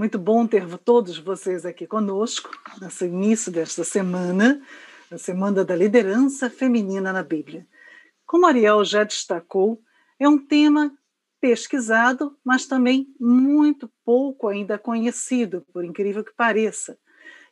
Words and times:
Muito 0.00 0.18
bom 0.18 0.46
ter 0.46 0.66
todos 0.78 1.18
vocês 1.18 1.66
aqui 1.66 1.86
conosco 1.86 2.48
nesse 2.80 3.04
início 3.04 3.52
desta 3.52 3.84
semana, 3.84 4.58
a 5.10 5.18
Semana 5.18 5.62
da 5.62 5.76
Liderança 5.76 6.48
Feminina 6.48 7.12
na 7.12 7.22
Bíblia. 7.22 7.66
Como 8.24 8.46
Ariel 8.46 8.82
já 8.82 9.04
destacou, 9.04 9.78
é 10.18 10.26
um 10.26 10.38
tema 10.38 10.90
pesquisado, 11.38 12.34
mas 12.42 12.64
também 12.64 13.14
muito 13.20 13.92
pouco 14.02 14.48
ainda 14.48 14.78
conhecido, 14.78 15.66
por 15.70 15.84
incrível 15.84 16.24
que 16.24 16.32
pareça. 16.32 16.98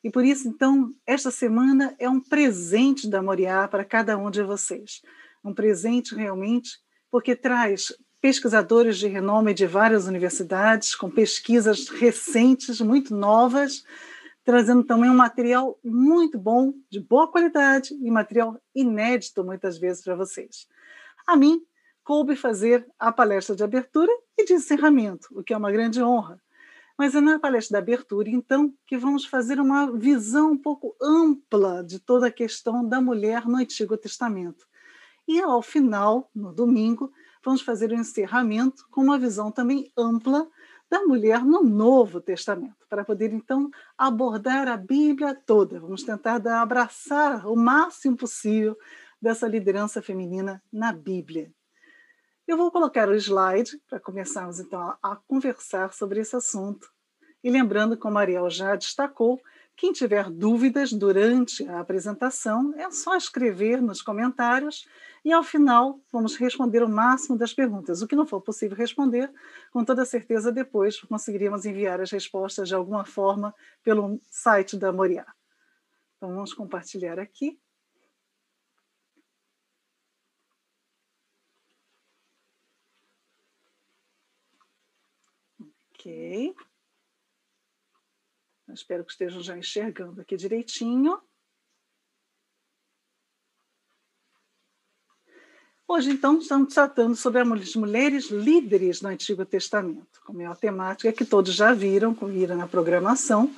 E 0.02 0.10
por 0.10 0.24
isso, 0.24 0.48
então, 0.48 0.94
esta 1.06 1.30
semana 1.30 1.94
é 1.98 2.08
um 2.08 2.18
presente 2.18 3.10
da 3.10 3.20
Moriá 3.20 3.68
para 3.68 3.84
cada 3.84 4.16
um 4.16 4.30
de 4.30 4.42
vocês. 4.42 5.02
Um 5.44 5.52
presente 5.52 6.14
realmente, 6.14 6.78
porque 7.10 7.36
traz 7.36 7.92
pesquisadores 8.20 8.98
de 8.98 9.06
renome 9.06 9.54
de 9.54 9.66
várias 9.66 10.06
universidades, 10.06 10.94
com 10.94 11.10
pesquisas 11.10 11.88
recentes, 11.88 12.80
muito 12.80 13.14
novas, 13.14 13.84
trazendo 14.44 14.82
também 14.82 15.10
um 15.10 15.16
material 15.16 15.78
muito 15.84 16.38
bom, 16.38 16.72
de 16.90 17.00
boa 17.00 17.30
qualidade 17.30 17.94
e 17.94 18.10
material 18.10 18.60
inédito, 18.74 19.44
muitas 19.44 19.78
vezes, 19.78 20.02
para 20.02 20.16
vocês. 20.16 20.66
A 21.26 21.36
mim, 21.36 21.62
coube 22.02 22.34
fazer 22.34 22.86
a 22.98 23.12
palestra 23.12 23.54
de 23.54 23.62
abertura 23.62 24.10
e 24.36 24.46
de 24.46 24.54
encerramento, 24.54 25.28
o 25.32 25.42
que 25.42 25.52
é 25.52 25.56
uma 25.56 25.70
grande 25.70 26.02
honra. 26.02 26.40
Mas 26.96 27.14
é 27.14 27.20
na 27.20 27.38
palestra 27.38 27.74
da 27.74 27.78
abertura, 27.78 28.30
então, 28.30 28.72
que 28.86 28.96
vamos 28.96 29.26
fazer 29.26 29.60
uma 29.60 29.92
visão 29.92 30.52
um 30.52 30.56
pouco 30.56 30.96
ampla 31.00 31.84
de 31.84 32.00
toda 32.00 32.26
a 32.26 32.32
questão 32.32 32.82
da 32.82 33.00
mulher 33.00 33.46
no 33.46 33.58
Antigo 33.58 33.96
Testamento. 33.96 34.66
E 35.28 35.38
ao 35.38 35.60
final, 35.60 36.30
no 36.34 36.52
domingo, 36.52 37.12
vamos 37.48 37.62
fazer 37.62 37.90
o 37.90 37.94
um 37.94 38.00
encerramento 38.00 38.86
com 38.90 39.00
uma 39.00 39.18
visão 39.18 39.50
também 39.50 39.90
ampla 39.96 40.46
da 40.90 41.00
mulher 41.04 41.42
no 41.42 41.62
Novo 41.62 42.20
Testamento, 42.20 42.86
para 42.90 43.02
poder 43.02 43.32
então 43.32 43.70
abordar 43.96 44.68
a 44.68 44.76
Bíblia 44.76 45.34
toda. 45.34 45.80
Vamos 45.80 46.02
tentar 46.02 46.46
abraçar 46.60 47.46
o 47.46 47.56
máximo 47.56 48.18
possível 48.18 48.76
dessa 49.20 49.48
liderança 49.48 50.02
feminina 50.02 50.62
na 50.70 50.92
Bíblia. 50.92 51.50
Eu 52.46 52.58
vou 52.58 52.70
colocar 52.70 53.08
o 53.08 53.14
slide 53.14 53.80
para 53.88 53.98
começarmos 53.98 54.60
então 54.60 54.94
a 55.02 55.16
conversar 55.16 55.94
sobre 55.94 56.20
esse 56.20 56.36
assunto. 56.36 56.86
E 57.42 57.50
lembrando, 57.50 57.96
como 57.96 58.18
a 58.18 58.20
Ariel 58.20 58.50
já 58.50 58.76
destacou, 58.76 59.40
quem 59.74 59.90
tiver 59.90 60.28
dúvidas 60.28 60.92
durante 60.92 61.66
a 61.66 61.80
apresentação, 61.80 62.74
é 62.76 62.90
só 62.90 63.16
escrever 63.16 63.80
nos 63.80 64.02
comentários 64.02 64.86
e, 65.24 65.32
ao 65.32 65.42
final, 65.42 66.00
vamos 66.12 66.36
responder 66.36 66.82
o 66.82 66.88
máximo 66.88 67.36
das 67.36 67.52
perguntas. 67.52 68.02
O 68.02 68.06
que 68.06 68.16
não 68.16 68.26
for 68.26 68.40
possível 68.40 68.76
responder, 68.76 69.32
com 69.70 69.84
toda 69.84 70.04
certeza, 70.04 70.52
depois 70.52 71.00
conseguiríamos 71.00 71.64
enviar 71.64 72.00
as 72.00 72.10
respostas 72.10 72.68
de 72.68 72.74
alguma 72.74 73.04
forma 73.04 73.54
pelo 73.82 74.20
site 74.30 74.76
da 74.76 74.92
Moriá. 74.92 75.26
Então, 76.16 76.34
vamos 76.34 76.52
compartilhar 76.52 77.18
aqui. 77.18 77.58
Ok. 85.92 86.54
Eu 88.68 88.74
espero 88.74 89.04
que 89.04 89.12
estejam 89.12 89.40
já 89.40 89.56
enxergando 89.56 90.20
aqui 90.20 90.36
direitinho. 90.36 91.20
Hoje, 95.90 96.10
então, 96.10 96.38
estamos 96.38 96.74
tratando 96.74 97.16
sobre 97.16 97.40
as 97.40 97.74
mulheres 97.74 98.28
líderes 98.28 99.00
no 99.00 99.08
Antigo 99.08 99.46
Testamento, 99.46 100.20
como 100.22 100.42
é 100.42 100.44
a 100.44 100.54
temática 100.54 101.10
que 101.14 101.24
todos 101.24 101.54
já 101.54 101.72
viram, 101.72 102.12
viram 102.12 102.58
na 102.58 102.68
programação, 102.68 103.50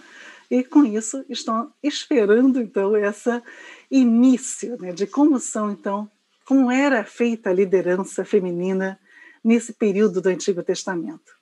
e 0.49 0.63
com 0.63 0.85
isso 0.85 1.25
estão 1.29 1.73
esperando, 1.83 2.63
então, 2.63 2.97
esse 2.97 3.43
início 3.91 4.81
né, 4.81 4.93
de 4.93 5.09
como 5.09 5.41
são, 5.41 5.73
então, 5.73 6.09
como 6.45 6.71
era 6.71 7.03
feita 7.03 7.51
a 7.51 7.53
liderança 7.53 8.25
feminina 8.25 8.97
nesse 9.43 9.73
período 9.73 10.21
do 10.21 10.29
Antigo 10.29 10.63
Testamento. 10.63 11.37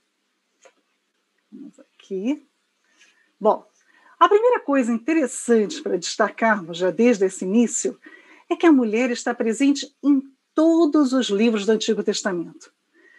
Vamos 1.53 1.79
aqui. 1.81 2.49
Bom, 3.39 3.63
a 4.19 4.27
primeira 4.27 4.61
coisa 4.61 4.91
interessante 4.91 5.83
para 5.83 5.99
destacarmos 5.99 6.79
já 6.79 6.91
desde 6.91 7.27
esse 7.27 7.45
início 7.45 8.01
é 8.49 8.57
que 8.57 8.65
a 8.65 8.73
mulher 8.73 9.11
está 9.11 9.35
presente 9.35 9.95
em 10.03 10.38
todos 10.59 11.13
os 11.13 11.29
livros 11.29 11.65
do 11.65 11.71
Antigo 11.71 12.03
Testamento. 12.03 12.73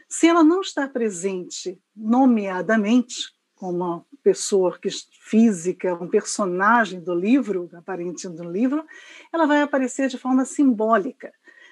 Se 0.09 0.27
ela 0.27 0.43
não 0.43 0.59
está 0.59 0.89
presente 0.89 1.81
nomeadamente, 1.95 3.33
como 3.55 3.77
uma 3.77 4.05
pessoa 4.21 4.77
física, 5.21 5.93
um 5.93 6.09
personagem 6.09 6.99
do 6.99 7.15
livro, 7.15 7.69
aparente 7.71 8.27
do 8.27 8.43
livro, 8.43 8.85
ela 9.31 9.45
vai 9.45 9.61
aparecer 9.61 10.09
de 10.09 10.17
forma 10.17 10.43
simbólica. 10.43 11.31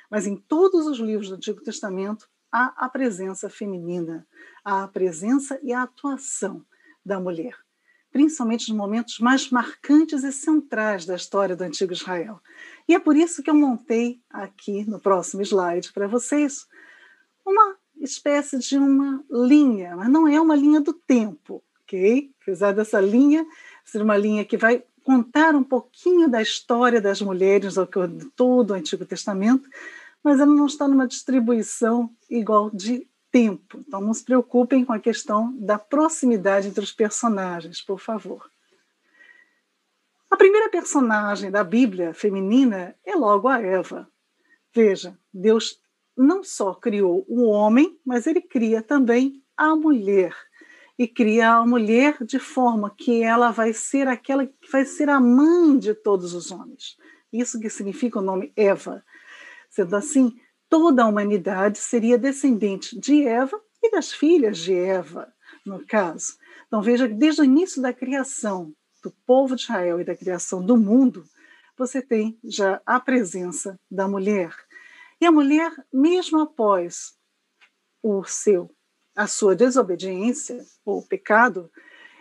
Mas 0.09 0.25
em 0.25 0.37
todos 0.37 0.87
os 0.87 0.99
livros 0.99 1.27
do 1.27 1.35
Antigo 1.35 1.61
Testamento 1.61 2.29
há 2.49 2.67
a 2.85 2.87
presença 2.87 3.49
feminina, 3.49 4.25
há 4.63 4.83
a 4.83 4.87
presença 4.87 5.59
e 5.61 5.73
a 5.73 5.81
atuação 5.81 6.65
da 7.05 7.19
mulher, 7.19 7.57
principalmente 8.17 8.69
nos 8.69 8.77
momentos 8.77 9.19
mais 9.19 9.51
marcantes 9.51 10.23
e 10.23 10.31
centrais 10.31 11.05
da 11.05 11.15
história 11.15 11.55
do 11.55 11.63
antigo 11.63 11.93
Israel. 11.93 12.41
E 12.89 12.95
é 12.95 12.99
por 12.99 13.15
isso 13.15 13.43
que 13.43 13.49
eu 13.51 13.53
montei 13.53 14.19
aqui 14.27 14.89
no 14.89 14.99
próximo 14.99 15.43
slide 15.43 15.93
para 15.93 16.07
vocês 16.07 16.65
uma 17.45 17.75
espécie 18.01 18.57
de 18.57 18.75
uma 18.75 19.23
linha, 19.29 19.95
mas 19.95 20.09
não 20.09 20.27
é 20.27 20.41
uma 20.41 20.55
linha 20.55 20.81
do 20.81 20.93
tempo, 20.93 21.63
ok? 21.83 22.31
Apesar 22.41 22.71
dessa 22.71 22.99
linha 22.99 23.45
ser 23.85 24.01
uma 24.01 24.17
linha 24.17 24.43
que 24.43 24.57
vai 24.57 24.83
contar 25.03 25.53
um 25.53 25.63
pouquinho 25.63 26.27
da 26.27 26.41
história 26.41 26.99
das 26.99 27.21
mulheres 27.21 27.77
ao 27.77 27.87
todo 28.35 28.71
o 28.71 28.73
Antigo 28.73 29.05
Testamento, 29.05 29.69
mas 30.23 30.39
ela 30.39 30.51
não 30.51 30.65
está 30.65 30.87
numa 30.87 31.07
distribuição 31.07 32.09
igual 32.27 32.71
de 32.71 33.07
tempo. 33.31 33.83
Então 33.87 34.01
não 34.01 34.13
se 34.13 34.23
preocupem 34.23 34.83
com 34.83 34.93
a 34.93 34.99
questão 34.99 35.55
da 35.59 35.77
proximidade 35.77 36.67
entre 36.67 36.83
os 36.83 36.91
personagens, 36.91 37.81
por 37.81 37.99
favor. 37.99 38.49
A 40.29 40.35
primeira 40.35 40.69
personagem 40.69 41.49
da 41.49 41.63
Bíblia 41.63 42.13
feminina 42.13 42.95
é 43.05 43.15
logo 43.15 43.47
a 43.47 43.61
Eva. 43.61 44.07
Veja, 44.73 45.17
Deus 45.33 45.81
não 46.15 46.43
só 46.43 46.73
criou 46.73 47.25
o 47.27 47.45
homem, 47.45 47.97
mas 48.05 48.27
ele 48.27 48.41
cria 48.41 48.81
também 48.81 49.41
a 49.55 49.75
mulher. 49.75 50.35
E 50.99 51.07
cria 51.07 51.51
a 51.51 51.65
mulher 51.65 52.17
de 52.23 52.39
forma 52.39 52.89
que 52.89 53.21
ela 53.21 53.51
vai 53.51 53.71
ser 53.71 54.07
aquela 54.07 54.45
que 54.47 54.71
vai 54.71 54.83
ser 54.83 55.09
a 55.09 55.19
mãe 55.19 55.77
de 55.77 55.93
todos 55.93 56.33
os 56.33 56.51
homens. 56.51 56.97
Isso 57.31 57.59
que 57.59 57.69
significa 57.69 58.19
o 58.19 58.23
nome 58.23 58.51
Eva. 58.55 59.03
Sendo 59.69 59.95
assim, 59.95 60.39
toda 60.69 61.03
a 61.03 61.07
humanidade 61.07 61.77
seria 61.77 62.17
descendente 62.17 62.99
de 62.99 63.25
Eva 63.25 63.59
e 63.81 63.91
das 63.91 64.11
filhas 64.11 64.57
de 64.57 64.73
Eva, 64.73 65.31
no 65.65 65.85
caso. 65.85 66.37
Então 66.67 66.81
veja 66.81 67.07
que 67.07 67.13
desde 67.13 67.41
o 67.41 67.45
início 67.45 67.81
da 67.81 67.93
criação 67.93 68.73
do 69.03 69.11
povo 69.25 69.55
de 69.55 69.63
Israel 69.63 70.01
e 70.01 70.05
da 70.05 70.15
criação 70.15 70.65
do 70.65 70.77
mundo, 70.77 71.23
você 71.77 72.01
tem 72.01 72.37
já 72.43 72.81
a 72.85 72.99
presença 72.99 73.79
da 73.89 74.07
mulher. 74.07 74.53
E 75.21 75.25
a 75.25 75.31
mulher, 75.31 75.71
mesmo 75.91 76.39
após 76.39 77.15
o 78.01 78.23
seu 78.23 78.71
a 79.15 79.25
sua 79.25 79.55
desobediência 79.55 80.63
ou 80.85 81.01
pecado, 81.01 81.71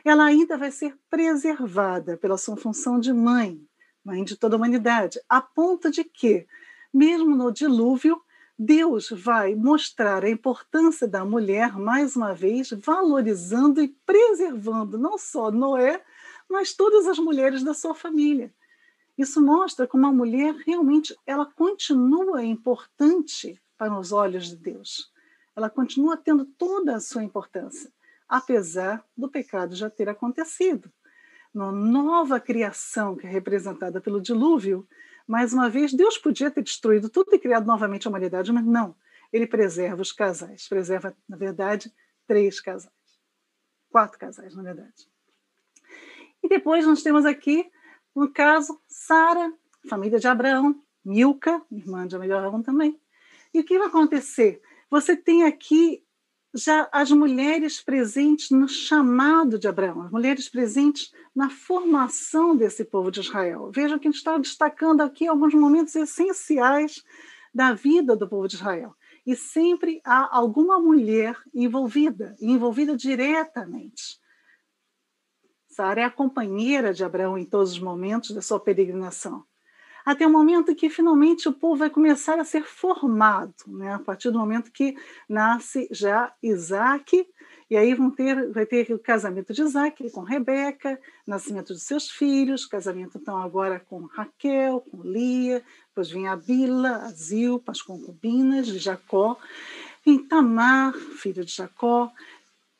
ela 0.02 0.24
ainda 0.24 0.56
vai 0.56 0.70
ser 0.70 0.96
preservada 1.10 2.16
pela 2.16 2.38
sua 2.38 2.56
função 2.56 2.98
de 2.98 3.12
mãe, 3.12 3.60
mãe 4.02 4.24
de 4.24 4.34
toda 4.34 4.56
a 4.56 4.56
humanidade, 4.56 5.20
a 5.28 5.42
ponto 5.42 5.90
de 5.90 6.02
que, 6.02 6.46
mesmo 6.94 7.36
no 7.36 7.52
dilúvio, 7.52 8.18
Deus 8.58 9.10
vai 9.10 9.54
mostrar 9.54 10.24
a 10.24 10.30
importância 10.30 11.06
da 11.06 11.24
mulher, 11.24 11.76
mais 11.78 12.16
uma 12.16 12.34
vez, 12.34 12.70
valorizando 12.70 13.82
e 13.82 13.88
preservando 13.88 14.96
não 14.96 15.18
só 15.18 15.50
Noé, 15.50 16.02
mas 16.48 16.72
todas 16.72 17.06
as 17.06 17.18
mulheres 17.18 17.62
da 17.62 17.74
sua 17.74 17.94
família. 17.94 18.52
Isso 19.18 19.42
mostra 19.42 19.86
como 19.86 20.06
a 20.06 20.12
mulher 20.12 20.54
realmente 20.66 21.14
ela 21.26 21.44
continua 21.44 22.42
importante 22.44 23.60
para 23.76 23.98
os 23.98 24.10
olhos 24.10 24.48
de 24.48 24.56
Deus. 24.56 25.12
Ela 25.54 25.68
continua 25.68 26.16
tendo 26.16 26.44
toda 26.44 26.96
a 26.96 27.00
sua 27.00 27.24
importância, 27.24 27.90
apesar 28.26 29.04
do 29.16 29.28
pecado 29.28 29.74
já 29.74 29.90
ter 29.90 30.08
acontecido. 30.08 30.90
Na 31.52 31.72
nova 31.72 32.38
criação 32.40 33.16
que 33.16 33.26
é 33.26 33.30
representada 33.30 34.00
pelo 34.00 34.20
dilúvio, 34.20 34.86
mais 35.26 35.52
uma 35.52 35.68
vez, 35.68 35.92
Deus 35.92 36.16
podia 36.16 36.50
ter 36.50 36.62
destruído 36.62 37.08
tudo 37.08 37.34
e 37.34 37.38
criado 37.38 37.66
novamente 37.66 38.06
a 38.06 38.10
humanidade, 38.10 38.52
mas 38.52 38.64
não. 38.64 38.94
Ele 39.32 39.46
preserva 39.46 40.00
os 40.00 40.12
casais. 40.12 40.68
Preserva, 40.68 41.16
na 41.28 41.36
verdade, 41.36 41.92
três 42.26 42.60
casais. 42.60 42.92
Quatro 43.90 44.18
casais, 44.18 44.54
na 44.54 44.62
verdade. 44.62 45.08
E 46.42 46.48
depois 46.48 46.86
nós 46.86 47.02
temos 47.02 47.24
aqui, 47.24 47.68
no 48.14 48.32
caso, 48.32 48.80
Sara, 48.86 49.52
família 49.88 50.18
de 50.18 50.28
Abraão, 50.28 50.80
Milca, 51.04 51.60
irmã 51.72 52.06
de 52.06 52.14
Abraão 52.14 52.62
também. 52.62 53.00
E 53.52 53.60
o 53.60 53.64
que 53.64 53.78
vai 53.78 53.88
acontecer? 53.88 54.62
Você 54.88 55.16
tem 55.16 55.44
aqui 55.44 56.05
já 56.56 56.88
as 56.90 57.10
mulheres 57.10 57.80
presentes 57.82 58.50
no 58.50 58.66
chamado 58.66 59.58
de 59.58 59.68
Abraão, 59.68 60.02
as 60.02 60.10
mulheres 60.10 60.48
presentes 60.48 61.12
na 61.34 61.50
formação 61.50 62.56
desse 62.56 62.84
povo 62.84 63.10
de 63.10 63.20
Israel. 63.20 63.70
Vejam 63.72 63.98
que 63.98 64.08
a 64.08 64.10
gente 64.10 64.18
está 64.18 64.38
destacando 64.38 65.02
aqui 65.02 65.26
alguns 65.26 65.54
momentos 65.54 65.94
essenciais 65.94 67.04
da 67.54 67.72
vida 67.72 68.16
do 68.16 68.28
povo 68.28 68.48
de 68.48 68.56
Israel. 68.56 68.94
E 69.26 69.36
sempre 69.36 70.00
há 70.04 70.34
alguma 70.36 70.80
mulher 70.80 71.36
envolvida, 71.54 72.34
envolvida 72.40 72.96
diretamente. 72.96 74.18
Sara 75.68 76.00
é 76.00 76.04
a 76.04 76.10
companheira 76.10 76.94
de 76.94 77.04
Abraão 77.04 77.36
em 77.36 77.44
todos 77.44 77.72
os 77.72 77.78
momentos 77.78 78.30
da 78.30 78.40
sua 78.40 78.58
peregrinação 78.58 79.44
até 80.06 80.24
o 80.24 80.30
momento 80.30 80.72
que 80.72 80.88
finalmente 80.88 81.48
o 81.48 81.52
povo 81.52 81.80
vai 81.80 81.90
começar 81.90 82.38
a 82.38 82.44
ser 82.44 82.62
formado, 82.62 83.52
né? 83.66 83.94
a 83.94 83.98
partir 83.98 84.30
do 84.30 84.38
momento 84.38 84.70
que 84.70 84.96
nasce 85.28 85.88
já 85.90 86.32
Isaac, 86.40 87.26
e 87.68 87.76
aí 87.76 87.92
vão 87.92 88.08
ter, 88.12 88.52
vai 88.52 88.64
ter 88.64 88.92
o 88.92 88.98
casamento 89.00 89.52
de 89.52 89.62
Isaac 89.62 90.08
com 90.10 90.20
Rebeca, 90.20 91.00
nascimento 91.26 91.74
de 91.74 91.80
seus 91.80 92.08
filhos, 92.08 92.64
casamento 92.64 93.18
então 93.18 93.36
agora 93.36 93.80
com 93.80 94.04
Raquel, 94.04 94.80
com 94.88 95.02
Lia, 95.02 95.64
depois 95.88 96.08
vem 96.08 96.28
a 96.28 96.36
Bila, 96.36 96.98
a 96.98 97.08
Zilpa, 97.08 97.72
as 97.72 97.82
concubinas 97.82 98.68
de 98.68 98.78
Jacó, 98.78 99.36
em 100.06 100.18
Tamar, 100.18 100.94
filha 100.94 101.44
de 101.44 101.52
Jacó, 101.52 102.12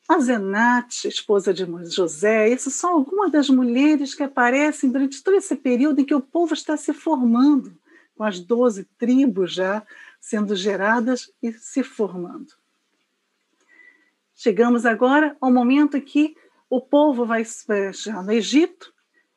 a 0.07 0.19
Zenate, 0.19 1.07
esposa 1.07 1.53
de 1.53 1.65
José, 1.93 2.49
essas 2.49 2.73
são 2.73 2.93
algumas 2.93 3.29
das 3.29 3.49
mulheres 3.49 4.15
que 4.15 4.23
aparecem 4.23 4.89
durante 4.89 5.21
todo 5.21 5.35
esse 5.35 5.55
período 5.55 5.99
em 5.99 6.05
que 6.05 6.15
o 6.15 6.21
povo 6.21 6.53
está 6.53 6.77
se 6.77 6.93
formando, 6.93 7.77
com 8.15 8.23
as 8.23 8.39
doze 8.39 8.85
tribos 8.97 9.53
já 9.53 9.85
sendo 10.19 10.55
geradas 10.55 11.29
e 11.43 11.51
se 11.51 11.83
formando. 11.83 12.53
Chegamos 14.33 14.85
agora 14.85 15.35
ao 15.41 15.51
momento 15.51 15.97
em 15.97 16.01
que 16.01 16.37
o 16.69 16.79
povo 16.79 17.25
vai 17.25 17.43
já 17.93 18.23
no 18.23 18.31
Egito, 18.31 18.93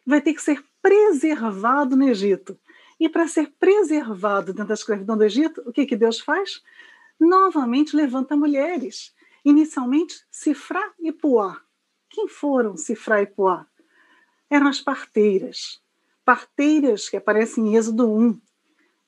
vai 0.07 0.21
ter 0.21 0.35
que 0.35 0.43
ser 0.43 0.65
preservado 0.81 1.97
no 1.97 2.09
Egito. 2.09 2.57
E 2.99 3.09
para 3.09 3.27
ser 3.27 3.53
preservado 3.59 4.53
dentro 4.53 4.69
da 4.69 4.75
escravidão 4.75 5.17
do 5.17 5.25
Egito, 5.25 5.63
o 5.67 5.73
que, 5.73 5.87
que 5.87 5.97
Deus 5.97 6.21
faz? 6.21 6.63
Novamente 7.19 7.97
levanta 7.97 8.37
mulheres 8.37 9.13
Inicialmente, 9.45 10.25
Sifrá 10.31 10.93
e 10.99 11.13
Puá. 11.13 11.61
Quem 12.09 12.29
foram 12.29 12.77
Sifrá 12.77 13.23
e 13.23 13.27
Puá? 13.27 13.67
Eram 14.49 14.69
as 14.69 14.81
parteiras. 14.81 15.81
Parteiras 16.25 17.09
que 17.09 17.17
aparecem 17.17 17.69
em 17.69 17.77
Êxodo 17.77 18.11
1. 18.11 18.41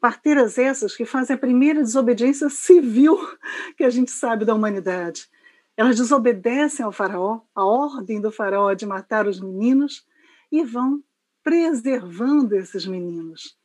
Parteiras 0.00 0.58
essas 0.58 0.96
que 0.96 1.04
fazem 1.04 1.36
a 1.36 1.38
primeira 1.38 1.80
desobediência 1.80 2.48
civil 2.48 3.18
que 3.76 3.84
a 3.84 3.90
gente 3.90 4.10
sabe 4.10 4.44
da 4.44 4.54
humanidade. 4.54 5.28
Elas 5.76 5.96
desobedecem 5.96 6.84
ao 6.84 6.92
faraó, 6.92 7.40
a 7.54 7.64
ordem 7.64 8.20
do 8.20 8.30
faraó 8.30 8.74
de 8.74 8.84
matar 8.84 9.26
os 9.26 9.40
meninos, 9.40 10.06
e 10.50 10.62
vão 10.62 11.02
preservando 11.42 12.54
esses 12.54 12.86
meninos. 12.86 13.58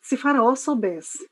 Se 0.00 0.16
Faraó 0.16 0.54
soubesse 0.54 1.28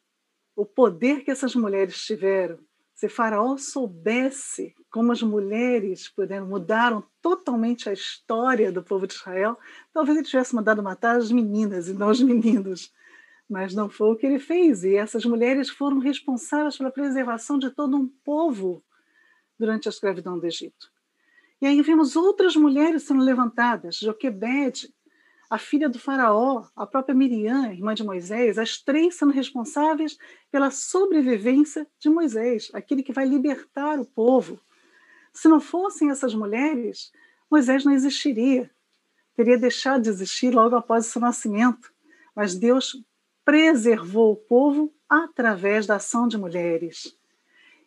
o 0.56 0.64
poder 0.64 1.22
que 1.22 1.30
essas 1.30 1.54
mulheres 1.54 2.02
tiveram 2.02 2.58
se 2.98 3.08
Faraó 3.08 3.56
soubesse 3.56 4.74
como 4.90 5.12
as 5.12 5.22
mulheres 5.22 6.08
puderam, 6.08 6.48
mudaram 6.48 7.04
totalmente 7.22 7.88
a 7.88 7.92
história 7.92 8.72
do 8.72 8.82
povo 8.82 9.06
de 9.06 9.14
Israel, 9.14 9.56
talvez 9.94 10.18
ele 10.18 10.26
tivesse 10.26 10.52
mandado 10.52 10.82
matar 10.82 11.14
as 11.14 11.30
meninas 11.30 11.86
e 11.86 11.92
não 11.92 12.10
os 12.10 12.20
meninos. 12.20 12.92
Mas 13.48 13.72
não 13.72 13.88
foi 13.88 14.08
o 14.08 14.16
que 14.16 14.26
ele 14.26 14.40
fez, 14.40 14.82
e 14.82 14.96
essas 14.96 15.24
mulheres 15.24 15.70
foram 15.70 16.00
responsáveis 16.00 16.76
pela 16.76 16.90
preservação 16.90 17.56
de 17.56 17.70
todo 17.70 17.96
um 17.96 18.08
povo 18.24 18.82
durante 19.56 19.86
a 19.86 19.90
escravidão 19.90 20.36
do 20.36 20.44
Egito. 20.44 20.90
E 21.62 21.68
aí 21.68 21.80
vimos 21.82 22.16
outras 22.16 22.56
mulheres 22.56 23.04
sendo 23.04 23.22
levantadas, 23.22 23.98
Joquebede, 23.98 24.92
a 25.50 25.58
filha 25.58 25.88
do 25.88 25.98
faraó, 25.98 26.66
a 26.76 26.86
própria 26.86 27.14
Miriam, 27.14 27.72
irmã 27.72 27.94
de 27.94 28.04
Moisés, 28.04 28.58
as 28.58 28.78
três 28.78 29.14
sendo 29.14 29.32
responsáveis 29.32 30.18
pela 30.50 30.70
sobrevivência 30.70 31.86
de 31.98 32.10
Moisés, 32.10 32.70
aquele 32.74 33.02
que 33.02 33.12
vai 33.12 33.26
libertar 33.26 33.98
o 33.98 34.04
povo. 34.04 34.60
Se 35.32 35.48
não 35.48 35.60
fossem 35.60 36.10
essas 36.10 36.34
mulheres, 36.34 37.12
Moisés 37.50 37.84
não 37.84 37.92
existiria. 37.92 38.70
Teria 39.34 39.56
deixado 39.56 40.02
de 40.02 40.10
existir 40.10 40.52
logo 40.52 40.76
após 40.76 41.06
o 41.06 41.10
seu 41.10 41.20
nascimento. 41.20 41.92
Mas 42.34 42.54
Deus 42.54 43.02
preservou 43.44 44.32
o 44.32 44.36
povo 44.36 44.92
através 45.08 45.86
da 45.86 45.96
ação 45.96 46.28
de 46.28 46.36
mulheres. 46.36 47.16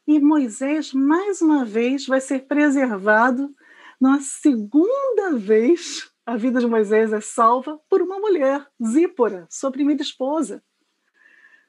E 0.07 0.19
Moisés, 0.19 0.93
mais 0.93 1.41
uma 1.41 1.63
vez, 1.63 2.07
vai 2.07 2.19
ser 2.19 2.47
preservado 2.47 3.53
na 3.99 4.19
segunda 4.19 5.37
vez 5.37 6.10
a 6.31 6.37
vida 6.37 6.61
de 6.61 6.67
Moisés 6.67 7.11
é 7.11 7.19
salva 7.19 7.77
por 7.89 8.01
uma 8.01 8.17
mulher, 8.17 8.65
Zípora, 8.81 9.45
sua 9.49 9.69
primeira 9.69 10.01
esposa. 10.01 10.63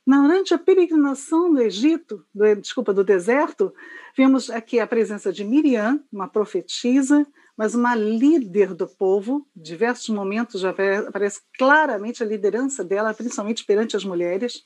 Durante 0.06 0.55
a 0.55 0.59
peregrinação 0.59 1.53
do 1.53 1.61
Egito, 1.61 2.25
do, 2.32 2.55
desculpa, 2.55 2.94
do 2.94 3.03
deserto, 3.03 3.75
vemos 4.17 4.49
aqui 4.50 4.79
a 4.79 4.87
presença 4.87 5.32
de 5.32 5.43
Miriam, 5.44 6.00
uma 6.12 6.29
profetisa, 6.29 7.26
mas 7.56 7.75
uma 7.75 7.97
líder 7.97 8.73
do 8.73 8.87
povo. 8.87 9.44
Em 9.56 9.62
diversos 9.62 10.09
momentos 10.11 10.61
já 10.61 10.70
aparece 10.70 11.41
claramente 11.58 12.23
a 12.23 12.26
liderança 12.26 12.85
dela, 12.85 13.12
principalmente 13.12 13.65
perante 13.65 13.97
as 13.97 14.05
mulheres. 14.05 14.65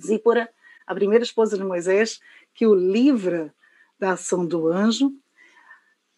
Zípora, 0.00 0.48
a 0.86 0.94
primeira 0.94 1.24
esposa 1.24 1.58
de 1.58 1.64
Moisés, 1.64 2.20
que 2.54 2.66
o 2.66 2.74
livra 2.74 3.54
da 3.98 4.12
ação 4.12 4.46
do 4.46 4.66
anjo. 4.68 5.12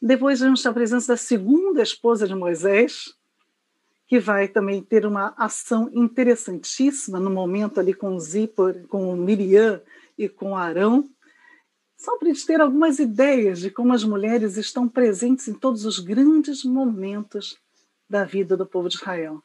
Depois 0.06 0.38
vemos 0.38 0.64
a 0.64 0.72
presença 0.72 1.14
da 1.14 1.16
segunda 1.16 1.82
esposa 1.82 2.28
de 2.28 2.34
Moisés, 2.36 3.12
que 4.06 4.20
vai 4.20 4.46
também 4.46 4.80
ter 4.80 5.04
uma 5.04 5.34
ação 5.36 5.90
interessantíssima 5.92 7.18
no 7.18 7.28
momento 7.28 7.80
ali 7.80 7.92
com 7.92 8.16
Zipor, 8.20 8.86
com 8.86 9.16
Miriam 9.16 9.82
e 10.16 10.28
com 10.28 10.56
Arão, 10.56 11.10
só 11.96 12.16
para 12.18 12.28
a 12.28 12.32
gente 12.32 12.46
ter 12.46 12.60
algumas 12.60 13.00
ideias 13.00 13.58
de 13.58 13.68
como 13.68 13.92
as 13.92 14.04
mulheres 14.04 14.56
estão 14.56 14.88
presentes 14.88 15.48
em 15.48 15.54
todos 15.54 15.84
os 15.84 15.98
grandes 15.98 16.62
momentos 16.62 17.58
da 18.08 18.22
vida 18.22 18.56
do 18.56 18.64
povo 18.64 18.88
de 18.88 18.94
Israel. 18.94 19.42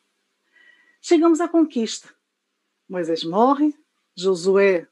Chegamos 1.01 1.41
à 1.41 1.47
conquista. 1.47 2.07
Moisés 2.87 3.23
morre, 3.23 3.73
Josué 4.15 4.87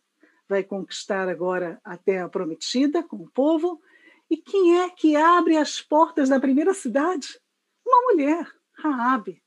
vai 0.47 0.63
conquistar 0.63 1.29
agora 1.29 1.79
a 1.83 1.95
terra 1.95 2.27
prometida 2.27 3.03
com 3.03 3.17
o 3.17 3.29
povo, 3.29 3.79
e 4.29 4.37
quem 4.37 4.79
é 4.79 4.89
que 4.89 5.15
abre 5.15 5.57
as 5.57 5.81
portas 5.81 6.29
da 6.29 6.39
primeira 6.39 6.73
cidade? 6.73 7.39
Uma 7.85 8.11
mulher, 8.11 8.47
Raabe. 8.73 9.41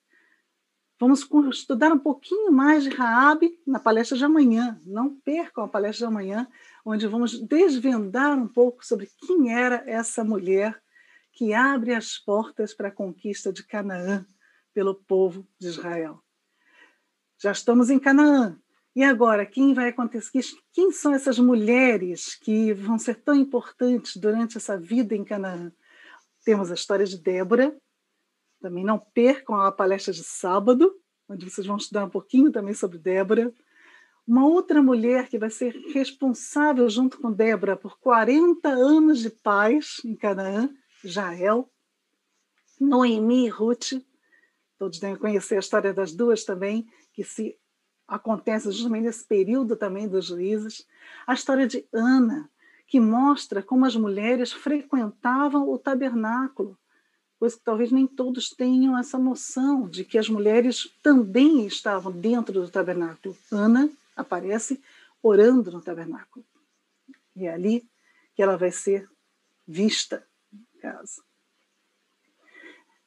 Vamos 0.99 1.29
estudar 1.51 1.93
um 1.93 1.99
pouquinho 1.99 2.53
mais 2.53 2.85
de 2.85 2.91
Raabe 2.91 3.61
na 3.67 3.81
palestra 3.81 4.17
de 4.17 4.25
amanhã. 4.25 4.81
Não 4.85 5.17
percam 5.21 5.65
a 5.65 5.69
palestra 5.69 6.07
de 6.07 6.13
amanhã, 6.13 6.49
onde 6.85 7.09
vamos 7.09 7.41
desvendar 7.41 8.39
um 8.39 8.47
pouco 8.47 8.87
sobre 8.87 9.09
quem 9.19 9.53
era 9.53 9.83
essa 9.87 10.23
mulher 10.23 10.81
que 11.33 11.53
abre 11.53 11.93
as 11.95 12.19
portas 12.19 12.73
para 12.73 12.89
a 12.89 12.93
conquista 12.93 13.53
de 13.53 13.67
Canaã 13.67 14.25
pelo 14.73 14.95
povo 14.95 15.45
de 15.59 15.67
Israel. 15.67 16.23
Já 17.37 17.51
estamos 17.51 17.91
em 17.91 17.99
Canaã. 17.99 18.62
E 18.95 19.03
agora, 19.03 19.47
quem 19.47 19.73
vai 19.73 19.89
acontecer? 19.89 20.43
Quem 20.71 20.93
são 20.93 21.15
essas 21.15 21.39
mulheres 21.39 22.35
que 22.35 22.75
vão 22.75 22.99
ser 22.99 23.15
tão 23.23 23.35
importantes 23.35 24.17
durante 24.19 24.59
essa 24.59 24.79
vida 24.79 25.15
em 25.15 25.25
Canaã? 25.25 25.73
Temos 26.45 26.71
a 26.71 26.75
história 26.75 27.07
de 27.07 27.17
Débora. 27.17 27.75
Também 28.61 28.85
não 28.85 28.99
percam 28.99 29.57
a 29.57 29.73
palestra 29.73 30.13
de 30.13 30.23
sábado, 30.23 30.95
onde 31.27 31.49
vocês 31.49 31.67
vão 31.67 31.79
estudar 31.79 32.05
um 32.05 32.11
pouquinho 32.11 32.53
também 32.53 32.75
sobre 32.75 32.99
Débora. 32.99 33.53
Uma 34.27 34.47
outra 34.47 34.83
mulher 34.83 35.29
que 35.29 35.39
vai 35.39 35.51
ser 35.51 35.75
responsável, 35.93 36.89
junto 36.89 37.19
com 37.19 37.33
Débora, 37.33 37.77
por 37.77 37.99
40 37.99 38.69
anos 38.69 39.21
de 39.21 39.31
paz 39.31 40.03
em 40.05 40.15
Canaã, 40.15 40.69
Jael. 41.03 41.69
Noemi 42.79 43.47
e 43.47 43.49
Ruth. 43.49 43.93
Todos 44.79 44.99
devem 44.99 45.17
conhecer 45.17 45.57
a 45.57 45.61
história 45.61 45.95
das 45.95 46.13
duas 46.13 46.45
também, 46.45 46.87
que 47.13 47.25
se 47.25 47.57
acontece 48.07 48.71
justamente 48.71 49.05
nesse 49.05 49.25
período 49.25 49.77
também 49.77 50.09
dos 50.09 50.27
juízes. 50.27 50.87
A 51.27 51.35
história 51.35 51.67
de 51.67 51.87
Ana, 51.93 52.51
que 52.87 53.01
mostra 53.01 53.63
como 53.63 53.87
as 53.87 53.97
mulheres 53.97 54.53
frequentavam 54.53 55.69
o 55.69 55.79
tabernáculo, 55.79 56.79
coisa 57.39 57.57
que 57.57 57.65
talvez 57.65 57.91
nem 57.91 58.07
todos 58.07 58.51
tenham 58.51 58.99
essa 58.99 59.19
noção 59.19 59.89
de 59.89 60.05
que 60.05 60.19
as 60.19 60.29
mulheres 60.29 60.91
também 61.03 61.67
estavam 61.67 62.13
dentro 62.13 62.61
do 62.61 62.69
tabernáculo. 62.69 63.37
Ana 63.51 63.91
aparece 64.17 64.83
orando 65.23 65.71
no 65.71 65.81
tabernáculo. 65.81 66.45
E 67.35 67.47
é 67.47 67.53
ali 67.55 67.89
que 68.35 68.43
ela 68.43 68.57
vai 68.57 68.71
ser 68.71 69.09
vista, 69.67 70.27
no 70.53 70.81
caso. 70.81 71.23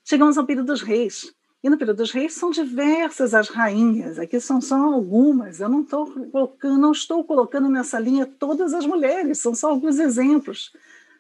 Chegamos 0.04 0.38
ao 0.38 0.46
período 0.46 0.68
dos 0.68 0.82
reis. 0.82 1.35
E 1.66 1.70
no 1.70 1.80
período 1.80 1.98
dos 1.98 2.12
reis 2.12 2.36
são 2.36 2.52
diversas 2.52 3.34
as 3.34 3.50
rainhas, 3.50 4.20
aqui 4.20 4.40
são 4.40 4.62
só 4.62 4.76
algumas. 4.76 5.60
Eu 5.60 5.68
não, 5.68 5.84
tô 5.84 6.06
colocando, 6.06 6.78
não 6.78 6.92
estou 6.92 7.24
colocando 7.24 7.68
nessa 7.70 7.98
linha 7.98 8.24
todas 8.24 8.72
as 8.72 8.86
mulheres, 8.86 9.40
são 9.40 9.56
só 9.56 9.72
alguns 9.72 9.98
exemplos. 9.98 10.72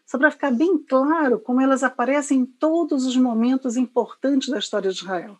Só 0.05 0.19
para 0.19 0.29
ficar 0.29 0.51
bem 0.51 0.77
claro 0.77 1.39
como 1.39 1.61
elas 1.61 1.83
aparecem 1.83 2.41
em 2.41 2.45
todos 2.45 3.07
os 3.07 3.17
momentos 3.17 3.75
importantes 3.75 4.49
da 4.49 4.59
história 4.59 4.91
de 4.91 4.97
Israel. 4.99 5.35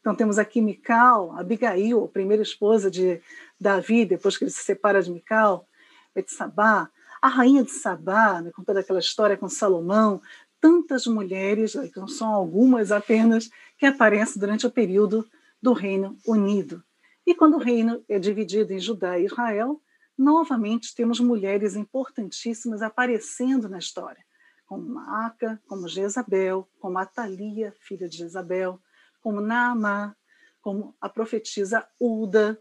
Então 0.00 0.14
temos 0.14 0.38
aqui 0.38 0.60
Mical, 0.60 1.36
Abigail, 1.36 2.04
a 2.04 2.08
primeira 2.08 2.44
esposa 2.44 2.88
de 2.88 3.20
Davi, 3.60 4.04
depois 4.04 4.36
que 4.36 4.44
ele 4.44 4.52
se 4.52 4.62
separa 4.62 5.02
de 5.02 5.10
Mical, 5.10 5.66
Betsabá, 6.14 6.88
a 7.20 7.26
rainha 7.26 7.64
de 7.64 7.72
Sabá, 7.72 8.40
né, 8.40 8.52
com 8.54 8.62
toda 8.62 8.78
aquela 8.78 9.00
história 9.00 9.36
com 9.36 9.48
Salomão, 9.48 10.22
tantas 10.60 11.06
mulheres, 11.06 11.74
não 11.96 12.08
são 12.08 12.28
algumas 12.28 12.92
apenas, 12.92 13.50
que 13.78 13.86
aparecem 13.86 14.40
durante 14.40 14.66
o 14.66 14.70
período 14.70 15.28
do 15.62 15.72
Reino 15.72 16.18
Unido. 16.26 16.82
E 17.26 17.34
quando 17.34 17.54
o 17.54 17.60
reino 17.60 18.04
é 18.08 18.18
dividido 18.18 18.72
em 18.72 18.78
Judá 18.78 19.18
e 19.18 19.26
Israel, 19.26 19.80
novamente 20.16 20.94
temos 20.94 21.20
mulheres 21.20 21.76
importantíssimas 21.76 22.82
aparecendo 22.82 23.68
na 23.68 23.78
história, 23.78 24.24
como 24.66 24.84
Maaca, 24.84 25.62
como 25.66 25.88
Jezabel, 25.88 26.68
como 26.80 26.98
Atalia, 26.98 27.74
filha 27.80 28.08
de 28.08 28.16
Jezabel, 28.16 28.80
como 29.20 29.40
Naamá, 29.40 30.16
como 30.60 30.96
a 31.00 31.08
profetisa 31.08 31.86
Uda, 32.00 32.60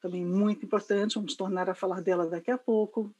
também 0.00 0.24
muito 0.24 0.64
importante, 0.64 1.16
vamos 1.16 1.34
tornar 1.34 1.68
a 1.68 1.74
falar 1.74 2.02
dela 2.02 2.26
daqui 2.26 2.50
a 2.50 2.58
pouco. 2.58 3.14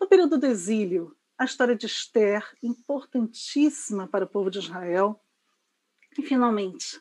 No 0.00 0.08
período 0.08 0.38
do 0.38 0.46
exílio, 0.46 1.16
a 1.36 1.44
história 1.44 1.76
de 1.76 1.86
Esther, 1.86 2.44
importantíssima 2.62 4.06
para 4.06 4.24
o 4.24 4.28
povo 4.28 4.50
de 4.50 4.58
Israel. 4.58 5.20
E, 6.16 6.22
finalmente, 6.22 7.00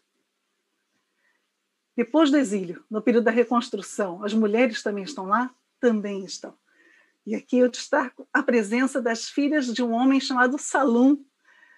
depois 1.96 2.32
do 2.32 2.38
exílio, 2.38 2.84
no 2.90 3.02
período 3.02 3.26
da 3.26 3.32
reconstrução, 3.32 4.24
as 4.24 4.34
mulheres 4.34 4.82
também 4.82 5.04
estão 5.04 5.26
lá? 5.26 5.54
Também 5.80 6.26
estão. 6.26 6.58
E 7.26 7.36
aqui 7.36 7.58
eu 7.58 7.70
destaco 7.70 8.28
a 8.34 8.42
presença 8.42 9.02
das 9.02 9.30
filhas 9.30 9.72
de 9.72 9.84
um 9.84 9.94
homem 9.94 10.20
chamado 10.20 10.58
Salum, 10.58 11.24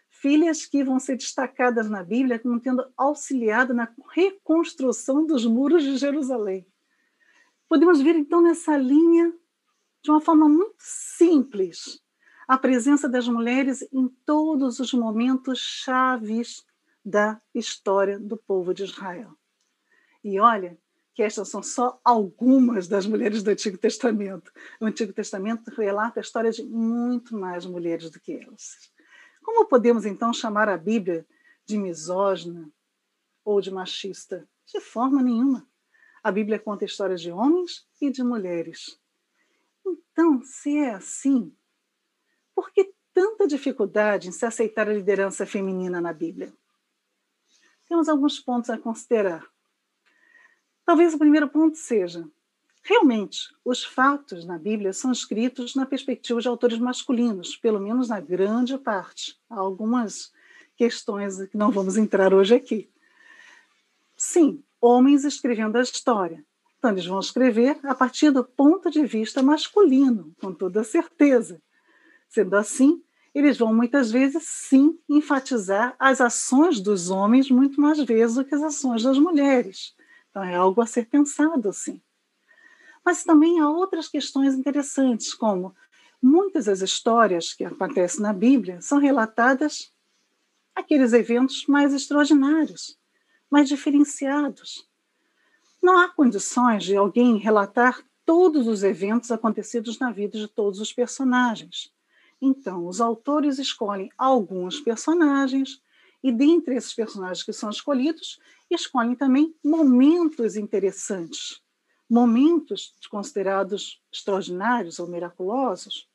filhas 0.10 0.66
que 0.66 0.84
vão 0.84 1.00
ser 1.00 1.18
destacadas 1.18 1.90
na 1.90 2.02
Bíblia 2.02 2.40
como 2.40 2.60
tendo 2.60 2.86
auxiliado 2.98 3.74
na 3.74 3.94
reconstrução 4.12 5.26
dos 5.26 5.46
muros 5.46 5.84
de 5.84 5.98
Jerusalém. 5.98 6.66
Podemos 7.68 8.02
ver 8.02 8.16
então 8.16 8.42
nessa 8.42 8.78
linha, 8.78 9.34
de 10.02 10.10
uma 10.10 10.22
forma 10.22 10.48
muito 10.48 10.76
simples, 10.80 12.02
a 12.48 12.58
presença 12.58 13.10
das 13.10 13.28
mulheres 13.28 13.88
em 13.92 14.08
todos 14.26 14.80
os 14.80 14.94
momentos 14.94 15.60
chaves 15.60 16.66
da 17.06 17.40
história 17.54 18.18
do 18.18 18.36
povo 18.36 18.74
de 18.74 18.84
Israel. 18.84 19.38
E 20.24 20.40
olha 20.40 20.76
que 21.14 21.22
estas 21.22 21.48
são 21.48 21.62
só 21.62 22.00
algumas 22.04 22.88
das 22.88 23.06
mulheres 23.06 23.44
do 23.44 23.52
Antigo 23.52 23.78
Testamento. 23.78 24.52
O 24.82 24.86
Antigo 24.86 25.14
Testamento 25.14 25.70
relata 25.70 26.20
a 26.20 26.22
história 26.22 26.52
de 26.52 26.64
muito 26.64 27.38
mais 27.38 27.66
mulheres 27.66 28.10
do 28.10 28.20
que 28.20 28.34
elas. 28.34 28.92
Como 29.42 29.68
podemos 29.68 30.06
então 30.06 30.34
chamar 30.34 30.68
a 30.68 30.78
Bíblia 30.78 31.26
de 31.66 31.78
misógina 31.78 32.70
ou 33.46 33.62
de 33.62 33.72
machista? 33.72 34.50
De 34.66 34.82
forma 34.82 35.22
nenhuma. 35.22 35.66
A 36.24 36.32
Bíblia 36.32 36.60
conta 36.60 36.84
histórias 36.84 37.22
de 37.22 37.32
homens 37.32 37.88
e 38.02 38.10
de 38.10 38.24
mulheres. 38.24 39.00
Então, 39.86 40.42
se 40.44 40.76
é 40.80 40.96
assim, 40.96 41.56
por 42.56 42.72
que 42.72 42.92
tanta 43.14 43.48
dificuldade 43.48 44.28
em 44.28 44.32
se 44.32 44.46
aceitar 44.46 44.90
a 44.90 44.94
liderança 44.94 45.46
feminina 45.46 46.02
na 46.02 46.12
Bíblia? 46.12 46.52
Temos 47.88 48.10
alguns 48.10 48.40
pontos 48.40 48.70
a 48.70 48.78
considerar. 48.78 49.46
Talvez 50.86 51.14
o 51.14 51.20
primeiro 51.20 51.48
ponto 51.50 51.78
seja: 51.78 52.28
realmente, 52.84 53.54
os 53.64 53.84
fatos 53.84 54.46
na 54.46 54.58
Bíblia 54.58 54.94
são 54.94 55.12
escritos 55.12 55.76
na 55.76 55.86
perspectiva 55.86 56.40
de 56.40 56.48
autores 56.48 56.78
masculinos, 56.78 57.56
pelo 57.56 57.80
menos 57.80 58.10
na 58.10 58.20
grande 58.20 58.78
parte. 58.78 59.38
Há 59.50 59.60
algumas 59.60 60.32
questões 60.76 61.42
que 61.48 61.58
não 61.58 61.72
vamos 61.72 61.98
entrar 61.98 62.34
hoje 62.34 62.56
aqui. 62.56 62.90
Sim, 64.18 64.64
homens 64.80 65.26
escrevendo 65.26 65.78
a 65.78 65.82
história. 65.82 66.46
Então, 66.78 66.92
eles 66.92 67.06
vão 67.06 67.20
escrever 67.20 67.80
a 67.84 67.96
partir 67.96 68.30
do 68.32 68.44
ponto 68.44 68.92
de 68.92 69.06
vista 69.06 69.42
masculino, 69.42 70.34
com 70.40 70.54
toda 70.54 70.84
certeza. 70.84 71.62
Sendo 72.30 72.56
assim, 72.56 73.04
eles 73.36 73.58
vão 73.58 73.74
muitas 73.74 74.10
vezes 74.10 74.44
sim 74.48 74.98
enfatizar 75.10 75.94
as 76.00 76.22
ações 76.22 76.80
dos 76.80 77.10
homens 77.10 77.52
muito 77.52 77.82
mais 77.82 78.00
vezes 78.00 78.38
do 78.38 78.46
que 78.46 78.56
as 78.56 78.64
ações 78.64 79.04
das 79.04 79.20
mulheres. 79.20 79.94
Então 80.30 80.42
é 80.42 80.56
algo 80.56 80.82
a 80.82 80.86
ser 80.86 81.08
pensado, 81.08 81.74
sim. 81.74 82.02
Mas 83.04 83.26
também 83.26 83.60
há 83.60 83.70
outras 83.70 84.08
questões 84.08 84.56
interessantes, 84.56 85.34
como 85.34 85.76
muitas 86.22 86.66
das 86.66 86.82
histórias 86.82 87.54
que 87.54 87.66
acontecem 87.66 88.22
na 88.22 88.32
Bíblia 88.32 88.82
são 88.82 89.00
relatadas 89.00 89.94
aqueles 90.74 91.12
eventos 91.12 91.66
mais 91.68 91.94
extraordinários, 91.94 92.98
mais 93.52 93.68
diferenciados. 93.68 94.90
Não 95.84 95.98
há 96.00 96.08
condições 96.08 96.86
de 96.86 96.96
alguém 96.96 97.38
relatar 97.38 98.02
todos 98.26 98.66
os 98.66 98.82
eventos 98.82 99.30
acontecidos 99.30 100.00
na 100.00 100.12
vida 100.12 100.40
de 100.40 100.48
todos 100.48 100.80
os 100.80 100.92
personagens. 100.92 101.94
Então, 102.42 102.86
os 102.88 103.00
autores 103.02 103.60
escolhem 103.60 104.10
alguns 104.18 104.80
personagens, 104.80 105.82
e 106.24 106.32
dentre 106.32 106.76
esses 106.76 106.94
personagens 106.94 107.44
que 107.44 107.54
são 107.54 107.70
escolhidos, 107.70 108.40
escolhem 108.70 109.16
também 109.16 109.56
momentos 109.64 110.56
interessantes, 110.56 111.62
momentos 112.10 112.94
considerados 113.10 114.02
extraordinários 114.12 115.00
ou 115.00 115.08
miraculosos. 115.08 116.10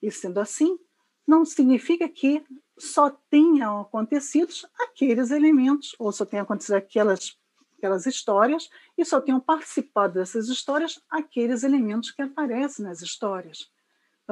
E 0.00 0.10
sendo 0.10 0.40
assim, 0.40 0.78
não 1.26 1.44
significa 1.44 2.08
que 2.08 2.44
só 2.78 3.10
tenham 3.30 3.80
acontecido 3.80 4.52
aqueles 4.80 5.30
elementos, 5.30 5.94
ou 5.98 6.10
só 6.10 6.24
tenham 6.24 6.42
acontecido 6.42 6.74
aquelas, 6.74 7.38
aquelas 7.78 8.06
histórias, 8.06 8.68
e 8.98 9.04
só 9.04 9.20
tenham 9.20 9.40
participado 9.40 10.14
dessas 10.14 10.48
histórias 10.48 11.00
aqueles 11.08 11.62
elementos 11.62 12.10
que 12.10 12.22
aparecem 12.22 12.84
nas 12.84 13.02
histórias. 13.02 13.71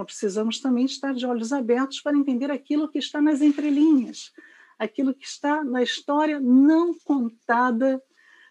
Então, 0.01 0.07
precisamos 0.07 0.61
também 0.61 0.87
estar 0.87 1.13
de 1.13 1.27
olhos 1.27 1.53
abertos 1.53 2.01
para 2.01 2.17
entender 2.17 2.51
aquilo 2.51 2.89
que 2.89 2.99
está 2.99 3.21
nas 3.21 3.43
entrelinhas, 3.43 4.33
aquilo 4.79 5.13
que 5.13 5.27
está 5.27 5.63
na 5.63 5.83
história 5.83 6.41
não 6.41 6.99
contada 7.01 8.03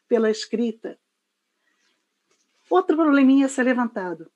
pela 0.08 0.30
escrita. 0.30 1.00
Outro 2.70 2.96
probleminha 2.96 3.48
a 3.48 3.50
ser 3.50 3.64
levantado. 3.64 4.32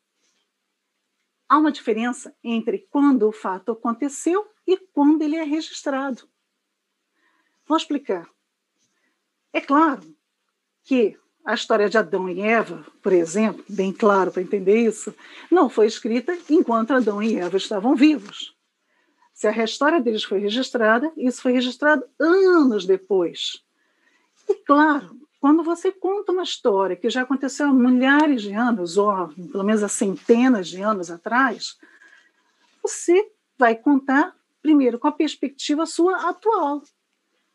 Há 1.47 1.59
uma 1.59 1.71
diferença 1.71 2.35
entre 2.43 2.79
quando 2.89 3.29
o 3.29 3.31
fato 3.31 3.73
aconteceu 3.73 4.51
e 4.65 4.75
quando 4.75 5.21
ele 5.21 5.35
é 5.35 5.43
registrado. 5.43 6.27
Vou 7.67 7.77
explicar. 7.77 8.27
É 9.53 9.61
claro 9.61 10.01
que 10.83 11.15
a 11.45 11.53
história 11.53 11.89
de 11.89 11.97
Adão 11.97 12.29
e 12.29 12.41
Eva, 12.41 12.85
por 13.01 13.11
exemplo, 13.11 13.63
bem 13.67 13.91
claro 13.91 14.31
para 14.31 14.41
entender 14.41 14.77
isso, 14.77 15.13
não 15.51 15.69
foi 15.69 15.87
escrita 15.87 16.37
enquanto 16.49 16.91
Adão 16.91 17.21
e 17.21 17.35
Eva 17.35 17.57
estavam 17.57 17.95
vivos. 17.95 18.55
Se 19.33 19.47
a 19.47 19.63
história 19.63 19.99
deles 19.99 20.23
foi 20.23 20.39
registrada, 20.39 21.11
isso 21.17 21.41
foi 21.41 21.51
registrado 21.51 22.05
anos 22.19 22.85
depois. 22.85 23.63
E 24.47 24.55
claro, 24.55 25.17
quando 25.41 25.63
você 25.63 25.91
conta 25.91 26.31
uma 26.31 26.43
história 26.43 26.95
que 26.95 27.09
já 27.09 27.23
aconteceu 27.23 27.67
há 27.67 27.73
milhares 27.73 28.43
de 28.43 28.53
anos, 28.53 28.97
ou 28.97 29.27
pelo 29.51 29.63
menos 29.63 29.83
há 29.83 29.89
centenas 29.89 30.69
de 30.69 30.81
anos 30.81 31.11
atrás, 31.11 31.77
você 32.81 33.29
vai 33.57 33.75
contar 33.75 34.33
primeiro 34.61 34.97
com 34.97 35.09
a 35.09 35.11
perspectiva 35.11 35.85
sua 35.85 36.29
atual. 36.29 36.81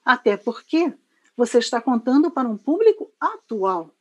Até 0.04 0.36
porque 0.36 0.92
você 1.38 1.58
está 1.58 1.80
contando 1.80 2.32
para 2.32 2.48
um 2.48 2.56
público 2.56 3.12
atual. 3.20 3.94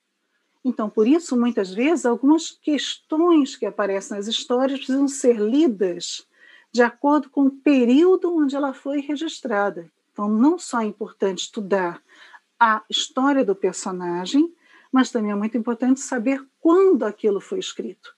Então, 0.65 0.89
por 0.89 1.08
isso, 1.08 1.39
muitas 1.39 1.72
vezes, 1.72 2.03
algumas 2.03 2.50
questões 2.50 3.56
que 3.56 3.67
aparecem 3.67 4.17
nas 4.17 4.25
histórias 4.25 4.79
precisam 4.79 5.08
ser 5.08 5.39
lidas 5.39 6.27
de 6.72 6.82
acordo 6.82 7.29
com 7.29 7.46
o 7.46 7.51
período 7.51 8.36
onde 8.36 8.56
ela 8.56 8.74
foi 8.74 9.01
registrada. 9.01 9.88
Então, 10.12 10.27
não 10.27 10.58
só 10.58 10.82
é 10.82 10.86
importante 10.86 11.44
estudar 11.44 12.01
a 12.60 12.82
história 12.89 13.46
do 13.46 13.56
personagem, 13.56 14.51
mas 14.91 15.12
também 15.12 15.32
é 15.32 15.36
muito 15.36 15.56
importante 15.56 16.00
saber 16.00 16.44
quando 16.60 17.03
aquilo 17.03 17.39
foi 17.39 17.60
escrito. 17.60 18.15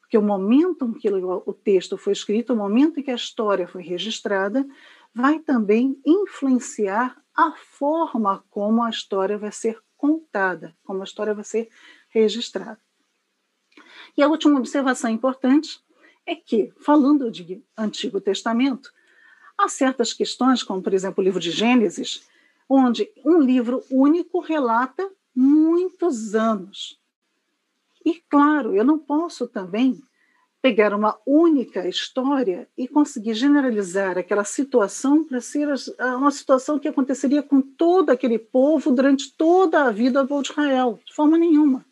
Porque 0.00 0.18
o 0.18 0.22
momento 0.22 0.84
em 0.84 0.94
que 0.94 1.08
o 1.08 1.52
texto 1.52 1.96
foi 1.96 2.12
escrito, 2.12 2.54
o 2.54 2.56
momento 2.56 2.98
em 2.98 3.04
que 3.04 3.10
a 3.12 3.14
história 3.14 3.68
foi 3.68 3.84
registrada, 3.84 4.66
vai 5.14 5.38
também 5.38 5.96
influenciar 6.04 7.16
a 7.38 7.52
forma 7.52 8.44
como 8.50 8.82
a 8.82 8.90
história 8.90 9.38
vai 9.38 9.52
ser 9.52 9.80
contada, 9.96 10.76
como 10.82 11.02
a 11.02 11.04
história 11.04 11.32
vai 11.32 11.44
ser 11.44 11.70
registrada. 12.08 12.80
E 14.16 14.22
a 14.24 14.26
última 14.26 14.58
observação 14.58 15.08
importante 15.08 15.80
é 16.26 16.34
que, 16.34 16.72
falando 16.80 17.30
de 17.30 17.62
Antigo 17.76 18.20
Testamento, 18.20 18.92
há 19.56 19.68
certas 19.68 20.12
questões, 20.12 20.64
como 20.64 20.82
por 20.82 20.92
exemplo 20.92 21.22
o 21.22 21.24
livro 21.24 21.38
de 21.38 21.52
Gênesis, 21.52 22.28
onde 22.68 23.08
um 23.24 23.38
livro 23.40 23.84
único 23.88 24.40
relata 24.40 25.08
muitos 25.32 26.34
anos. 26.34 27.00
E, 28.04 28.20
claro, 28.28 28.74
eu 28.74 28.84
não 28.84 28.98
posso 28.98 29.46
também 29.46 30.02
pegar 30.60 30.92
uma 30.92 31.16
única 31.24 31.88
história 31.88 32.68
e 32.76 32.88
conseguir 32.88 33.34
generalizar 33.34 34.18
aquela 34.18 34.44
situação 34.44 35.24
para 35.24 35.40
ser 35.40 35.68
uma 36.16 36.30
situação 36.30 36.78
que 36.78 36.88
aconteceria 36.88 37.42
com 37.42 37.60
todo 37.60 38.10
aquele 38.10 38.38
povo 38.38 38.90
durante 38.90 39.32
toda 39.36 39.84
a 39.84 39.90
vida 39.90 40.24
do 40.24 40.40
Israel, 40.40 40.98
de 41.04 41.14
forma 41.14 41.38
nenhuma. 41.38 41.84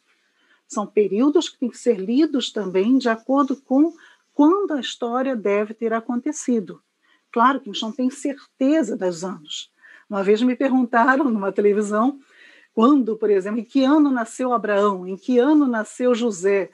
São 0.67 0.85
períodos 0.87 1.49
que 1.49 1.59
têm 1.59 1.71
que 1.71 1.79
ser 1.79 1.99
lidos 1.99 2.51
também 2.51 2.99
de 2.99 3.09
acordo 3.09 3.55
com 3.55 3.95
quando 4.35 4.73
a 4.73 4.81
história 4.81 5.37
deve 5.37 5.73
ter 5.73 5.93
acontecido. 5.93 6.83
Claro 7.31 7.61
que 7.61 7.71
a 7.71 7.73
gente 7.73 7.83
não 7.83 7.93
tem 7.93 8.11
certeza 8.11 8.97
dos 8.97 9.23
anos. 9.23 9.71
Uma 10.11 10.25
vez 10.25 10.43
me 10.43 10.57
perguntaram 10.57 11.31
numa 11.31 11.53
televisão 11.53 12.19
quando, 12.75 13.17
por 13.17 13.31
exemplo, 13.31 13.61
em 13.61 13.65
que 13.65 13.85
ano 13.85 14.11
nasceu 14.11 14.53
Abraão, 14.53 15.07
em 15.07 15.17
que 15.17 15.39
ano 15.39 15.67
nasceu 15.67 16.15
José. 16.15 16.69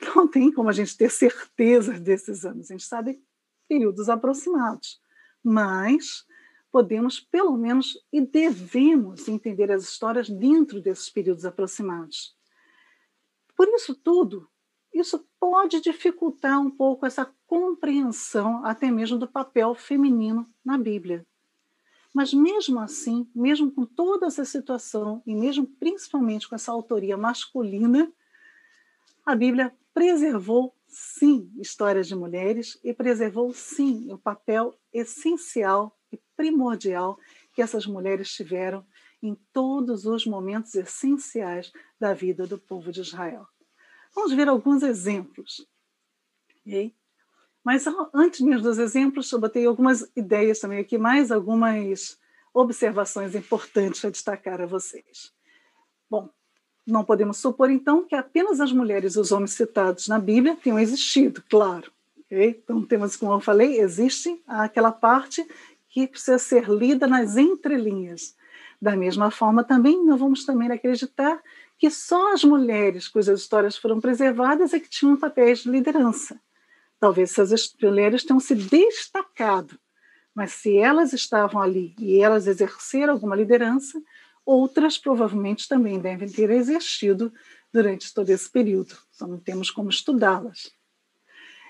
Não 0.14 0.26
tem 0.26 0.52
como 0.52 0.68
a 0.68 0.72
gente 0.72 0.96
ter 0.96 1.10
certeza 1.10 1.98
desses 1.98 2.44
anos. 2.44 2.70
A 2.70 2.74
gente 2.74 2.86
sabe 2.86 3.22
períodos 3.68 4.08
aproximados, 4.08 5.00
mas 5.42 6.26
podemos, 6.72 7.20
pelo 7.20 7.56
menos, 7.56 7.98
e 8.12 8.20
devemos 8.20 9.28
entender 9.28 9.70
as 9.70 9.84
histórias 9.84 10.28
dentro 10.28 10.80
desses 10.80 11.10
períodos 11.10 11.44
aproximados. 11.44 12.36
Por 13.56 13.68
isso 13.68 13.94
tudo, 13.94 14.48
isso 14.92 15.24
pode 15.38 15.80
dificultar 15.80 16.60
um 16.60 16.70
pouco 16.70 17.06
essa 17.06 17.32
compreensão, 17.46 18.64
até 18.64 18.90
mesmo 18.90 19.18
do 19.18 19.28
papel 19.28 19.74
feminino 19.74 20.48
na 20.64 20.78
Bíblia. 20.78 21.26
Mas 22.12 22.34
mesmo 22.34 22.80
assim, 22.80 23.28
mesmo 23.34 23.70
com 23.70 23.84
toda 23.84 24.26
essa 24.26 24.44
situação, 24.44 25.22
e 25.24 25.34
mesmo 25.34 25.66
principalmente 25.66 26.48
com 26.48 26.56
essa 26.56 26.72
autoria 26.72 27.16
masculina, 27.16 28.12
a 29.24 29.34
Bíblia 29.34 29.72
preservou 29.94 30.74
sim 30.86 31.50
histórias 31.58 32.06
de 32.06 32.14
mulheres 32.14 32.78
e 32.82 32.92
preservou 32.92 33.52
sim 33.52 34.12
o 34.12 34.18
papel 34.18 34.78
essencial 34.92 35.96
e 36.12 36.20
primordial 36.36 37.18
que 37.52 37.62
essas 37.62 37.86
mulheres 37.86 38.30
tiveram 38.32 38.86
em 39.22 39.34
todos 39.52 40.06
os 40.06 40.26
momentos 40.26 40.74
essenciais 40.74 41.72
da 41.98 42.14
vida 42.14 42.46
do 42.46 42.58
povo 42.58 42.90
de 42.90 43.00
Israel. 43.00 43.46
Vamos 44.14 44.32
ver 44.32 44.48
alguns 44.48 44.82
exemplos. 44.82 45.66
Okay? 46.60 46.94
Mas 47.62 47.84
antes 48.14 48.40
mesmo 48.40 48.62
dos 48.62 48.78
exemplos, 48.78 49.30
eu 49.30 49.38
botei 49.38 49.66
algumas 49.66 50.10
ideias 50.16 50.58
também 50.58 50.78
aqui, 50.78 50.96
mais 50.96 51.30
algumas 51.30 52.18
observações 52.54 53.34
importantes 53.34 54.04
a 54.04 54.10
destacar 54.10 54.60
a 54.60 54.66
vocês. 54.66 55.32
Bom, 56.08 56.28
não 56.90 57.04
podemos 57.04 57.38
supor, 57.38 57.70
então, 57.70 58.04
que 58.04 58.14
apenas 58.14 58.60
as 58.60 58.72
mulheres 58.72 59.14
e 59.14 59.20
os 59.20 59.32
homens 59.32 59.52
citados 59.52 60.08
na 60.08 60.18
Bíblia 60.18 60.56
tenham 60.62 60.78
existido, 60.78 61.42
claro. 61.48 61.90
Okay? 62.26 62.60
Então, 62.62 62.82
temos, 62.82 63.16
como 63.16 63.32
eu 63.32 63.40
falei, 63.40 63.80
existe 63.80 64.40
aquela 64.46 64.92
parte 64.92 65.46
que 65.88 66.06
precisa 66.06 66.38
ser 66.38 66.68
lida 66.68 67.06
nas 67.06 67.36
entrelinhas. 67.36 68.36
Da 68.80 68.96
mesma 68.96 69.30
forma, 69.30 69.64
também 69.64 70.04
não 70.04 70.16
vamos 70.16 70.44
também 70.44 70.70
acreditar 70.70 71.40
que 71.76 71.90
só 71.90 72.32
as 72.32 72.44
mulheres 72.44 73.08
cujas 73.08 73.40
histórias 73.40 73.76
foram 73.76 74.00
preservadas 74.00 74.72
é 74.72 74.80
que 74.80 74.88
tinham 74.88 75.16
papéis 75.16 75.60
de 75.60 75.70
liderança. 75.70 76.38
Talvez 77.00 77.30
essas 77.38 77.74
mulheres 77.82 78.22
tenham 78.22 78.38
se 78.38 78.54
destacado, 78.54 79.78
mas 80.34 80.52
se 80.52 80.76
elas 80.76 81.12
estavam 81.12 81.60
ali 81.60 81.94
e 81.98 82.20
elas 82.20 82.46
exerceram 82.46 83.14
alguma 83.14 83.34
liderança, 83.34 84.00
outras 84.44 84.98
provavelmente 84.98 85.68
também 85.68 85.98
devem 85.98 86.28
ter 86.28 86.50
existido 86.50 87.32
durante 87.72 88.12
todo 88.12 88.30
esse 88.30 88.50
período. 88.50 88.96
Só 89.10 89.26
não 89.26 89.38
temos 89.38 89.70
como 89.70 89.90
estudá-las. 89.90 90.70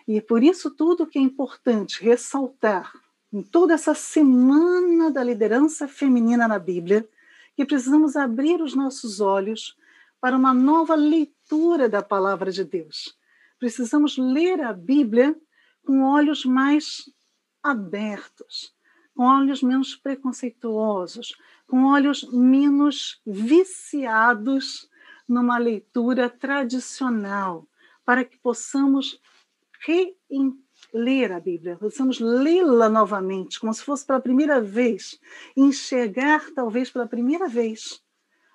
E 0.08 0.18
é 0.18 0.20
por 0.20 0.42
isso 0.42 0.70
tudo 0.70 1.06
que 1.06 1.18
é 1.18 1.22
importante 1.22 2.02
ressaltar 2.02 2.92
em 3.32 3.42
toda 3.42 3.74
essa 3.74 3.94
semana 3.94 5.10
da 5.10 5.22
liderança 5.22 5.86
feminina 5.86 6.48
na 6.48 6.58
Bíblia, 6.58 7.08
que 7.54 7.64
precisamos 7.64 8.16
abrir 8.16 8.60
os 8.60 8.74
nossos 8.74 9.20
olhos 9.20 9.76
para 10.20 10.36
uma 10.36 10.52
nova 10.52 10.94
leitura 10.94 11.88
da 11.88 12.02
palavra 12.02 12.50
de 12.50 12.64
Deus 12.64 13.20
precisamos 13.60 14.16
ler 14.16 14.62
a 14.62 14.72
Bíblia 14.72 15.36
com 15.84 16.02
olhos 16.02 16.44
mais 16.44 17.08
abertos, 17.62 18.74
com 19.14 19.24
olhos 19.24 19.62
menos 19.62 19.96
preconceituosos, 19.96 21.36
com 21.66 21.84
olhos 21.84 22.30
menos 22.32 23.20
viciados 23.26 24.88
numa 25.28 25.58
leitura 25.58 26.28
tradicional, 26.28 27.68
para 28.04 28.24
que 28.24 28.38
possamos 28.38 29.20
ler 30.92 31.32
a 31.32 31.40
Bíblia, 31.40 31.76
possamos 31.76 32.20
lê-la 32.20 32.88
novamente, 32.88 33.60
como 33.60 33.72
se 33.72 33.82
fosse 33.82 34.06
pela 34.06 34.20
primeira 34.20 34.60
vez, 34.60 35.18
enxergar, 35.56 36.50
talvez 36.54 36.90
pela 36.90 37.06
primeira 37.06 37.48
vez, 37.48 38.02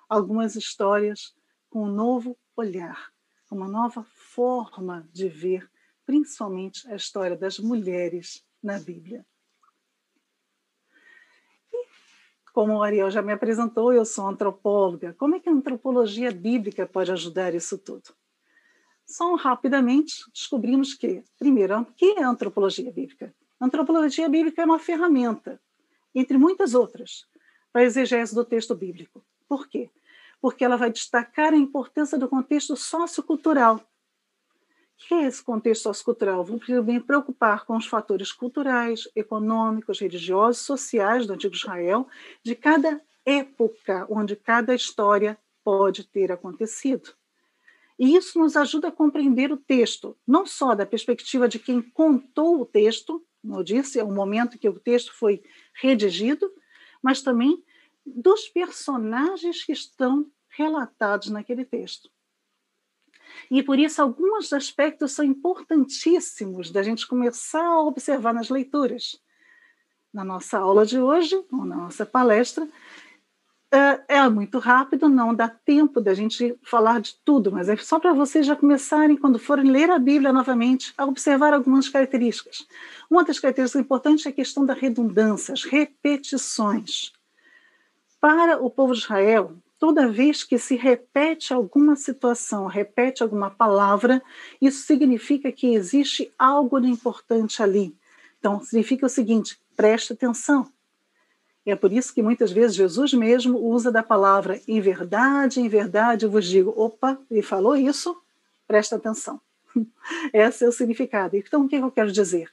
algumas 0.08 0.54
histórias 0.56 1.34
com 1.68 1.84
um 1.84 1.92
novo 1.92 2.38
olhar, 2.56 3.12
uma 3.50 3.68
nova 3.68 4.04
forma 4.04 5.08
de 5.12 5.28
ver, 5.28 5.70
principalmente, 6.04 6.86
a 6.88 6.96
história 6.96 7.36
das 7.36 7.58
mulheres 7.58 8.44
na 8.62 8.78
Bíblia. 8.78 9.26
E, 11.72 11.86
como 12.56 12.78
o 12.78 12.82
Ariel 12.82 13.10
já 13.10 13.20
me 13.20 13.34
apresentou, 13.34 13.92
eu 13.92 14.06
sou 14.06 14.26
antropóloga. 14.26 15.14
Como 15.18 15.34
é 15.34 15.38
que 15.38 15.46
a 15.46 15.52
antropologia 15.52 16.32
bíblica 16.32 16.86
pode 16.86 17.12
ajudar 17.12 17.54
isso 17.54 17.76
tudo? 17.76 18.14
Só 19.04 19.34
rapidamente 19.34 20.24
descobrimos 20.32 20.94
que, 20.94 21.22
primeiro, 21.38 21.78
o 21.78 21.84
que 21.84 22.12
é 22.18 22.22
a 22.22 22.28
antropologia 22.30 22.90
bíblica? 22.90 23.34
A 23.60 23.66
antropologia 23.66 24.26
bíblica 24.26 24.62
é 24.62 24.64
uma 24.64 24.78
ferramenta, 24.78 25.60
entre 26.14 26.38
muitas 26.38 26.72
outras, 26.72 27.26
para 27.70 27.82
a 27.82 27.84
exegese 27.84 28.34
do 28.34 28.42
texto 28.42 28.74
bíblico. 28.74 29.22
Por 29.46 29.68
quê? 29.68 29.90
Porque 30.40 30.64
ela 30.64 30.78
vai 30.78 30.90
destacar 30.90 31.52
a 31.52 31.58
importância 31.58 32.16
do 32.16 32.26
contexto 32.26 32.74
sociocultural 32.74 33.86
que 34.96 35.14
é 35.14 35.26
esse 35.26 35.42
contexto 35.42 35.84
sociocultural? 35.84 36.44
Vamos 36.44 36.66
me 36.68 37.00
preocupar 37.00 37.64
com 37.64 37.76
os 37.76 37.86
fatores 37.86 38.32
culturais, 38.32 39.08
econômicos, 39.14 40.00
religiosos, 40.00 40.64
sociais 40.64 41.26
do 41.26 41.34
antigo 41.34 41.54
Israel, 41.54 42.08
de 42.42 42.54
cada 42.54 43.00
época 43.24 44.06
onde 44.08 44.34
cada 44.36 44.74
história 44.74 45.38
pode 45.62 46.04
ter 46.04 46.32
acontecido. 46.32 47.10
E 47.98 48.14
isso 48.14 48.38
nos 48.38 48.56
ajuda 48.56 48.88
a 48.88 48.92
compreender 48.92 49.50
o 49.50 49.56
texto, 49.56 50.16
não 50.26 50.46
só 50.46 50.74
da 50.74 50.84
perspectiva 50.84 51.48
de 51.48 51.58
quem 51.58 51.80
contou 51.80 52.60
o 52.60 52.66
texto, 52.66 53.24
como 53.40 53.58
eu 53.58 53.62
disse, 53.62 53.98
é 53.98 54.04
o 54.04 54.10
momento 54.10 54.58
que 54.58 54.68
o 54.68 54.78
texto 54.78 55.14
foi 55.14 55.42
redigido, 55.72 56.50
mas 57.02 57.22
também 57.22 57.62
dos 58.04 58.48
personagens 58.48 59.64
que 59.64 59.72
estão 59.72 60.26
relatados 60.48 61.28
naquele 61.30 61.64
texto. 61.64 62.10
E 63.50 63.62
por 63.62 63.78
isso 63.78 64.00
alguns 64.02 64.52
aspectos 64.52 65.12
são 65.12 65.24
importantíssimos 65.24 66.70
da 66.70 66.82
gente 66.82 67.06
começar 67.06 67.64
a 67.64 67.82
observar 67.82 68.34
nas 68.34 68.48
leituras. 68.48 69.20
Na 70.12 70.24
nossa 70.24 70.58
aula 70.58 70.86
de 70.86 70.98
hoje, 70.98 71.36
ou 71.52 71.64
na 71.64 71.76
nossa 71.76 72.06
palestra, 72.06 72.68
é, 73.70 74.16
é 74.16 74.28
muito 74.28 74.58
rápido, 74.58 75.08
não 75.08 75.34
dá 75.34 75.48
tempo 75.48 76.00
da 76.00 76.14
gente 76.14 76.56
falar 76.62 77.00
de 77.00 77.14
tudo, 77.24 77.50
mas 77.50 77.68
é 77.68 77.76
só 77.76 77.98
para 77.98 78.12
vocês 78.12 78.46
já 78.46 78.54
começarem, 78.54 79.16
quando 79.16 79.38
forem 79.38 79.70
ler 79.70 79.90
a 79.90 79.98
Bíblia 79.98 80.32
novamente, 80.32 80.94
a 80.96 81.04
observar 81.04 81.52
algumas 81.52 81.88
características. 81.88 82.66
Uma 83.10 83.24
das 83.24 83.38
características 83.38 83.84
importantes 83.84 84.24
é 84.24 84.28
a 84.28 84.32
questão 84.32 84.64
da 84.64 84.72
redundância, 84.72 85.52
as 85.52 85.64
repetições. 85.64 87.12
Para 88.20 88.58
o 88.58 88.70
povo 88.70 88.92
de 88.92 89.00
Israel, 89.00 89.56
toda 89.78 90.08
vez 90.08 90.42
que 90.42 90.58
se 90.58 90.76
repete 90.76 91.52
alguma 91.52 91.96
situação, 91.96 92.66
repete 92.66 93.22
alguma 93.22 93.50
palavra, 93.50 94.22
isso 94.60 94.86
significa 94.86 95.52
que 95.52 95.74
existe 95.74 96.32
algo 96.38 96.80
de 96.80 96.88
importante 96.88 97.62
ali. 97.62 97.94
Então, 98.38 98.60
significa 98.62 99.06
o 99.06 99.10
seguinte: 99.10 99.58
preste 99.76 100.12
atenção. 100.12 100.70
É 101.64 101.74
por 101.74 101.92
isso 101.92 102.14
que 102.14 102.22
muitas 102.22 102.52
vezes 102.52 102.76
Jesus 102.76 103.12
mesmo 103.12 103.58
usa 103.58 103.90
da 103.90 104.02
palavra 104.02 104.60
em 104.68 104.80
verdade, 104.80 105.60
em 105.60 105.68
verdade 105.68 106.24
eu 106.24 106.30
vos 106.30 106.46
digo, 106.46 106.72
opa, 106.76 107.18
ele 107.28 107.42
falou 107.42 107.74
isso, 107.74 108.16
presta 108.68 108.94
atenção. 108.94 109.40
Esse 110.32 110.64
é 110.64 110.68
o 110.68 110.72
significado. 110.72 111.36
Então, 111.36 111.64
o 111.64 111.68
que 111.68 111.74
eu 111.74 111.90
quero 111.90 112.12
dizer? 112.12 112.48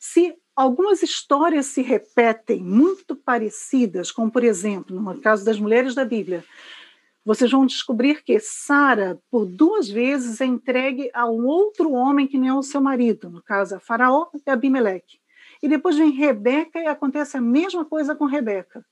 Se 0.00 0.36
algumas 0.56 1.02
histórias 1.02 1.66
se 1.66 1.82
repetem 1.82 2.62
muito 2.62 3.14
parecidas, 3.14 4.10
como 4.10 4.30
por 4.32 4.42
exemplo, 4.42 4.98
no 4.98 5.20
caso 5.20 5.44
das 5.44 5.60
mulheres 5.60 5.94
da 5.94 6.04
Bíblia, 6.04 6.42
vocês 7.24 7.50
vão 7.50 7.66
descobrir 7.66 8.22
que 8.22 8.38
Sara, 8.38 9.20
por 9.30 9.44
duas 9.44 9.88
vezes, 9.88 10.40
é 10.40 10.46
entregue 10.46 11.10
a 11.12 11.28
um 11.28 11.44
outro 11.44 11.92
homem 11.92 12.26
que 12.26 12.38
não 12.38 12.46
é 12.46 12.54
o 12.54 12.62
seu 12.62 12.80
marido, 12.80 13.28
no 13.28 13.42
caso, 13.42 13.76
a 13.76 13.80
Faraó 13.80 14.28
e 14.32 14.50
Abimeleque. 14.50 15.18
E 15.62 15.68
depois 15.68 15.96
vem 15.96 16.10
Rebeca 16.10 16.78
e 16.78 16.86
acontece 16.86 17.36
a 17.36 17.40
mesma 17.40 17.84
coisa 17.84 18.14
com 18.14 18.24
Rebeca. 18.26 18.84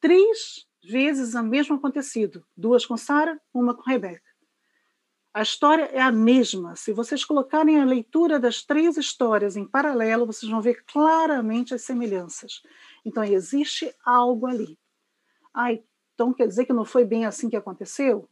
três 0.00 0.66
vezes 0.84 1.34
o 1.34 1.42
mesmo 1.42 1.76
acontecido: 1.76 2.44
duas 2.56 2.84
com 2.84 2.96
Sara, 2.96 3.40
uma 3.54 3.74
com 3.74 3.88
Rebeca. 3.88 4.31
A 5.34 5.40
história 5.40 5.84
é 5.84 6.00
a 6.00 6.12
mesma. 6.12 6.76
Se 6.76 6.92
vocês 6.92 7.24
colocarem 7.24 7.80
a 7.80 7.84
leitura 7.84 8.38
das 8.38 8.62
três 8.62 8.98
histórias 8.98 9.56
em 9.56 9.64
paralelo, 9.64 10.26
vocês 10.26 10.50
vão 10.50 10.60
ver 10.60 10.84
claramente 10.84 11.72
as 11.72 11.82
semelhanças. 11.82 12.62
Então, 13.04 13.24
existe 13.24 13.94
algo 14.04 14.46
ali. 14.46 14.78
Ah, 15.54 15.72
então 16.14 16.34
quer 16.34 16.46
dizer 16.46 16.66
que 16.66 16.72
não 16.72 16.84
foi 16.84 17.04
bem 17.04 17.24
assim 17.24 17.48
que 17.48 17.56
aconteceu? 17.56 18.28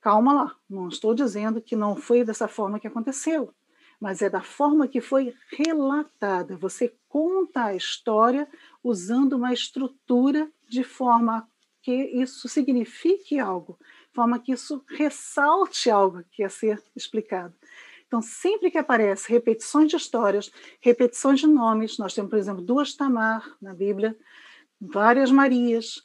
Calma 0.00 0.32
lá, 0.32 0.56
não 0.68 0.88
estou 0.88 1.14
dizendo 1.14 1.60
que 1.60 1.74
não 1.74 1.96
foi 1.96 2.22
dessa 2.22 2.46
forma 2.46 2.78
que 2.78 2.86
aconteceu, 2.86 3.52
mas 3.98 4.22
é 4.22 4.30
da 4.30 4.42
forma 4.42 4.86
que 4.86 5.00
foi 5.00 5.34
relatada. 5.50 6.56
Você 6.58 6.94
conta 7.08 7.64
a 7.64 7.74
história 7.74 8.48
usando 8.84 9.32
uma 9.32 9.52
estrutura 9.52 10.50
de 10.68 10.84
forma 10.84 11.48
que 11.82 11.92
isso 11.92 12.48
signifique 12.48 13.38
algo, 13.38 13.78
forma 14.16 14.38
que 14.38 14.52
isso 14.52 14.82
ressalte 14.88 15.90
algo 15.90 16.24
que 16.32 16.42
ia 16.42 16.48
ser 16.48 16.82
explicado. 16.96 17.54
Então, 18.06 18.22
sempre 18.22 18.70
que 18.70 18.78
aparece 18.78 19.30
repetições 19.30 19.90
de 19.90 19.96
histórias, 19.96 20.50
repetições 20.80 21.40
de 21.40 21.46
nomes, 21.46 21.98
nós 21.98 22.14
temos, 22.14 22.30
por 22.30 22.38
exemplo, 22.38 22.62
duas 22.62 22.94
Tamar 22.94 23.56
na 23.60 23.74
Bíblia, 23.74 24.16
várias 24.80 25.30
Marias, 25.30 26.02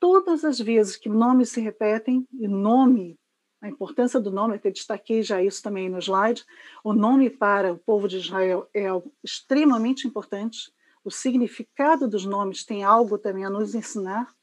todas 0.00 0.44
as 0.44 0.58
vezes 0.58 0.96
que 0.96 1.08
nomes 1.08 1.50
se 1.50 1.60
repetem, 1.60 2.26
e 2.32 2.48
nome, 2.48 3.16
a 3.62 3.68
importância 3.68 4.18
do 4.18 4.30
nome, 4.30 4.56
até 4.56 4.70
destaquei 4.70 5.22
já 5.22 5.42
isso 5.42 5.62
também 5.62 5.88
no 5.88 5.98
slide, 5.98 6.44
o 6.82 6.92
nome 6.92 7.30
para 7.30 7.72
o 7.74 7.78
povo 7.78 8.08
de 8.08 8.16
Israel 8.16 8.68
é 8.74 8.86
extremamente 9.22 10.08
importante, 10.08 10.72
o 11.04 11.10
significado 11.10 12.08
dos 12.08 12.24
nomes 12.24 12.64
tem 12.64 12.82
algo 12.82 13.18
também 13.18 13.44
a 13.44 13.50
nos 13.50 13.74
ensinar. 13.74 14.34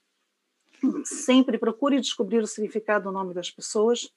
Sempre 1.06 1.58
procure 1.58 2.00
descobrir 2.00 2.40
o 2.40 2.48
significado 2.48 3.06
do 3.06 3.12
nome 3.12 3.34
das 3.34 3.52
pessoas, 3.52 4.14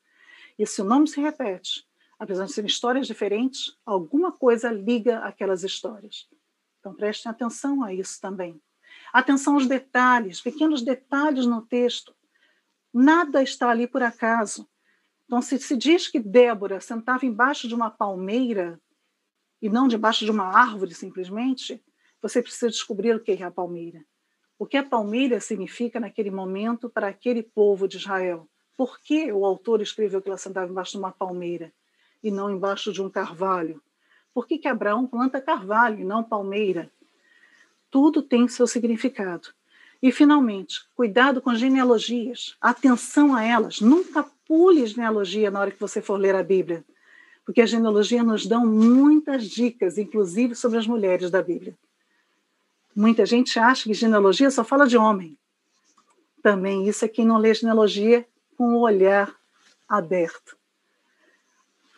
e 0.59 0.67
se 0.67 0.83
o 0.83 0.85
nome 0.85 1.09
se 1.09 1.21
repete, 1.21 1.87
apesar 2.19 2.45
de 2.45 2.53
serem 2.53 2.69
histórias 2.69 3.07
diferentes, 3.07 3.77
alguma 3.85 4.31
coisa 4.31 4.71
liga 4.71 5.19
aquelas 5.21 5.65
histórias. 5.65 6.29
Então 6.79 6.95
prestem 6.95 7.31
atenção 7.31 7.83
a 7.83 7.95
isso 7.95 8.21
também. 8.21 8.61
Atenção 9.13 9.55
aos 9.55 9.67
detalhes, 9.67 10.41
pequenos 10.41 10.83
detalhes 10.83 11.47
no 11.47 11.63
texto. 11.63 12.15
Nada 12.93 13.43
está 13.43 13.71
ali 13.71 13.87
por 13.87 14.03
acaso. 14.03 14.69
Então, 15.25 15.41
se 15.41 15.59
se 15.61 15.77
diz 15.77 16.09
que 16.09 16.19
Débora 16.19 16.81
sentava 16.81 17.25
embaixo 17.25 17.69
de 17.69 17.75
uma 17.75 17.89
palmeira 17.89 18.81
e 19.63 19.69
não 19.69 19.87
debaixo 19.87 20.25
de 20.25 20.31
uma 20.31 20.45
árvore, 20.45 20.93
simplesmente, 20.93 21.83
você 22.21 22.43
precisa 22.43 22.69
descobrir 22.69 23.15
o 23.15 23.21
que 23.21 23.33
é 23.33 23.43
a 23.45 23.51
palmeira. 23.51 24.05
O 24.61 24.67
que 24.67 24.77
a 24.77 24.83
palmeira 24.83 25.41
significa 25.41 25.99
naquele 25.99 26.31
momento 26.31 26.91
para 26.91 27.09
aquele 27.09 27.43
povo 27.43 27.89
de 27.89 27.97
Israel. 27.97 28.47
Por 28.77 29.01
que 29.01 29.33
o 29.33 29.47
autor 29.47 29.81
escreveu 29.81 30.21
que 30.21 30.29
ela 30.29 30.37
sentava 30.37 30.71
embaixo 30.71 30.93
de 30.93 30.99
uma 30.99 31.11
palmeira 31.11 31.73
e 32.23 32.31
não 32.31 32.51
embaixo 32.51 32.93
de 32.93 33.01
um 33.01 33.09
carvalho? 33.09 33.83
Por 34.35 34.47
que, 34.47 34.59
que 34.59 34.69
Abraão 34.69 35.07
planta 35.07 35.41
carvalho 35.41 36.01
e 36.01 36.05
não 36.05 36.23
palmeira? 36.23 36.93
Tudo 37.91 38.21
tem 38.21 38.47
seu 38.49 38.67
significado. 38.67 39.49
E, 40.03 40.13
finalmente, 40.13 40.87
cuidado 40.95 41.41
com 41.41 41.55
genealogias, 41.55 42.55
atenção 42.61 43.35
a 43.35 43.43
elas. 43.43 43.81
Nunca 43.81 44.27
pule 44.47 44.87
genealogia 44.87 45.51
na 45.51 45.61
hora 45.61 45.71
que 45.71 45.81
você 45.81 46.03
for 46.03 46.19
ler 46.19 46.35
a 46.35 46.43
Bíblia, 46.43 46.85
porque 47.47 47.63
a 47.63 47.67
genealogia 47.67 48.23
nos 48.23 48.45
dão 48.45 48.67
muitas 48.67 49.45
dicas, 49.45 49.97
inclusive 49.97 50.55
sobre 50.55 50.77
as 50.79 50.87
mulheres 50.87 51.31
da 51.31 51.41
Bíblia. 51.41 51.75
Muita 52.95 53.25
gente 53.25 53.59
acha 53.59 53.85
que 53.85 53.95
genealogia 53.95 54.51
só 54.51 54.65
fala 54.65 54.87
de 54.87 54.97
homem. 54.97 55.39
Também 56.43 56.89
isso 56.89 57.05
é 57.05 57.09
quem 57.09 57.25
não 57.25 57.39
lê 57.39 57.55
genealogia 57.55 58.27
com 58.57 58.75
o 58.75 58.81
olhar 58.81 59.35
aberto. 59.89 60.57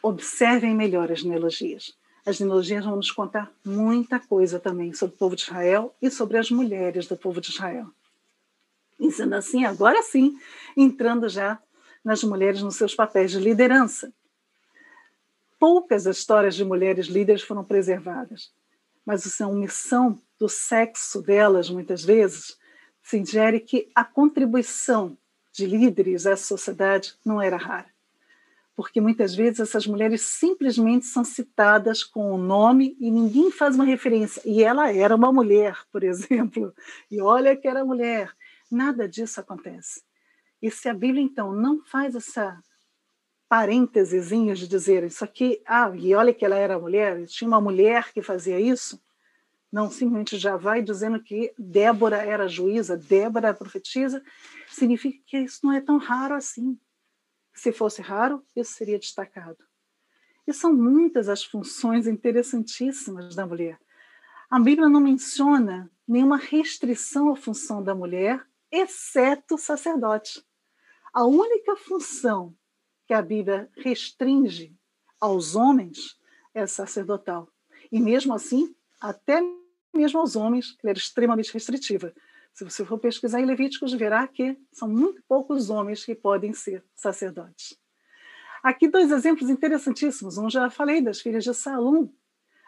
Observem 0.03 0.75
melhor 0.75 1.11
as 1.11 1.21
genealogias. 1.21 1.97
As 2.25 2.37
genealogias 2.37 2.85
vão 2.85 2.97
nos 2.97 3.11
contar 3.11 3.51
muita 3.65 4.21
coisa 4.21 4.61
também 4.61 4.93
sobre 4.93 5.15
o 5.15 5.19
povo 5.19 5.35
de 5.35 5.43
Israel 5.43 5.95
e 6.01 6.11
sobre 6.11 6.39
as 6.39 6.51
mulheres 6.51 7.07
do 7.07 7.17
povo 7.17 7.41
de 7.41 7.51
Israel. 7.51 7.87
E 8.99 9.11
sendo 9.11 9.35
assim, 9.35 9.65
agora 9.65 10.03
sim, 10.03 10.39
entrando 10.77 11.29
já 11.29 11.61
nas 12.05 12.23
mulheres 12.23 12.63
nos 12.63 12.77
seus 12.77 12.95
papéis 12.95 13.33
de 13.33 13.39
liderança. 13.39 14.13
Poucas 15.59 16.07
histórias 16.07 16.55
de 16.55 16.65
mulheres 16.65 17.07
líderes 17.07 17.43
foram 17.43 17.65
preservadas, 17.65 18.53
mas 19.05 19.27
isso 19.27 19.43
é 19.43 19.47
uma 19.47 19.55
omissão 19.55 20.21
do 20.39 20.49
sexo 20.49 21.23
delas, 21.23 21.71
muitas 21.71 22.05
vezes, 22.05 22.59
sugere 23.03 23.61
que 23.61 23.91
a 23.95 24.05
contribuição 24.05 25.17
de 25.53 25.67
líderes 25.67 26.27
à 26.27 26.37
sociedade 26.37 27.15
não 27.25 27.41
era 27.41 27.57
rara 27.57 27.93
porque 28.75 29.01
muitas 29.01 29.35
vezes 29.35 29.61
essas 29.61 29.87
mulheres 29.87 30.23
simplesmente 30.23 31.07
são 31.07 31.25
citadas 31.25 32.03
com 32.03 32.33
o 32.33 32.39
nome 32.39 32.97
e 32.99 33.11
ninguém 33.11 33.51
faz 33.51 33.75
uma 33.75 33.85
referência. 33.85 34.43
E 34.45 34.63
ela 34.63 34.93
era 34.93 35.15
uma 35.15 35.33
mulher, 35.33 35.79
por 35.91 36.03
exemplo, 36.03 36.75
e 37.11 37.21
olha 37.21 37.57
que 37.57 37.69
era 37.69 37.85
mulher. 37.85 38.33
Nada 38.71 39.09
disso 39.09 39.41
acontece. 39.41 40.03
E 40.61 40.71
se 40.71 40.89
a 40.89 40.95
Bíblia, 40.95 41.23
então, 41.23 41.53
não 41.53 41.85
faz 41.85 42.15
essa 42.15 42.59
parênteses 43.53 44.31
de 44.31 44.67
dizer 44.67 45.05
isso 45.05 45.23
aqui, 45.23 45.61
ah, 45.67 45.93
e 45.95 46.15
olha 46.15 46.33
que 46.33 46.43
ela 46.43 46.57
era 46.57 46.79
mulher, 46.79 47.27
tinha 47.27 47.47
uma 47.47 47.61
mulher 47.61 48.11
que 48.11 48.23
fazia 48.23 48.59
isso, 48.59 48.99
não 49.71 49.91
simplesmente 49.91 50.39
já 50.39 50.57
vai 50.57 50.81
dizendo 50.81 51.23
que 51.23 51.53
Débora 51.59 52.17
era 52.17 52.49
juíza, 52.49 52.97
Débora 52.97 53.49
era 53.49 53.55
profetisa, 53.55 54.25
significa 54.69 55.19
que 55.27 55.37
isso 55.37 55.61
não 55.65 55.71
é 55.75 55.83
tão 55.83 55.99
raro 55.99 56.35
assim. 56.35 56.81
Se 57.53 57.73
fosse 57.73 58.01
raro, 58.01 58.43
isso 58.57 58.73
seria 58.73 58.99
destacado. 58.99 59.63
E 60.47 60.55
são 60.55 60.73
muitas 60.73 61.29
as 61.29 61.45
funções 61.45 62.07
interessantíssimas 62.07 63.35
da 63.37 63.47
mulher. 63.47 63.79
A 64.49 64.59
Bíblia 64.59 64.89
não 64.89 64.99
menciona 64.99 65.91
nenhuma 66.09 66.39
restrição 66.39 67.31
à 67.31 67.37
função 67.37 67.83
da 67.83 67.95
mulher, 67.95 68.47
exceto 68.71 69.57
o 69.57 69.59
sacerdote. 69.59 70.43
A 71.13 71.27
única 71.27 71.77
função 71.77 72.57
que 73.07 73.15
a 73.15 73.23
Bíblia 73.23 73.69
restringe 73.77 74.75
aos 75.21 75.55
homens 75.55 76.19
é 76.55 76.67
sacerdotal. 76.67 77.49
E 77.91 78.01
mesmo 78.01 78.35
assim, 78.35 78.75
até 79.01 79.41
mesmo 79.95 80.21
aos 80.21 80.37
homens, 80.37 80.77
ela 80.83 80.91
era 80.91 80.99
extremamente 80.99 81.53
restritiva. 81.53 82.13
Se 82.53 82.65
você 82.65 82.85
for 82.85 82.99
pesquisar 82.99 83.41
em 83.41 83.47
Levíticos, 83.47 83.93
verá 83.93 84.27
que 84.27 84.59
são 84.73 84.89
muito 84.89 85.23
poucos 85.27 85.71
homens 85.71 86.05
que 86.05 86.15
podem 86.15 86.53
ser 86.53 86.85
sacerdotes. 86.95 87.79
Aqui 88.63 88.89
dois 88.89 89.11
exemplos 89.11 89.51
interessantíssimos. 89.51 90.39
Um 90.39 90.49
já 90.49 90.71
falei 90.71 91.01
das 91.01 91.21
filhas 91.21 91.45
de 91.45 91.53
Salum. 91.53 92.13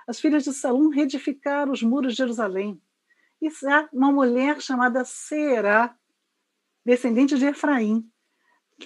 As 0.07 0.21
filhas 0.21 0.45
de 0.45 0.53
Salum 0.53 0.89
reedificaram 0.89 1.73
os 1.73 1.83
muros 1.83 2.13
de 2.13 2.19
Jerusalém. 2.19 2.81
E 3.41 3.49
há 3.67 3.89
uma 3.93 4.11
mulher 4.11 4.61
chamada 4.61 5.05
Será, 5.05 5.97
descendente 6.85 7.39
de 7.39 7.47
Efraim, 7.47 8.11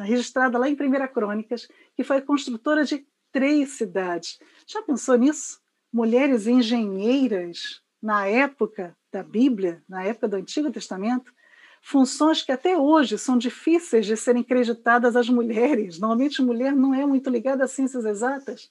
registrada 0.00 0.58
lá 0.58 0.68
em 0.68 0.74
1 0.74 1.08
Crônicas, 1.12 1.68
que 1.96 2.04
foi 2.04 2.20
construtora 2.20 2.84
de 2.84 3.06
três 3.32 3.70
cidades. 3.70 4.38
Já 4.66 4.82
pensou 4.82 5.16
nisso? 5.16 5.60
Mulheres 5.92 6.46
engenheiras 6.46 7.82
na 8.02 8.26
época 8.26 8.96
da 9.12 9.22
Bíblia, 9.22 9.82
na 9.88 10.04
época 10.04 10.28
do 10.28 10.36
Antigo 10.36 10.70
Testamento, 10.70 11.32
funções 11.80 12.42
que 12.42 12.52
até 12.52 12.76
hoje 12.76 13.18
são 13.18 13.38
difíceis 13.38 14.06
de 14.06 14.16
serem 14.16 14.42
creditadas 14.42 15.16
às 15.16 15.28
mulheres. 15.28 15.98
Normalmente, 15.98 16.42
mulher 16.42 16.74
não 16.74 16.94
é 16.94 17.06
muito 17.06 17.30
ligada 17.30 17.64
a 17.64 17.68
ciências 17.68 18.04
exatas, 18.04 18.70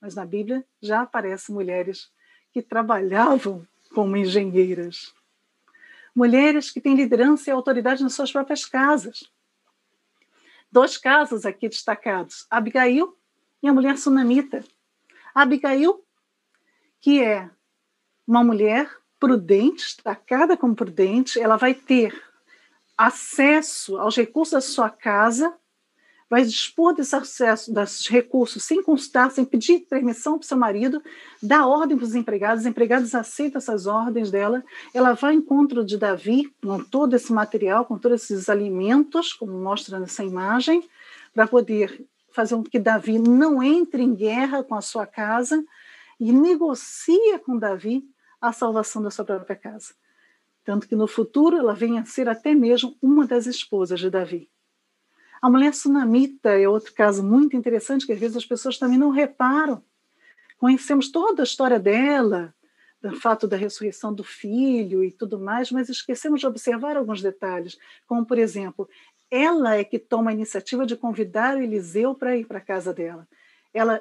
mas 0.00 0.14
na 0.14 0.26
Bíblia 0.26 0.64
já 0.80 1.02
aparecem 1.02 1.54
mulheres 1.54 2.10
que 2.52 2.60
trabalhavam 2.60 3.66
como 3.94 4.16
engenheiras. 4.16 5.14
Mulheres 6.14 6.70
que 6.70 6.80
têm 6.80 6.94
liderança 6.94 7.48
e 7.48 7.52
autoridade 7.52 8.02
nas 8.02 8.12
suas 8.12 8.30
próprias 8.30 8.66
casas. 8.66 9.30
Dois 10.72 10.96
casos 10.96 11.44
aqui 11.44 11.68
destacados: 11.68 12.46
Abigail 12.50 13.14
e 13.62 13.68
a 13.68 13.72
mulher 13.74 13.98
sunamita. 13.98 14.64
Abigail, 15.34 16.02
que 16.98 17.22
é 17.22 17.50
uma 18.26 18.42
mulher 18.42 18.90
prudente, 19.20 19.84
destacada 19.84 20.56
como 20.56 20.74
prudente, 20.74 21.38
ela 21.38 21.58
vai 21.58 21.74
ter 21.74 22.18
acesso 22.96 23.98
aos 23.98 24.16
recursos 24.16 24.52
da 24.52 24.60
sua 24.62 24.88
casa, 24.88 25.54
vai 26.32 26.44
dispor 26.44 26.94
desse 26.94 27.14
acesso, 27.14 27.74
desses 27.74 28.06
recursos 28.08 28.62
sem 28.62 28.82
consultar, 28.82 29.30
sem 29.30 29.44
pedir 29.44 29.80
permissão 29.80 30.38
para 30.38 30.44
o 30.46 30.48
seu 30.48 30.56
marido, 30.56 31.02
dá 31.42 31.66
ordem 31.66 31.94
para 31.94 32.06
os 32.06 32.14
empregados, 32.14 32.62
os 32.62 32.66
empregados 32.66 33.14
aceitam 33.14 33.58
essas 33.58 33.86
ordens 33.86 34.30
dela, 34.30 34.64
ela 34.94 35.12
vai 35.12 35.34
ao 35.34 35.36
encontro 35.36 35.84
de 35.84 35.98
Davi 35.98 36.50
com 36.62 36.82
todo 36.82 37.14
esse 37.14 37.30
material, 37.30 37.84
com 37.84 37.98
todos 37.98 38.22
esses 38.22 38.48
alimentos, 38.48 39.34
como 39.34 39.52
mostra 39.52 40.00
nessa 40.00 40.24
imagem, 40.24 40.82
para 41.34 41.46
poder 41.46 42.02
fazer 42.30 42.54
com 42.54 42.62
que 42.62 42.78
Davi 42.78 43.18
não 43.18 43.62
entre 43.62 44.02
em 44.02 44.14
guerra 44.14 44.64
com 44.64 44.74
a 44.74 44.80
sua 44.80 45.06
casa, 45.06 45.62
e 46.18 46.32
negocia 46.32 47.38
com 47.40 47.58
Davi 47.58 48.08
a 48.40 48.54
salvação 48.54 49.02
da 49.02 49.10
sua 49.10 49.26
própria 49.26 49.54
casa. 49.54 49.92
tanto 50.64 50.88
que 50.88 50.96
no 50.96 51.06
futuro 51.06 51.58
ela 51.58 51.74
venha 51.74 52.00
a 52.00 52.06
ser 52.06 52.26
até 52.26 52.54
mesmo 52.54 52.96
uma 53.02 53.26
das 53.26 53.44
esposas 53.44 54.00
de 54.00 54.08
Davi. 54.08 54.48
A 55.42 55.50
mulher 55.50 55.74
sunamita 55.74 56.50
é 56.50 56.68
outro 56.68 56.94
caso 56.94 57.20
muito 57.20 57.56
interessante 57.56 58.06
que 58.06 58.12
às 58.12 58.18
vezes 58.18 58.36
as 58.36 58.46
pessoas 58.46 58.78
também 58.78 58.96
não 58.96 59.10
reparam. 59.10 59.82
Conhecemos 60.56 61.10
toda 61.10 61.42
a 61.42 61.44
história 61.44 61.80
dela, 61.80 62.54
do 63.00 63.16
fato 63.16 63.48
da 63.48 63.56
ressurreição 63.56 64.14
do 64.14 64.22
filho 64.22 65.02
e 65.02 65.10
tudo 65.10 65.40
mais, 65.40 65.72
mas 65.72 65.88
esquecemos 65.88 66.38
de 66.38 66.46
observar 66.46 66.96
alguns 66.96 67.20
detalhes, 67.20 67.76
como 68.06 68.24
por 68.24 68.38
exemplo, 68.38 68.88
ela 69.28 69.74
é 69.74 69.82
que 69.82 69.98
toma 69.98 70.30
a 70.30 70.34
iniciativa 70.34 70.86
de 70.86 70.96
convidar 70.96 71.56
o 71.56 71.60
Eliseu 71.60 72.14
para 72.14 72.36
ir 72.36 72.46
para 72.46 72.58
a 72.58 72.64
casa 72.64 72.94
dela. 72.94 73.26
Ela 73.74 74.00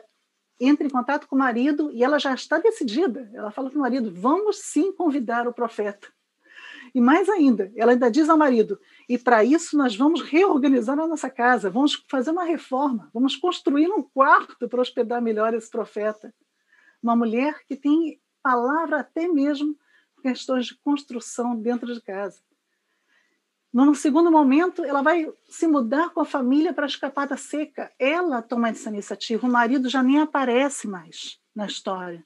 entra 0.60 0.86
em 0.86 0.92
contato 0.92 1.28
com 1.28 1.36
o 1.36 1.40
marido 1.40 1.90
e 1.92 2.04
ela 2.04 2.20
já 2.20 2.36
está 2.36 2.60
decidida. 2.60 3.32
Ela 3.34 3.50
fala 3.50 3.72
para 3.72 3.80
o 3.80 3.82
marido: 3.82 4.12
vamos 4.14 4.60
sim 4.60 4.94
convidar 4.94 5.48
o 5.48 5.54
profeta. 5.54 6.08
E 6.94 7.00
mais 7.00 7.30
ainda, 7.30 7.72
ela 7.76 7.94
ainda 7.94 8.12
diz 8.12 8.30
ao 8.30 8.38
marido: 8.38 8.80
e 9.08 9.18
para 9.18 9.44
isso 9.44 9.78
nós 9.78 9.96
vamos 9.96 10.22
reorganizar 10.22 11.00
a 11.00 11.08
nossa 11.08 11.30
casa, 11.30 11.70
vamos 11.70 12.04
fazer 12.10 12.32
uma 12.32 12.44
reforma, 12.44 13.10
vamos 13.14 13.36
construir 13.36 13.90
um 13.90 14.04
quarto 14.04 14.68
para 14.68 14.82
hospedar 14.82 15.22
melhor 15.22 15.54
esse 15.54 15.70
profeta. 15.70 16.34
Uma 17.02 17.16
mulher 17.16 17.64
que 17.68 17.76
tem 17.76 18.20
palavra 18.44 19.00
até 19.00 19.28
mesmo 19.28 19.76
questões 20.22 20.68
de 20.68 20.76
construção 20.80 21.56
dentro 21.56 21.94
de 21.94 22.02
casa. 22.02 22.42
No 23.74 23.96
segundo 23.96 24.30
momento, 24.30 24.84
ela 24.84 25.02
vai 25.02 25.32
se 25.50 25.66
mudar 25.66 26.10
com 26.10 26.20
a 26.20 26.26
família 26.26 26.74
para 26.74 26.86
a 26.86 26.88
escapada 26.88 27.38
seca. 27.38 27.90
Ela 27.98 28.42
toma 28.42 28.68
essa 28.68 28.90
iniciativa, 28.90 29.48
o 29.48 29.52
marido 29.52 29.88
já 29.88 30.04
nem 30.04 30.20
aparece 30.20 30.88
mais 30.88 31.40
na 31.56 31.66
história. 31.66 32.24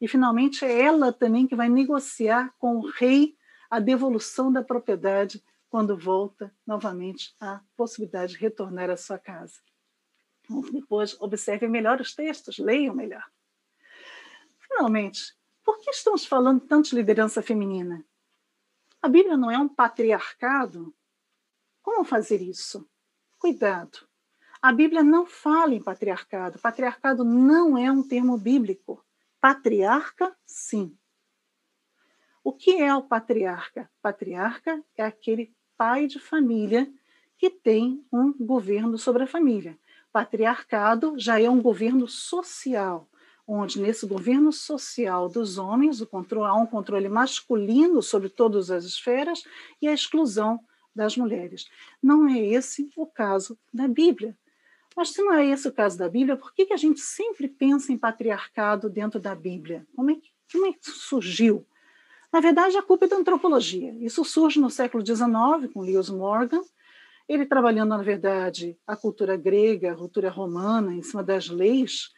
E 0.00 0.08
finalmente 0.08 0.64
é 0.64 0.82
ela 0.82 1.12
também 1.12 1.46
que 1.46 1.54
vai 1.54 1.68
negociar 1.68 2.54
com 2.58 2.76
o 2.76 2.90
rei 2.90 3.36
a 3.70 3.78
devolução 3.78 4.52
da 4.52 4.62
propriedade 4.62 5.42
quando 5.68 5.96
volta 5.96 6.54
novamente 6.66 7.34
a 7.40 7.60
possibilidade 7.76 8.32
de 8.32 8.38
retornar 8.38 8.90
à 8.90 8.96
sua 8.96 9.18
casa. 9.18 9.60
Depois, 10.72 11.20
observem 11.20 11.68
melhor 11.68 12.00
os 12.00 12.14
textos, 12.14 12.58
leiam 12.58 12.94
melhor. 12.94 13.24
Finalmente, 14.58 15.36
por 15.62 15.78
que 15.78 15.90
estamos 15.90 16.24
falando 16.24 16.60
tanto 16.60 16.90
de 16.90 16.96
liderança 16.96 17.42
feminina? 17.42 18.04
A 19.02 19.08
Bíblia 19.08 19.36
não 19.36 19.50
é 19.50 19.58
um 19.58 19.68
patriarcado? 19.68 20.94
Como 21.82 22.04
fazer 22.04 22.40
isso? 22.40 22.88
Cuidado. 23.38 24.08
A 24.60 24.72
Bíblia 24.72 25.04
não 25.04 25.24
fala 25.24 25.74
em 25.74 25.82
patriarcado. 25.82 26.58
Patriarcado 26.58 27.22
não 27.22 27.78
é 27.78 27.92
um 27.92 28.02
termo 28.02 28.36
bíblico. 28.36 29.04
Patriarca, 29.40 30.36
sim. 30.44 30.97
O 32.48 32.52
que 32.54 32.80
é 32.80 32.94
o 32.94 33.02
patriarca? 33.02 33.90
Patriarca 34.00 34.82
é 34.96 35.04
aquele 35.04 35.54
pai 35.76 36.06
de 36.06 36.18
família 36.18 36.90
que 37.36 37.50
tem 37.50 38.02
um 38.10 38.32
governo 38.32 38.96
sobre 38.96 39.24
a 39.24 39.26
família. 39.26 39.78
Patriarcado 40.10 41.12
já 41.18 41.38
é 41.38 41.50
um 41.50 41.60
governo 41.60 42.08
social, 42.08 43.06
onde 43.46 43.78
nesse 43.78 44.06
governo 44.06 44.50
social 44.50 45.28
dos 45.28 45.58
homens 45.58 46.00
controle, 46.06 46.46
há 46.46 46.54
um 46.54 46.64
controle 46.64 47.06
masculino 47.06 48.00
sobre 48.00 48.30
todas 48.30 48.70
as 48.70 48.86
esferas 48.86 49.44
e 49.82 49.86
a 49.86 49.92
exclusão 49.92 50.58
das 50.96 51.18
mulheres. 51.18 51.68
Não 52.02 52.26
é 52.26 52.38
esse 52.38 52.90
o 52.96 53.06
caso 53.06 53.58
da 53.70 53.86
Bíblia. 53.86 54.34
Mas 54.96 55.10
se 55.10 55.20
não 55.20 55.34
é 55.34 55.44
esse 55.44 55.68
o 55.68 55.72
caso 55.72 55.98
da 55.98 56.08
Bíblia, 56.08 56.34
por 56.34 56.54
que, 56.54 56.64
que 56.64 56.72
a 56.72 56.78
gente 56.78 57.00
sempre 57.00 57.46
pensa 57.46 57.92
em 57.92 57.98
patriarcado 57.98 58.88
dentro 58.88 59.20
da 59.20 59.34
Bíblia? 59.34 59.86
Como 59.94 60.10
é 60.10 60.14
que, 60.14 60.30
como 60.50 60.64
é 60.64 60.72
que 60.72 60.90
surgiu? 60.90 61.66
Na 62.32 62.40
verdade, 62.40 62.76
a 62.76 62.82
culpa 62.82 63.06
é 63.06 63.08
da 63.08 63.16
antropologia. 63.16 63.94
Isso 64.00 64.24
surge 64.24 64.60
no 64.60 64.70
século 64.70 65.04
XIX, 65.04 65.72
com 65.72 65.80
Lewis 65.80 66.10
Morgan, 66.10 66.62
ele 67.28 67.44
trabalhando, 67.44 67.90
na 67.90 68.02
verdade, 68.02 68.78
a 68.86 68.96
cultura 68.96 69.36
grega, 69.36 69.92
a 69.92 69.96
cultura 69.96 70.30
romana, 70.30 70.94
em 70.94 71.02
cima 71.02 71.22
das 71.22 71.48
leis, 71.48 72.10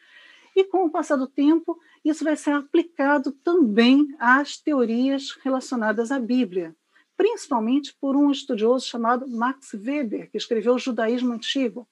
e 0.55 0.63
com 0.63 0.85
o 0.85 0.89
passar 0.89 1.17
do 1.17 1.27
tempo, 1.27 1.79
isso 2.03 2.23
vai 2.23 2.35
ser 2.35 2.51
aplicado 2.51 3.31
também 3.31 4.07
às 4.19 4.57
teorias 4.57 5.31
relacionadas 5.43 6.11
à 6.11 6.19
Bíblia, 6.19 6.75
principalmente 7.15 7.95
por 7.99 8.15
um 8.15 8.31
estudioso 8.31 8.85
chamado 8.85 9.27
Max 9.27 9.73
Weber, 9.73 10.29
que 10.29 10.37
escreveu 10.37 10.75
o 10.75 10.79
Judaísmo 10.79 11.33
Antigo. 11.33 11.87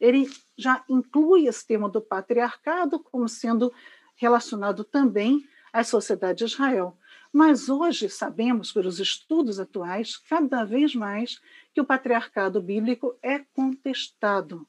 Ele 0.00 0.28
já 0.56 0.82
inclui 0.88 1.46
esse 1.46 1.66
tema 1.66 1.88
do 1.88 2.00
patriarcado 2.00 2.98
como 2.98 3.28
sendo 3.28 3.72
relacionado 4.16 4.84
também 4.84 5.46
à 5.72 5.82
sociedade 5.84 6.38
de 6.38 6.44
Israel. 6.44 6.96
Mas 7.36 7.68
hoje 7.68 8.08
sabemos, 8.08 8.70
pelos 8.70 9.00
estudos 9.00 9.58
atuais, 9.58 10.16
cada 10.16 10.62
vez 10.62 10.94
mais, 10.94 11.40
que 11.74 11.80
o 11.80 11.84
patriarcado 11.84 12.62
bíblico 12.62 13.18
é 13.20 13.40
contestado. 13.40 14.64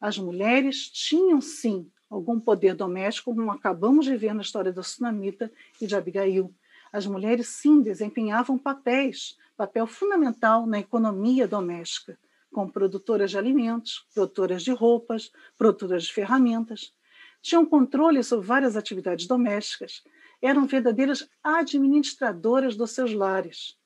As 0.00 0.16
mulheres 0.16 0.88
tinham, 0.88 1.40
sim, 1.40 1.90
algum 2.08 2.38
poder 2.38 2.76
doméstico, 2.76 3.34
como 3.34 3.50
acabamos 3.50 4.06
de 4.06 4.16
ver 4.16 4.32
na 4.34 4.42
história 4.42 4.72
da 4.72 4.84
Sunamita 4.84 5.50
e 5.80 5.86
de 5.88 5.96
Abigail. 5.96 6.54
As 6.92 7.08
mulheres, 7.08 7.48
sim, 7.48 7.82
desempenhavam 7.82 8.56
papéis, 8.56 9.36
papel 9.56 9.88
fundamental 9.88 10.64
na 10.64 10.78
economia 10.78 11.48
doméstica, 11.48 12.16
como 12.52 12.70
produtoras 12.70 13.32
de 13.32 13.38
alimentos, 13.38 14.06
produtoras 14.14 14.62
de 14.62 14.70
roupas, 14.70 15.32
produtoras 15.58 16.04
de 16.04 16.12
ferramentas. 16.12 16.94
Tinham 17.42 17.66
controle 17.66 18.22
sobre 18.22 18.46
várias 18.46 18.76
atividades 18.76 19.26
domésticas, 19.26 20.04
eram 20.40 20.66
verdadeiras 20.66 21.28
administradoras 21.42 22.76
dos 22.76 22.90
seus 22.92 23.12
lares. 23.12 23.76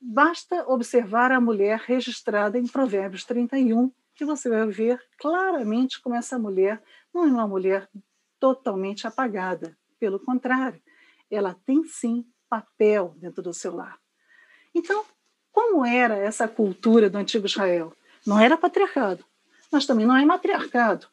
Basta 0.00 0.66
observar 0.68 1.30
a 1.30 1.40
mulher 1.40 1.78
registrada 1.86 2.58
em 2.58 2.66
Provérbios 2.66 3.24
31, 3.24 3.92
que 4.14 4.24
você 4.24 4.48
vai 4.48 4.66
ver 4.66 5.00
claramente 5.18 6.00
como 6.00 6.14
essa 6.14 6.38
mulher 6.38 6.82
não 7.14 7.24
é 7.24 7.28
uma 7.28 7.46
mulher 7.46 7.88
totalmente 8.40 9.06
apagada. 9.06 9.76
Pelo 9.98 10.18
contrário, 10.18 10.82
ela 11.30 11.56
tem 11.64 11.84
sim 11.84 12.26
papel 12.48 13.14
dentro 13.16 13.42
do 13.42 13.54
seu 13.54 13.74
lar. 13.74 13.98
Então, 14.74 15.04
como 15.52 15.86
era 15.86 16.16
essa 16.16 16.48
cultura 16.48 17.08
do 17.08 17.18
antigo 17.18 17.46
Israel? 17.46 17.94
Não 18.26 18.40
era 18.40 18.56
patriarcado, 18.56 19.24
mas 19.70 19.86
também 19.86 20.06
não 20.06 20.16
é 20.16 20.24
matriarcado. 20.24 21.06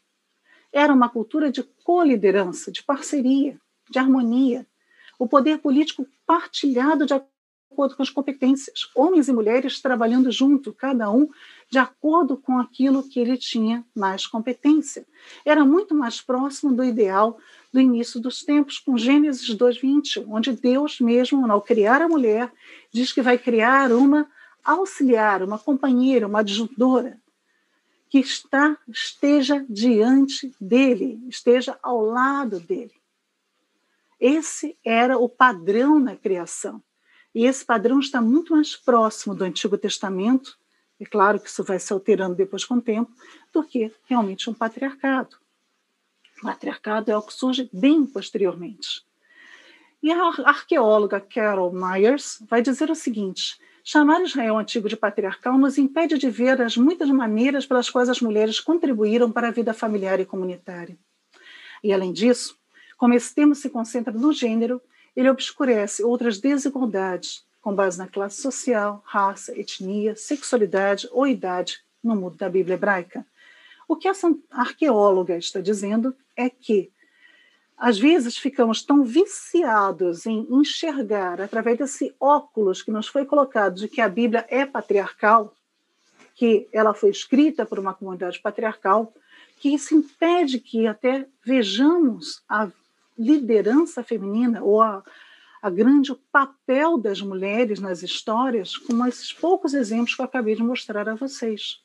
Era 0.71 0.93
uma 0.93 1.09
cultura 1.09 1.51
de 1.51 1.63
coliderança, 1.63 2.71
de 2.71 2.83
parceria 2.83 3.59
de 3.89 3.99
harmonia, 3.99 4.65
o 5.17 5.27
poder 5.27 5.59
político 5.59 6.07
partilhado 6.25 7.05
de 7.05 7.13
acordo 7.13 7.95
com 7.95 8.03
as 8.03 8.09
competências, 8.09 8.89
homens 8.95 9.27
e 9.27 9.33
mulheres 9.33 9.81
trabalhando 9.81 10.31
junto, 10.31 10.73
cada 10.73 11.09
um 11.11 11.29
de 11.69 11.77
acordo 11.77 12.35
com 12.35 12.57
aquilo 12.57 13.07
que 13.07 13.19
ele 13.19 13.37
tinha 13.37 13.85
mais 13.95 14.25
competência. 14.25 15.05
Era 15.45 15.63
muito 15.63 15.95
mais 15.95 16.19
próximo 16.19 16.73
do 16.73 16.83
ideal 16.83 17.37
do 17.71 17.79
início 17.79 18.19
dos 18.19 18.43
tempos, 18.43 18.79
com 18.79 18.97
Gênesis 18.97 19.47
2:20, 19.55 20.25
onde 20.27 20.51
Deus 20.51 20.99
mesmo, 20.99 21.49
ao 21.51 21.61
criar 21.61 22.01
a 22.01 22.07
mulher, 22.07 22.51
diz 22.91 23.13
que 23.13 23.21
vai 23.21 23.37
criar 23.37 23.91
uma 23.91 24.27
auxiliar, 24.63 25.41
uma 25.43 25.57
companheira, 25.57 26.27
uma 26.27 26.39
adjuntora, 26.39 27.19
que 28.09 28.19
está 28.19 28.77
esteja 28.87 29.65
diante 29.69 30.51
dele, 30.59 31.21
esteja 31.29 31.77
ao 31.81 32.01
lado 32.01 32.59
dele. 32.59 32.98
Esse 34.19 34.77
era 34.83 35.17
o 35.17 35.29
padrão 35.29 35.99
na 35.99 36.15
criação. 36.15 36.83
E 37.33 37.45
esse 37.45 37.63
padrão 37.63 37.99
está 37.99 38.21
muito 38.21 38.53
mais 38.53 38.75
próximo 38.75 39.35
do 39.35 39.43
Antigo 39.43 39.77
Testamento, 39.77 40.57
é 40.99 41.05
claro 41.05 41.39
que 41.39 41.47
isso 41.47 41.63
vai 41.63 41.79
se 41.79 41.93
alterando 41.93 42.35
depois 42.35 42.65
com 42.65 42.75
o 42.75 42.81
tempo, 42.81 43.09
do 43.53 43.63
que 43.63 43.91
realmente 44.05 44.49
um 44.49 44.53
patriarcado. 44.53 45.37
O 46.39 46.41
patriarcado 46.41 47.09
é 47.09 47.17
o 47.17 47.21
que 47.21 47.33
surge 47.33 47.69
bem 47.71 48.05
posteriormente. 48.05 49.05
E 50.03 50.11
a 50.11 50.21
arqueóloga 50.45 51.21
Carol 51.21 51.71
Myers 51.71 52.43
vai 52.49 52.61
dizer 52.61 52.89
o 52.89 52.95
seguinte: 52.95 53.57
chamar 53.83 54.21
Israel 54.21 54.57
antigo 54.57 54.89
de 54.89 54.97
patriarcal 54.97 55.57
nos 55.57 55.77
impede 55.77 56.17
de 56.17 56.29
ver 56.29 56.61
as 56.61 56.75
muitas 56.75 57.09
maneiras 57.09 57.65
pelas 57.65 57.89
quais 57.89 58.09
as 58.09 58.21
mulheres 58.21 58.59
contribuíram 58.59 59.31
para 59.31 59.49
a 59.49 59.51
vida 59.51 59.73
familiar 59.73 60.19
e 60.19 60.25
comunitária. 60.25 60.97
E, 61.81 61.93
além 61.93 62.11
disso, 62.11 62.57
como 62.99 63.13
esse 63.13 63.33
tema 63.33 63.55
se 63.55 63.69
concentra 63.69 64.13
no 64.13 64.33
gênero, 64.33 64.81
ele 65.15 65.29
obscurece 65.29 66.03
outras 66.03 66.37
desigualdades 66.37 67.45
com 67.61 67.73
base 67.73 67.97
na 67.97 68.07
classe 68.07 68.41
social, 68.41 69.01
raça, 69.05 69.57
etnia, 69.57 70.17
sexualidade 70.17 71.07
ou 71.13 71.25
idade 71.25 71.79
no 72.03 72.13
mundo 72.13 72.35
da 72.35 72.49
Bíblia 72.49 72.75
hebraica. 72.75 73.25
O 73.87 73.95
que 73.95 74.07
essa 74.07 74.29
arqueóloga 74.51 75.37
está 75.37 75.61
dizendo 75.61 76.13
é 76.35 76.49
que 76.49 76.91
às 77.77 77.97
vezes 77.97 78.37
ficamos 78.37 78.83
tão 78.83 79.03
viciados 79.03 80.25
em 80.25 80.45
enxergar 80.51 81.39
através 81.39 81.77
desse 81.77 82.13
óculos 82.19 82.81
que 82.81 82.91
nos 82.91 83.07
foi 83.07 83.25
colocado 83.25 83.75
de 83.75 83.87
que 83.87 84.01
a 84.01 84.09
Bíblia 84.09 84.45
é 84.49 84.65
patriarcal, 84.65 85.55
que 86.35 86.67
ela 86.73 86.93
foi 86.93 87.11
escrita 87.11 87.65
por 87.65 87.79
uma 87.79 87.93
comunidade 87.93 88.39
patriarcal, 88.41 89.13
que 89.57 89.73
isso 89.73 89.95
impede 89.95 90.59
que 90.59 90.85
até 90.85 91.25
vejamos 91.45 92.43
a 92.47 92.69
liderança 93.19 94.01
feminina 94.01 94.63
ou 94.63 94.81
a, 94.81 95.03
a 95.61 95.69
grande 95.69 96.15
papel 96.31 96.97
das 96.97 97.21
mulheres 97.21 97.79
nas 97.79 98.01
histórias, 98.01 98.77
como 98.77 99.05
esses 99.05 99.33
poucos 99.33 99.73
exemplos 99.73 100.15
que 100.15 100.21
eu 100.21 100.25
acabei 100.25 100.55
de 100.55 100.63
mostrar 100.63 101.09
a 101.09 101.15
vocês. 101.15 101.81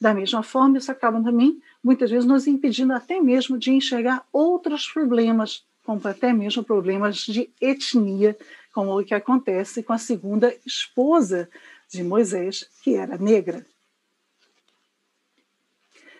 Da 0.00 0.12
mesma 0.12 0.42
forma, 0.42 0.78
isso 0.78 0.90
acaba 0.90 1.22
também, 1.22 1.62
muitas 1.84 2.10
vezes, 2.10 2.26
nos 2.26 2.46
impedindo 2.46 2.92
até 2.92 3.20
mesmo 3.20 3.58
de 3.58 3.70
enxergar 3.70 4.26
outros 4.32 4.88
problemas, 4.88 5.64
como 5.84 6.00
até 6.08 6.32
mesmo 6.32 6.64
problemas 6.64 7.18
de 7.18 7.50
etnia, 7.60 8.36
como 8.72 8.98
o 8.98 9.04
que 9.04 9.14
acontece 9.14 9.82
com 9.82 9.92
a 9.92 9.98
segunda 9.98 10.54
esposa 10.64 11.48
de 11.88 12.02
Moisés, 12.02 12.68
que 12.82 12.94
era 12.96 13.18
negra. 13.18 13.64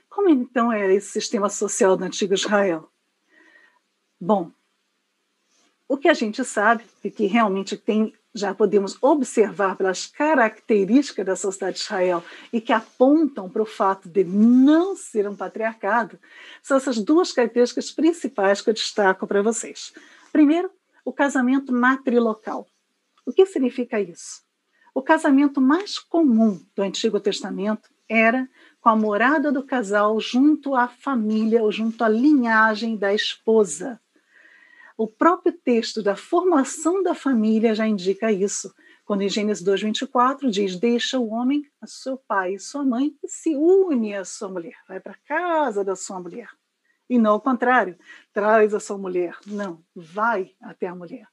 Como 0.08 0.28
então 0.28 0.72
era 0.72 0.92
esse 0.92 1.10
sistema 1.10 1.48
social 1.48 1.96
do 1.96 2.04
antigo 2.04 2.34
Israel? 2.34 2.90
Bom, 4.20 4.50
o 5.88 5.96
que 5.96 6.08
a 6.08 6.14
gente 6.14 6.44
sabe 6.44 6.84
e 7.02 7.10
que 7.10 7.24
realmente 7.24 7.74
tem, 7.74 8.12
já 8.34 8.54
podemos 8.54 8.96
observar 9.02 9.76
pelas 9.76 10.06
características 10.06 11.24
da 11.24 11.34
sociedade 11.34 11.78
de 11.78 11.82
Israel 11.82 12.22
e 12.52 12.60
que 12.60 12.72
apontam 12.72 13.48
para 13.48 13.62
o 13.62 13.66
fato 13.66 14.10
de 14.10 14.22
não 14.22 14.94
ser 14.94 15.26
um 15.26 15.34
patriarcado, 15.34 16.18
são 16.62 16.76
essas 16.76 16.98
duas 16.98 17.32
características 17.32 17.90
principais 17.90 18.60
que 18.60 18.68
eu 18.68 18.74
destaco 18.74 19.26
para 19.26 19.42
vocês. 19.42 19.92
Primeiro, 20.30 20.70
o 21.02 21.14
casamento 21.14 21.72
matrilocal. 21.72 22.68
O 23.24 23.32
que 23.32 23.46
significa 23.46 23.98
isso? 23.98 24.42
O 24.94 25.00
casamento 25.00 25.62
mais 25.62 25.98
comum 25.98 26.60
do 26.76 26.82
Antigo 26.82 27.18
Testamento 27.18 27.88
era 28.06 28.46
com 28.80 28.90
a 28.90 28.96
morada 28.96 29.50
do 29.50 29.62
casal 29.62 30.20
junto 30.20 30.74
à 30.74 30.88
família 30.88 31.62
ou 31.62 31.72
junto 31.72 32.04
à 32.04 32.08
linhagem 32.08 32.96
da 32.96 33.14
esposa. 33.14 34.00
O 35.00 35.06
próprio 35.08 35.50
texto 35.50 36.02
da 36.02 36.14
formação 36.14 37.02
da 37.02 37.14
família 37.14 37.74
já 37.74 37.86
indica 37.86 38.30
isso, 38.30 38.70
quando 39.02 39.22
em 39.22 39.30
Gênesis 39.30 39.64
2:24 39.64 40.50
diz: 40.50 40.76
"Deixa 40.76 41.18
o 41.18 41.30
homem 41.30 41.64
a 41.80 41.86
seu 41.86 42.18
pai 42.18 42.52
e 42.52 42.58
sua 42.58 42.84
mãe 42.84 43.16
e 43.24 43.26
se 43.26 43.56
une 43.56 44.14
à 44.14 44.26
sua 44.26 44.50
mulher, 44.50 44.76
vai 44.86 45.00
para 45.00 45.12
a 45.12 45.26
casa 45.26 45.82
da 45.82 45.96
sua 45.96 46.20
mulher". 46.20 46.50
E 47.08 47.18
não 47.18 47.30
ao 47.30 47.40
contrário, 47.40 47.98
traz 48.30 48.74
a 48.74 48.78
sua 48.78 48.98
mulher. 48.98 49.38
Não, 49.46 49.82
vai 49.96 50.54
até 50.60 50.86
a 50.86 50.94
mulher. 50.94 51.26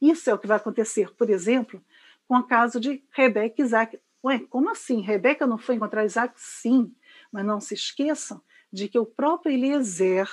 Isso 0.00 0.30
é 0.30 0.32
o 0.32 0.38
que 0.38 0.46
vai 0.46 0.56
acontecer, 0.56 1.14
por 1.14 1.28
exemplo, 1.28 1.84
com 2.26 2.38
o 2.38 2.42
caso 2.42 2.80
de 2.80 3.04
Rebeca 3.10 3.60
e 3.60 3.62
Isaac. 3.62 4.00
Ué, 4.24 4.38
como 4.48 4.70
assim? 4.70 5.02
Rebeca 5.02 5.46
não 5.46 5.58
foi 5.58 5.74
encontrar 5.74 6.06
Isaac? 6.06 6.32
Sim, 6.38 6.90
mas 7.30 7.44
não 7.44 7.60
se 7.60 7.74
esqueçam 7.74 8.40
de 8.72 8.88
que 8.88 8.98
o 8.98 9.04
próprio 9.04 9.52
Eliezer, 9.52 10.30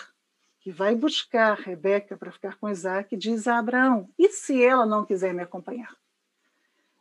que 0.69 0.71
vai 0.71 0.93
buscar 0.93 1.57
Rebeca 1.57 2.15
para 2.15 2.31
ficar 2.31 2.59
com 2.59 2.69
Isaac, 2.69 3.17
diz 3.17 3.47
a 3.47 3.57
Abraão: 3.57 4.07
e 4.19 4.29
se 4.29 4.63
ela 4.63 4.85
não 4.85 5.03
quiser 5.03 5.33
me 5.33 5.41
acompanhar? 5.41 5.97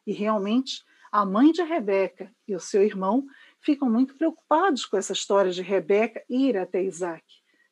E 0.07 0.13
realmente, 0.13 0.83
a 1.13 1.23
mãe 1.27 1.53
de 1.53 1.63
Rebeca 1.63 2.35
e 2.47 2.55
o 2.55 2.61
seu 2.61 2.83
irmão 2.83 3.27
ficam 3.61 3.91
muito 3.91 4.15
preocupados 4.15 4.87
com 4.87 4.97
essa 4.97 5.13
história 5.13 5.51
de 5.51 5.61
Rebeca 5.61 6.25
ir 6.31 6.57
até 6.57 6.83
Isaac, 6.83 7.23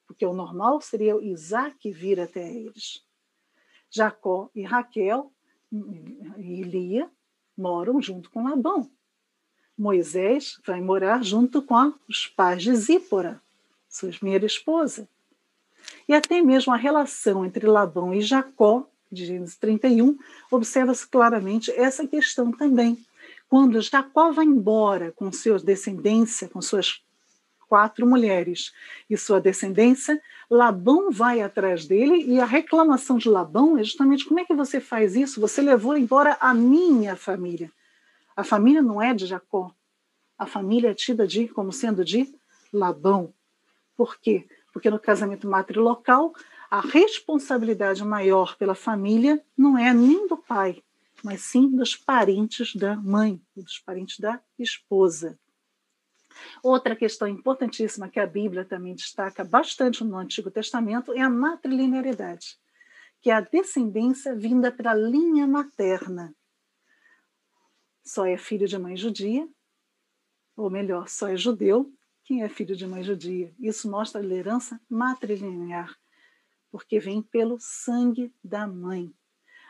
porque 0.07 0.27
o 0.27 0.35
normal 0.35 0.83
seria 0.83 1.17
Isaac 1.23 1.91
vir 1.91 2.21
até 2.21 2.47
eles. 2.47 3.03
Jacó 3.89 4.51
e 4.55 4.65
Raquel 4.65 5.33
e 6.37 6.63
Lia 6.63 7.11
moram 7.57 8.03
junto 8.03 8.31
com 8.31 8.45
Labão. 8.45 8.91
Moisés 9.79 10.61
vai 10.67 10.83
morar 10.83 11.25
junto 11.25 11.63
com 11.63 11.95
os 12.07 12.27
pais 12.27 12.63
de 12.63 12.77
Zípora, 12.77 13.41
sua 13.89 14.11
primeira 14.11 14.45
esposa. 14.45 15.09
E 16.09 16.15
até 16.15 16.41
mesmo 16.41 16.73
a 16.73 16.77
relação 16.77 17.45
entre 17.45 17.67
Labão 17.67 18.15
e 18.15 18.21
Jacó, 18.21 18.87
de 19.11 19.25
Gênesis 19.25 19.57
31, 19.57 20.17
observa-se 20.51 21.07
claramente 21.07 21.71
essa 21.71 22.07
questão 22.07 22.53
também. 22.53 22.99
Quando 23.49 23.81
Jacó 23.81 24.33
vai 24.33 24.45
embora 24.45 25.13
com 25.13 25.31
sua 25.33 25.59
descendência, 25.59 26.49
com 26.49 26.61
suas 26.61 27.01
quatro 27.69 28.07
mulheres 28.07 28.73
e 29.09 29.17
sua 29.17 29.41
descendência, 29.41 30.21
Labão 30.49 31.11
vai 31.11 31.41
atrás 31.41 31.87
dele 31.87 32.25
e 32.25 32.41
a 32.41 32.45
reclamação 32.45 33.19
de 33.19 33.29
Labão 33.29 33.77
é 33.77 33.83
justamente 33.83 34.25
como 34.25 34.41
é 34.41 34.45
que 34.45 34.55
você 34.55 34.81
faz 34.81 35.17
isso? 35.17 35.41
Você 35.41 35.61
levou 35.61 35.97
embora 35.97 36.37
a 36.41 36.55
minha 36.55 37.17
família. 37.17 37.71
A 38.37 38.45
família 38.45 38.83
não 38.83 39.03
é 39.03 39.13
de 39.13 39.27
Jacó. 39.27 39.73
A 40.39 40.47
família 40.47 40.91
é 40.91 40.95
tida 40.95 41.27
de, 41.27 41.49
como 41.49 41.73
sendo 41.73 42.05
de 42.05 42.33
Labão. 42.73 43.33
Por 43.97 44.21
quê? 44.21 44.47
Porque 44.77 44.91
no 44.91 45.01
casamento 45.01 45.49
matrilocal, 45.49 46.35
a 46.71 46.83
responsabilidade 46.83 48.05
maior 48.05 48.59
pela 48.59 48.75
família 48.75 49.43
não 49.57 49.79
é 49.79 49.95
nem 49.95 50.29
do 50.29 50.37
pai, 50.37 50.85
mas 51.25 51.41
sim 51.41 51.75
dos 51.75 51.97
parentes 51.97 52.77
da 52.77 52.95
mãe, 52.95 53.41
dos 53.57 53.79
parentes 53.79 54.21
da 54.21 54.39
esposa. 54.59 55.39
Outra 56.63 56.95
questão 56.95 57.27
importantíssima 57.27 58.11
que 58.11 58.21
a 58.21 58.27
Bíblia 58.27 58.67
também 58.67 58.95
destaca 58.95 59.43
bastante 59.43 60.05
no 60.05 60.19
Antigo 60.19 60.51
Testamento 60.51 61.11
é 61.15 61.23
a 61.23 61.31
matrilinearidade, 61.31 62.59
que 63.23 63.31
é 63.31 63.33
a 63.33 63.41
descendência 63.41 64.35
vinda 64.37 64.71
pela 64.71 64.93
linha 64.93 65.47
materna 65.47 66.35
só 68.05 68.27
é 68.27 68.37
filho 68.37 68.69
de 68.69 68.79
mãe 68.79 68.95
judia, 68.95 69.49
ou 70.55 70.69
melhor, 70.69 71.09
só 71.09 71.29
é 71.29 71.37
judeu 71.39 71.91
quem 72.27 72.43
é 72.43 72.49
filho 72.49 72.75
de 72.75 72.85
mãe 72.87 73.05
judia. 73.05 73.53
Isso 73.59 73.89
mostra 73.89 74.21
a 74.21 74.25
herança 74.25 74.81
matrilinear, 74.91 75.97
porque 76.73 76.99
vem 76.99 77.23
pelo 77.23 77.57
sangue 77.61 78.35
da 78.43 78.67
mãe, 78.67 79.13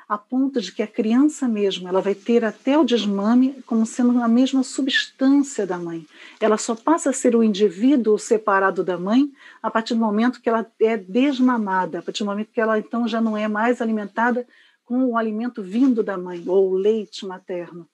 a 0.08 0.16
ponto 0.16 0.58
de 0.58 0.72
que 0.72 0.82
a 0.82 0.86
criança 0.86 1.46
mesmo, 1.46 1.86
ela 1.86 2.00
vai 2.00 2.14
ter 2.14 2.44
até 2.46 2.78
o 2.78 2.84
desmame 2.84 3.62
como 3.66 3.84
sendo 3.84 4.18
a 4.22 4.28
mesma 4.28 4.62
substância 4.62 5.66
da 5.66 5.76
mãe. 5.76 6.06
Ela 6.40 6.56
só 6.56 6.74
passa 6.74 7.10
a 7.10 7.12
ser 7.12 7.36
o 7.36 7.42
indivíduo 7.42 8.18
separado 8.18 8.82
da 8.82 8.96
mãe 8.96 9.30
a 9.62 9.70
partir 9.70 9.92
do 9.92 10.00
momento 10.00 10.40
que 10.40 10.48
ela 10.48 10.64
é 10.80 10.96
desmamada, 10.96 11.98
a 11.98 12.02
partir 12.02 12.22
do 12.22 12.30
momento 12.30 12.52
que 12.52 12.60
ela 12.60 12.78
então 12.78 13.06
já 13.06 13.20
não 13.20 13.36
é 13.36 13.46
mais 13.46 13.82
alimentada 13.82 14.46
com 14.82 15.04
o 15.04 15.18
alimento 15.18 15.62
vindo 15.62 16.02
da 16.02 16.16
mãe 16.16 16.42
ou 16.46 16.70
o 16.70 16.74
leite 16.74 17.26
materno. 17.26 17.86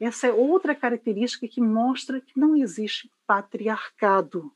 Essa 0.00 0.28
é 0.28 0.32
outra 0.32 0.74
característica 0.74 1.48
que 1.48 1.60
mostra 1.60 2.20
que 2.20 2.38
não 2.38 2.56
existe 2.56 3.10
patriarcado. 3.26 4.52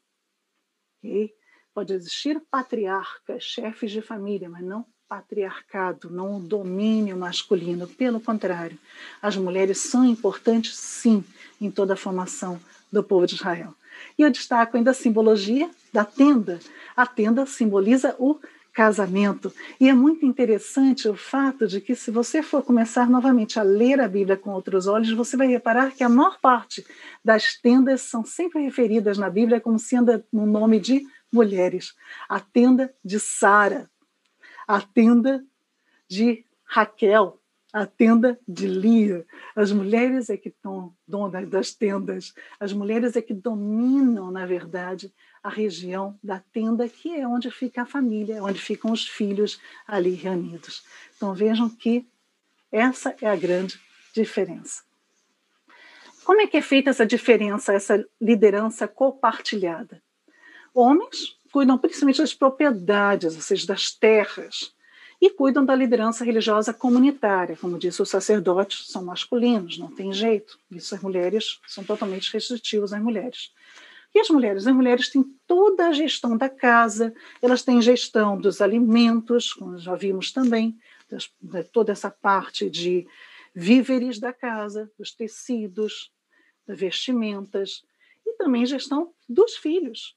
Okay? 0.98 1.34
Pode 1.74 1.92
existir 1.92 2.40
patriarcas, 2.50 3.42
chefes 3.42 3.90
de 3.90 4.02
família, 4.02 4.48
mas 4.48 4.62
não 4.62 4.86
patriarcado, 5.08 6.08
não 6.08 6.36
o 6.36 6.40
domínio 6.40 7.16
masculino. 7.16 7.86
Pelo 7.86 8.20
contrário, 8.20 8.78
as 9.20 9.36
mulheres 9.36 9.78
são 9.78 10.04
importantes, 10.04 10.76
sim, 10.76 11.24
em 11.60 11.70
toda 11.70 11.94
a 11.94 11.96
formação 11.96 12.60
do 12.90 13.02
povo 13.02 13.26
de 13.26 13.34
Israel. 13.34 13.74
E 14.18 14.22
eu 14.22 14.30
destaco 14.30 14.76
ainda 14.76 14.92
a 14.92 14.94
simbologia 14.94 15.70
da 15.92 16.04
tenda. 16.04 16.60
A 16.96 17.06
tenda 17.06 17.44
simboliza 17.46 18.16
o 18.18 18.38
casamento. 18.72 19.52
E 19.78 19.88
é 19.88 19.92
muito 19.92 20.24
interessante 20.24 21.08
o 21.08 21.14
fato 21.14 21.66
de 21.66 21.80
que, 21.80 21.94
se 21.94 22.10
você 22.10 22.42
for 22.42 22.62
começar 22.62 23.08
novamente 23.08 23.58
a 23.58 23.62
ler 23.62 24.00
a 24.00 24.08
Bíblia 24.08 24.36
com 24.36 24.50
outros 24.50 24.86
olhos, 24.86 25.12
você 25.12 25.36
vai 25.36 25.46
reparar 25.46 25.92
que 25.92 26.02
a 26.02 26.08
maior 26.08 26.40
parte 26.40 26.84
das 27.24 27.54
tendas 27.56 28.00
são 28.00 28.24
sempre 28.24 28.62
referidas 28.62 29.18
na 29.18 29.28
Bíblia 29.28 29.60
como 29.60 29.78
sendo 29.78 30.24
no 30.32 30.46
nome 30.46 30.80
de 30.80 31.06
mulheres. 31.32 31.94
A 32.28 32.40
tenda 32.40 32.92
de 33.04 33.20
Sara, 33.20 33.90
a 34.66 34.80
tenda 34.80 35.44
de 36.08 36.44
Raquel, 36.64 37.38
a 37.72 37.86
tenda 37.86 38.38
de 38.46 38.66
Lia. 38.66 39.24
As 39.56 39.72
mulheres 39.72 40.28
é 40.28 40.36
que 40.36 40.50
estão 40.50 40.94
donas 41.08 41.48
das 41.48 41.72
tendas, 41.72 42.34
as 42.60 42.72
mulheres 42.72 43.16
é 43.16 43.22
que 43.22 43.32
dominam, 43.32 44.30
na 44.30 44.44
verdade, 44.44 45.12
a 45.42 45.48
região 45.48 46.18
da 46.22 46.38
tenda, 46.38 46.88
que 46.88 47.14
é 47.14 47.26
onde 47.26 47.50
fica 47.50 47.82
a 47.82 47.86
família, 47.86 48.42
onde 48.42 48.60
ficam 48.60 48.92
os 48.92 49.08
filhos 49.08 49.60
ali 49.86 50.14
reunidos. 50.14 50.84
Então 51.16 51.34
vejam 51.34 51.68
que 51.68 52.06
essa 52.70 53.14
é 53.20 53.28
a 53.28 53.36
grande 53.36 53.80
diferença. 54.14 54.82
Como 56.24 56.40
é 56.40 56.46
que 56.46 56.56
é 56.56 56.62
feita 56.62 56.90
essa 56.90 57.04
diferença, 57.04 57.72
essa 57.72 58.04
liderança 58.20 58.86
compartilhada? 58.86 60.00
Homens 60.72 61.36
cuidam 61.50 61.76
principalmente 61.76 62.20
das 62.22 62.32
propriedades, 62.32 63.34
ou 63.34 63.42
seja, 63.42 63.66
das 63.66 63.90
terras, 63.90 64.72
e 65.20 65.30
cuidam 65.30 65.64
da 65.64 65.74
liderança 65.74 66.24
religiosa 66.24 66.72
comunitária. 66.72 67.56
Como 67.56 67.78
disse, 67.78 68.00
os 68.00 68.10
sacerdotes 68.10 68.88
são 68.88 69.04
masculinos, 69.04 69.78
não 69.78 69.88
tem 69.88 70.12
jeito. 70.12 70.58
Isso 70.70 70.94
as 70.94 71.00
mulheres 71.00 71.60
são 71.66 71.84
totalmente 71.84 72.32
restritivos 72.32 72.92
às 72.92 73.00
mulheres. 73.00 73.52
E 74.14 74.20
as 74.20 74.28
mulheres? 74.28 74.66
As 74.66 74.74
mulheres 74.74 75.08
têm 75.08 75.24
toda 75.46 75.88
a 75.88 75.92
gestão 75.92 76.36
da 76.36 76.48
casa, 76.48 77.14
elas 77.40 77.62
têm 77.62 77.80
gestão 77.80 78.38
dos 78.38 78.60
alimentos, 78.60 79.52
como 79.52 79.78
já 79.78 79.94
vimos 79.94 80.32
também, 80.32 80.78
das, 81.08 81.32
toda 81.72 81.92
essa 81.92 82.10
parte 82.10 82.68
de 82.68 83.06
víveres 83.54 84.18
da 84.18 84.32
casa, 84.32 84.90
dos 84.98 85.14
tecidos, 85.14 86.12
das 86.66 86.78
vestimentas, 86.78 87.82
e 88.26 88.34
também 88.34 88.66
gestão 88.66 89.12
dos 89.28 89.56
filhos. 89.56 90.16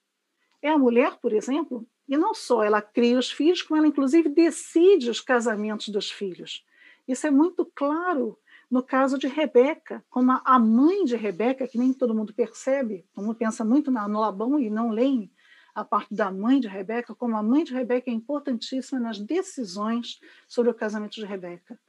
É 0.61 0.69
a 0.69 0.77
mulher, 0.77 1.17
por 1.17 1.33
exemplo, 1.33 1.87
E 2.07 2.17
não 2.17 2.33
só 2.33 2.63
ela 2.63 2.81
cria 2.81 3.17
os 3.17 3.31
filhos, 3.31 3.61
como 3.61 3.77
ela, 3.77 3.87
inclusive, 3.87 4.29
decide 4.29 5.09
os 5.09 5.19
casamentos 5.19 5.89
dos 5.89 6.11
filhos. 6.11 6.63
Isso 7.07 7.25
é 7.25 7.31
muito 7.31 7.65
claro 7.73 8.37
no 8.75 8.83
caso 8.83 9.17
de 9.17 9.25
Rebeca, 9.25 10.03
como 10.09 10.33
a 10.43 10.59
mãe 10.59 11.05
de 11.05 11.15
Rebeca, 11.15 11.65
que 11.65 11.77
nem 11.77 11.93
todo 11.93 12.13
mundo 12.13 12.33
percebe, 12.33 13.07
como 13.15 13.33
pensa 13.33 13.63
muito 13.63 13.89
no 13.89 14.19
Labão 14.19 14.59
e 14.59 14.69
não 14.69 14.89
leem 14.89 15.31
a 15.73 15.85
parte 15.85 16.13
da 16.13 16.29
mãe 16.29 16.59
de 16.59 16.67
Rebeca, 16.67 17.15
como 17.15 17.37
a 17.37 17.41
mãe 17.41 17.63
de 17.63 17.73
Rebeca 17.73 18.11
é 18.11 18.13
importantíssima 18.13 18.99
nas 18.99 19.17
decisões 19.17 20.19
sobre 20.45 20.71
o 20.71 20.73
casamento 20.73 21.13
de 21.13 21.25
Rebeca. 21.25 21.79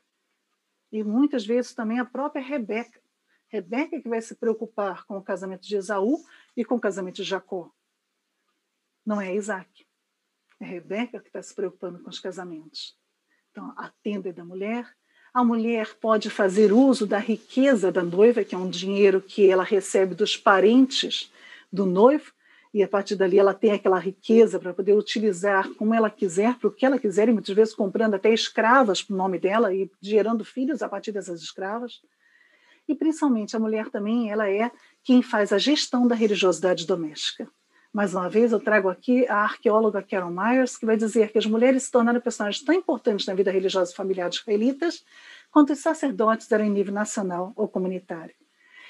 E 0.93 1.03
muitas 1.03 1.45
vezes 1.45 1.75
também 1.75 1.99
a 1.99 2.05
própria 2.05 2.41
Rebeca. 2.41 3.03
Rebeca 3.49 4.01
que 4.01 4.09
vai 4.09 4.23
se 4.23 4.37
preocupar 4.37 5.05
com 5.07 5.19
o 5.19 5.25
casamento 5.25 5.67
de 5.67 5.75
Esaú 5.75 6.23
e 6.57 6.65
com 6.65 6.77
o 6.77 6.81
casamento 6.81 7.17
de 7.17 7.25
Jacó. 7.25 7.69
Não 9.05 9.21
é 9.21 9.35
Isaac. 9.35 9.85
É 10.61 10.65
Rebeca 10.65 11.19
que 11.19 11.27
está 11.27 11.43
se 11.43 11.53
preocupando 11.53 11.99
com 12.01 12.11
os 12.11 12.21
casamentos. 12.21 12.97
Então, 13.51 13.75
a 13.77 13.91
tenda 14.05 14.29
é 14.29 14.33
da 14.33 14.45
mulher, 14.45 14.97
a 15.37 15.45
mulher 15.45 15.95
pode 16.01 16.31
fazer 16.31 16.73
uso 16.73 17.07
da 17.07 17.19
riqueza 17.19 17.93
da 17.93 18.03
noiva, 18.03 18.43
que 18.43 18.55
é 18.55 18.59
um 18.59 18.71
dinheiro 18.71 19.21
que 19.21 19.51
ela 19.51 19.63
recebe 19.63 20.15
dos 20.15 20.35
parentes 20.35 21.31
do 21.71 21.85
noivo, 21.85 22.33
e 22.73 22.83
a 22.83 22.89
partir 22.89 23.17
dali 23.17 23.39
ela 23.39 23.53
tem 23.53 23.73
aquela 23.73 23.99
riqueza 23.99 24.59
para 24.59 24.73
poder 24.73 24.95
utilizar 24.95 25.69
como 25.75 25.93
ela 25.93 26.09
quiser, 26.09 26.55
para 26.55 26.69
o 26.69 26.73
que 26.73 26.87
ela 26.87 26.99
quiser, 26.99 27.29
e 27.29 27.33
muitas 27.33 27.55
vezes 27.55 27.75
comprando 27.75 28.15
até 28.15 28.33
escravas 28.33 29.03
para 29.03 29.13
o 29.13 29.17
nome 29.19 29.39
dela 29.39 29.75
e 29.75 29.91
gerando 30.01 30.43
filhos 30.43 30.83
a 30.83 30.89
partir 30.89 31.13
dessas 31.13 31.43
escravas. 31.43 32.01
E 32.89 32.95
principalmente 32.95 33.55
a 33.55 33.61
mulher 33.61 33.91
também, 33.91 34.31
ela 34.31 34.49
é 34.49 34.71
quem 35.05 35.21
faz 35.21 35.53
a 35.53 35.59
gestão 35.59 36.09
da 36.09 36.15
religiosidade 36.15 36.87
doméstica. 36.87 37.47
Mais 37.97 38.13
uma 38.13 38.29
vez, 38.29 38.53
eu 38.53 38.61
trago 38.61 38.91
aqui 38.91 39.27
a 39.27 39.37
arqueóloga 39.37 40.03
Carol 40.03 40.31
Myers, 40.31 40.77
que 40.77 40.85
vai 40.85 40.99
dizer 40.99 41.33
que 41.33 41.39
as 41.39 41.47
mulheres 41.47 41.85
se 41.85 41.91
tornaram 41.91 42.21
personagens 42.21 42.63
tão 42.63 42.75
importantes 42.75 43.25
na 43.25 43.33
vida 43.33 43.51
religiosa 43.51 43.91
e 43.91 43.97
familiar 43.97 44.29
dos 44.29 44.39
israelitas 44.39 45.03
quanto 45.51 45.73
os 45.73 45.79
sacerdotes 45.79 46.53
eram 46.53 46.67
em 46.67 46.71
nível 46.71 46.93
nacional 46.93 47.55
ou 47.57 47.67
comunitário. 47.67 48.35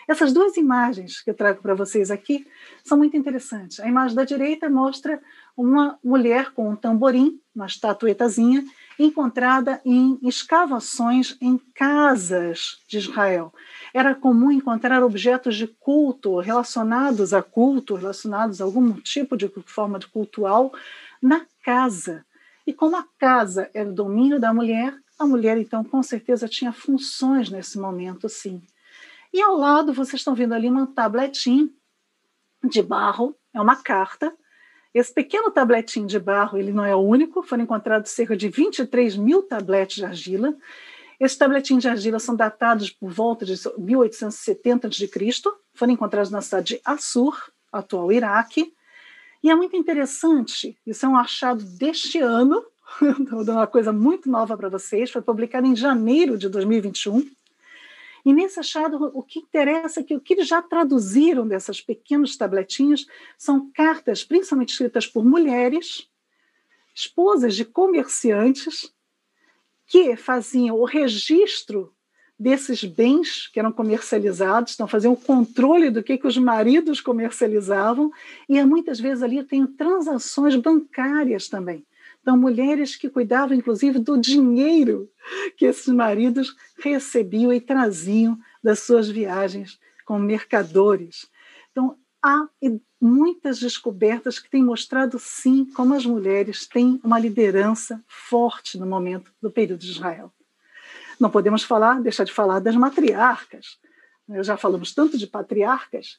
Essas 0.08 0.32
duas 0.32 0.56
imagens 0.56 1.20
que 1.22 1.30
eu 1.30 1.34
trago 1.34 1.62
para 1.62 1.72
vocês 1.72 2.10
aqui 2.10 2.48
são 2.82 2.98
muito 2.98 3.16
interessantes. 3.16 3.78
A 3.78 3.86
imagem 3.86 4.16
da 4.16 4.24
direita 4.24 4.68
mostra 4.68 5.22
uma 5.56 5.96
mulher 6.02 6.50
com 6.50 6.68
um 6.70 6.74
tamborim, 6.74 7.40
uma 7.54 7.66
estatuetazinha, 7.66 8.64
encontrada 8.98 9.80
em 9.84 10.18
escavações 10.22 11.36
em 11.40 11.58
casas 11.74 12.78
de 12.88 12.98
Israel. 12.98 13.52
Era 13.92 14.14
comum 14.14 14.50
encontrar 14.50 15.02
objetos 15.02 15.56
de 15.56 15.66
culto 15.66 16.38
relacionados 16.38 17.34
a 17.34 17.42
culto, 17.42 17.94
relacionados 17.94 18.60
a 18.60 18.64
algum 18.64 18.92
tipo 18.94 19.36
de 19.36 19.48
forma 19.66 19.98
de 19.98 20.06
cultual 20.06 20.72
na 21.20 21.44
casa. 21.62 22.24
E 22.66 22.72
como 22.72 22.96
a 22.96 23.04
casa 23.18 23.70
era 23.74 23.88
o 23.88 23.94
domínio 23.94 24.40
da 24.40 24.52
mulher, 24.52 24.94
a 25.18 25.26
mulher 25.26 25.56
então 25.56 25.84
com 25.84 26.02
certeza 26.02 26.48
tinha 26.48 26.72
funções 26.72 27.50
nesse 27.50 27.78
momento, 27.78 28.28
sim. 28.28 28.62
E 29.32 29.40
ao 29.40 29.56
lado 29.56 29.92
vocês 29.92 30.20
estão 30.20 30.34
vendo 30.34 30.54
ali 30.54 30.68
uma 30.68 30.86
tabletinha 30.86 31.68
de 32.64 32.82
barro, 32.82 33.36
é 33.52 33.60
uma 33.60 33.76
carta 33.76 34.32
esse 34.98 35.12
pequeno 35.12 35.50
tabletinho 35.50 36.06
de 36.06 36.18
barro, 36.18 36.56
ele 36.56 36.72
não 36.72 36.82
é 36.82 36.96
o 36.96 37.00
único, 37.00 37.42
foram 37.42 37.64
encontrados 37.64 38.10
cerca 38.12 38.34
de 38.34 38.48
23 38.48 39.14
mil 39.14 39.42
tabletes 39.42 39.96
de 39.96 40.06
argila. 40.06 40.56
Esses 41.20 41.36
tabletinhos 41.36 41.82
de 41.82 41.88
argila 41.90 42.18
são 42.18 42.34
datados 42.34 42.88
por 42.88 43.10
volta 43.10 43.44
de 43.44 43.60
1870 43.76 44.88
a.C., 44.88 45.10
foram 45.74 45.92
encontrados 45.92 46.30
na 46.30 46.40
cidade 46.40 46.76
de 46.76 46.80
Assur, 46.82 47.36
atual 47.70 48.10
Iraque. 48.10 48.72
E 49.42 49.50
é 49.50 49.54
muito 49.54 49.76
interessante, 49.76 50.78
isso 50.86 51.04
é 51.04 51.08
um 51.10 51.16
achado 51.16 51.62
deste 51.62 52.18
ano, 52.18 52.64
estou 53.20 53.44
dando 53.44 53.58
uma 53.58 53.66
coisa 53.66 53.92
muito 53.92 54.30
nova 54.30 54.56
para 54.56 54.70
vocês, 54.70 55.10
foi 55.10 55.20
publicado 55.20 55.66
em 55.66 55.76
janeiro 55.76 56.38
de 56.38 56.48
2021. 56.48 57.22
E 58.26 58.32
nesse 58.32 58.58
achado, 58.58 59.12
o 59.14 59.22
que 59.22 59.38
interessa 59.38 60.00
é 60.00 60.02
que 60.02 60.16
o 60.16 60.20
que 60.20 60.34
eles 60.34 60.48
já 60.48 60.60
traduziram 60.60 61.46
dessas 61.46 61.80
pequenos 61.80 62.36
tabletinhos 62.36 63.06
são 63.38 63.70
cartas, 63.70 64.24
principalmente 64.24 64.72
escritas 64.72 65.06
por 65.06 65.24
mulheres, 65.24 66.08
esposas 66.92 67.54
de 67.54 67.64
comerciantes, 67.64 68.92
que 69.86 70.16
faziam 70.16 70.76
o 70.76 70.84
registro 70.84 71.94
desses 72.36 72.82
bens 72.82 73.46
que 73.46 73.60
eram 73.60 73.70
comercializados, 73.70 74.74
então 74.74 74.88
faziam 74.88 75.12
o 75.12 75.16
controle 75.16 75.88
do 75.88 76.02
que, 76.02 76.18
que 76.18 76.26
os 76.26 76.36
maridos 76.36 77.00
comercializavam, 77.00 78.10
e 78.48 78.60
muitas 78.64 78.98
vezes 78.98 79.22
ali 79.22 79.44
tem 79.44 79.64
transações 79.64 80.56
bancárias 80.56 81.48
também. 81.48 81.86
Então, 82.26 82.36
mulheres 82.36 82.96
que 82.96 83.08
cuidavam, 83.08 83.56
inclusive, 83.56 84.00
do 84.00 84.18
dinheiro 84.18 85.08
que 85.56 85.64
esses 85.64 85.86
maridos 85.86 86.56
recebiam 86.76 87.52
e 87.52 87.60
traziam 87.60 88.36
das 88.60 88.80
suas 88.80 89.08
viagens 89.08 89.78
como 90.04 90.18
mercadores. 90.18 91.30
Então, 91.70 91.96
há 92.20 92.48
muitas 93.00 93.60
descobertas 93.60 94.40
que 94.40 94.50
têm 94.50 94.64
mostrado, 94.64 95.20
sim, 95.20 95.66
como 95.66 95.94
as 95.94 96.04
mulheres 96.04 96.66
têm 96.66 97.00
uma 97.04 97.16
liderança 97.16 98.02
forte 98.08 98.76
no 98.76 98.86
momento 98.86 99.32
do 99.40 99.48
período 99.48 99.82
de 99.82 99.92
Israel. 99.92 100.32
Não 101.20 101.30
podemos 101.30 101.62
falar, 101.62 102.00
deixar 102.00 102.24
de 102.24 102.32
falar 102.32 102.58
das 102.58 102.74
matriarcas. 102.74 103.78
Já 104.40 104.56
falamos 104.56 104.92
tanto 104.92 105.16
de 105.16 105.28
patriarcas, 105.28 106.18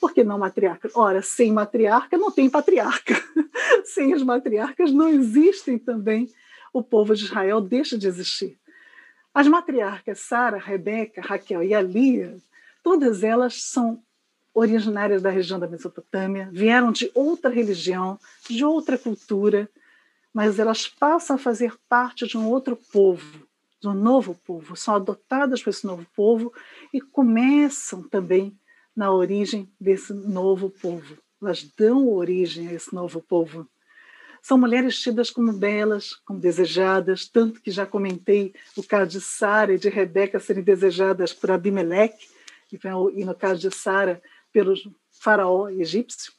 por 0.00 0.12
que 0.12 0.22
não 0.22 0.38
matriarca? 0.38 0.88
Ora, 0.94 1.22
sem 1.22 1.52
matriarca 1.52 2.16
não 2.16 2.30
tem 2.30 2.48
patriarca. 2.48 3.14
sem 3.84 4.12
as 4.14 4.22
matriarcas 4.22 4.92
não 4.92 5.08
existem 5.08 5.78
também. 5.78 6.28
O 6.72 6.82
povo 6.82 7.14
de 7.14 7.24
Israel 7.24 7.60
deixa 7.60 7.98
de 7.98 8.06
existir. 8.06 8.58
As 9.34 9.46
matriarcas 9.46 10.20
Sara, 10.20 10.58
Rebeca, 10.58 11.20
Raquel 11.20 11.62
e 11.62 11.74
Alia, 11.74 12.36
todas 12.82 13.22
elas 13.22 13.62
são 13.62 14.02
originárias 14.54 15.22
da 15.22 15.30
região 15.30 15.58
da 15.58 15.68
Mesopotâmia, 15.68 16.48
vieram 16.52 16.90
de 16.90 17.10
outra 17.14 17.50
religião, 17.50 18.18
de 18.48 18.64
outra 18.64 18.98
cultura, 18.98 19.68
mas 20.32 20.58
elas 20.58 20.88
passam 20.88 21.36
a 21.36 21.38
fazer 21.38 21.74
parte 21.88 22.26
de 22.26 22.36
um 22.36 22.48
outro 22.48 22.76
povo, 22.76 23.46
de 23.80 23.88
um 23.88 23.94
novo 23.94 24.34
povo, 24.44 24.74
são 24.74 24.96
adotadas 24.96 25.62
por 25.62 25.70
esse 25.70 25.86
novo 25.86 26.04
povo 26.14 26.52
e 26.92 27.00
começam 27.00 28.02
também 28.02 28.58
na 28.98 29.12
origem 29.12 29.72
desse 29.80 30.12
novo 30.12 30.68
povo. 30.68 31.16
Elas 31.40 31.62
dão 31.78 32.08
origem 32.08 32.66
a 32.66 32.72
esse 32.72 32.92
novo 32.92 33.22
povo. 33.22 33.64
São 34.42 34.58
mulheres 34.58 35.00
tidas 35.00 35.30
como 35.30 35.52
belas, 35.52 36.14
como 36.26 36.40
desejadas, 36.40 37.28
tanto 37.28 37.62
que 37.62 37.70
já 37.70 37.86
comentei 37.86 38.52
o 38.76 38.82
caso 38.82 39.12
de 39.12 39.20
Sara 39.20 39.72
e 39.72 39.78
de 39.78 39.88
Rebeca 39.88 40.40
serem 40.40 40.64
desejadas 40.64 41.32
por 41.32 41.48
Abimeleque, 41.48 42.26
e 43.14 43.24
no 43.24 43.36
caso 43.36 43.60
de 43.60 43.72
Sara, 43.72 44.20
pelo 44.52 44.74
faraó 45.12 45.68
egípcio. 45.68 46.32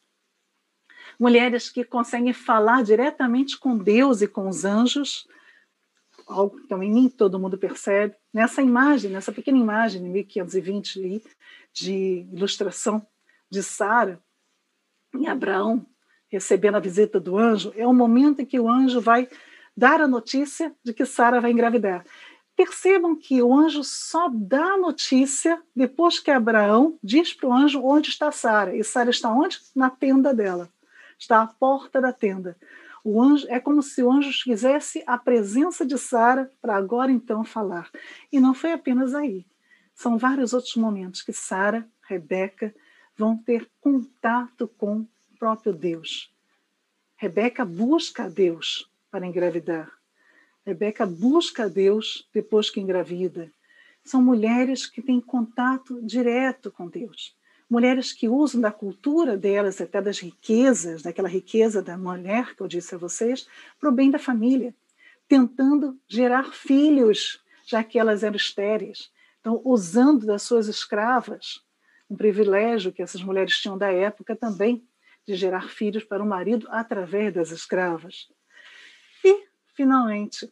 Mulheres 1.18 1.70
que 1.70 1.86
conseguem 1.86 2.34
falar 2.34 2.84
diretamente 2.84 3.58
com 3.58 3.78
Deus 3.78 4.22
e 4.22 4.28
com 4.28 4.50
os 4.50 4.66
anjos, 4.66 5.26
algo 6.30 6.62
que 6.62 6.68
também 6.68 6.92
nem 6.92 7.10
todo 7.10 7.40
mundo 7.40 7.58
percebe. 7.58 8.16
Nessa 8.32 8.62
imagem, 8.62 9.12
nessa 9.12 9.32
pequena 9.32 9.58
imagem, 9.58 10.06
em 10.06 10.10
1520, 10.10 11.24
de 11.74 12.28
ilustração 12.32 13.06
de 13.50 13.64
Sara 13.64 14.22
e 15.18 15.28
Abraão 15.28 15.86
recebendo 16.28 16.76
a 16.76 16.80
visita 16.80 17.20
do 17.20 17.38
anjo, 17.38 17.74
é 17.76 17.88
o 17.88 17.94
momento 17.94 18.42
em 18.42 18.46
que 18.46 18.60
o 18.60 18.70
anjo 18.70 19.02
vai 19.02 19.28
dar 19.76 20.00
a 20.00 20.08
notícia 20.08 20.74
de 20.84 20.94
que 20.94 21.06
Sara 21.06 21.42
vai 21.42 21.52
engravidar. 21.52 22.06
Percebam 22.56 23.16
que 23.16 23.42
o 23.42 23.54
anjo 23.54 23.84
só 23.84 24.30
dá 24.32 24.74
a 24.74 24.78
notícia 24.78 25.60
depois 25.76 26.20
que 26.20 26.30
Abraão 26.30 27.00
diz 27.02 27.34
para 27.34 27.50
o 27.50 27.54
anjo 27.54 27.82
onde 27.82 28.10
está 28.10 28.32
Sara. 28.32 28.76
E 28.76 28.84
Sara 28.84 29.10
está 29.10 29.32
onde? 29.32 29.60
Na 29.76 29.90
tenda 29.90 30.34
dela. 30.34 30.70
Está 31.18 31.42
à 31.42 31.48
porta 31.48 32.00
da 32.00 32.14
tenda. 32.14 32.56
O 33.04 33.22
anjo 33.22 33.48
é 33.50 33.60
como 33.60 33.82
se 33.82 34.04
o 34.04 34.12
anjo 34.12 34.32
quisesse 34.44 35.04
a 35.08 35.18
presença 35.18 35.86
de 35.86 35.98
Sara 35.98 36.52
para 36.62 36.76
agora 36.76 37.12
então 37.12 37.44
falar. 37.44 37.90
E 38.32 38.40
não 38.40 38.54
foi 38.54 38.74
apenas 38.74 39.14
aí. 39.14 39.46
São 39.94 40.18
vários 40.18 40.54
outros 40.54 40.76
momentos 40.76 41.22
que 41.22 41.34
Sara, 41.34 41.88
Rebeca 42.08 42.74
vão 43.18 43.38
ter 43.38 43.70
contato 43.82 44.68
com 44.68 45.00
o 45.00 45.08
próprio 45.38 45.74
Deus. 45.74 46.34
Rebeca 47.16 47.66
busca 47.66 48.24
a 48.24 48.30
Deus 48.30 48.90
para 49.12 49.28
engravidar. 49.28 49.92
Rebeca 50.66 51.06
busca 51.06 51.66
a 51.66 51.68
Deus 51.68 52.30
depois 52.34 52.70
que 52.70 52.80
engravida. 52.80 53.52
São 54.04 54.22
mulheres 54.22 54.86
que 54.86 55.02
têm 55.02 55.20
contato 55.20 56.02
direto 56.02 56.72
com 56.72 56.88
Deus. 56.88 57.36
Mulheres 57.70 58.12
que 58.12 58.28
usam 58.28 58.60
da 58.60 58.72
cultura 58.72 59.38
delas, 59.38 59.80
até 59.80 60.02
das 60.02 60.20
riquezas, 60.20 61.04
daquela 61.04 61.30
riqueza 61.30 61.82
da 61.84 61.98
mulher 61.98 62.56
que 62.56 62.62
eu 62.62 62.68
disse 62.68 62.96
a 62.96 62.98
vocês, 62.98 63.48
para 63.80 63.90
o 63.90 63.92
bem 63.92 64.10
da 64.10 64.18
família, 64.18 64.74
tentando 65.28 66.00
gerar 66.08 66.52
filhos, 66.52 67.44
já 67.66 67.84
que 67.84 68.00
elas 68.00 68.24
eram 68.24 68.36
estéreis. 68.36 69.12
Então, 69.40 69.62
usando 69.64 70.26
das 70.26 70.42
suas 70.42 70.68
escravas, 70.68 71.62
um 72.10 72.16
privilégio 72.16 72.92
que 72.92 73.04
essas 73.04 73.22
mulheres 73.22 73.58
tinham 73.60 73.78
da 73.78 73.92
época 73.92 74.36
também, 74.36 74.84
de 75.28 75.36
gerar 75.36 75.70
filhos 75.70 76.04
para 76.04 76.24
o 76.24 76.28
marido 76.28 76.68
através 76.72 77.32
das 77.32 77.52
escravas. 77.52 78.28
E, 79.24 79.44
finalmente, 79.76 80.52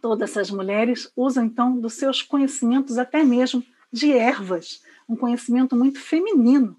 todas 0.00 0.30
essas 0.30 0.50
mulheres 0.50 1.12
usam 1.14 1.44
então 1.44 1.78
dos 1.78 1.92
seus 1.92 2.22
conhecimentos, 2.22 2.96
até 2.96 3.22
mesmo 3.22 3.62
de 3.92 4.12
ervas, 4.12 4.82
um 5.08 5.16
conhecimento 5.16 5.76
muito 5.76 6.00
feminino, 6.00 6.76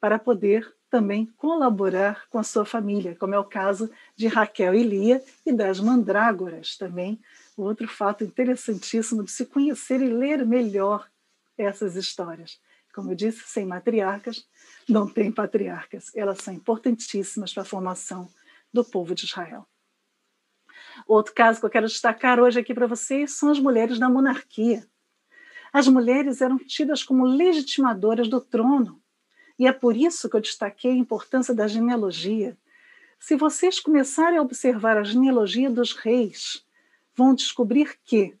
para 0.00 0.18
poder 0.18 0.74
também 0.88 1.26
colaborar 1.36 2.28
com 2.28 2.38
a 2.38 2.42
sua 2.42 2.64
família, 2.64 3.16
como 3.16 3.34
é 3.34 3.38
o 3.38 3.44
caso 3.44 3.90
de 4.14 4.26
Raquel 4.28 4.74
e 4.74 4.82
Lia 4.82 5.22
e 5.44 5.52
das 5.52 5.80
mandrágoras 5.80 6.76
também, 6.76 7.20
outro 7.56 7.88
fato 7.88 8.24
interessantíssimo 8.24 9.24
de 9.24 9.30
se 9.30 9.46
conhecer 9.46 10.00
e 10.00 10.08
ler 10.08 10.46
melhor 10.46 11.08
essas 11.58 11.96
histórias. 11.96 12.60
Como 12.94 13.10
eu 13.10 13.14
disse, 13.14 13.42
sem 13.46 13.66
matriarcas 13.66 14.46
não 14.88 15.06
tem 15.06 15.30
patriarcas. 15.30 16.14
Elas 16.14 16.38
são 16.38 16.54
importantíssimas 16.54 17.52
para 17.52 17.62
a 17.62 17.66
formação 17.66 18.28
do 18.72 18.84
povo 18.84 19.14
de 19.14 19.26
Israel. 19.26 19.66
Outro 21.06 21.34
caso 21.34 21.60
que 21.60 21.66
eu 21.66 21.70
quero 21.70 21.86
destacar 21.86 22.40
hoje 22.40 22.60
aqui 22.60 22.72
para 22.72 22.86
vocês 22.86 23.32
são 23.32 23.50
as 23.50 23.58
mulheres 23.58 23.98
da 23.98 24.08
monarquia. 24.08 24.86
As 25.72 25.88
mulheres 25.88 26.40
eram 26.40 26.58
tidas 26.58 27.02
como 27.02 27.24
legitimadoras 27.24 28.28
do 28.28 28.40
trono 28.40 29.00
e 29.58 29.66
é 29.66 29.72
por 29.72 29.96
isso 29.96 30.28
que 30.28 30.36
eu 30.36 30.40
destaquei 30.40 30.92
a 30.92 30.96
importância 30.96 31.54
da 31.54 31.66
genealogia. 31.66 32.56
Se 33.18 33.36
vocês 33.36 33.80
começarem 33.80 34.38
a 34.38 34.42
observar 34.42 34.98
a 34.98 35.02
genealogia 35.02 35.70
dos 35.70 35.92
reis, 35.92 36.64
vão 37.14 37.34
descobrir 37.34 37.98
que 38.04 38.36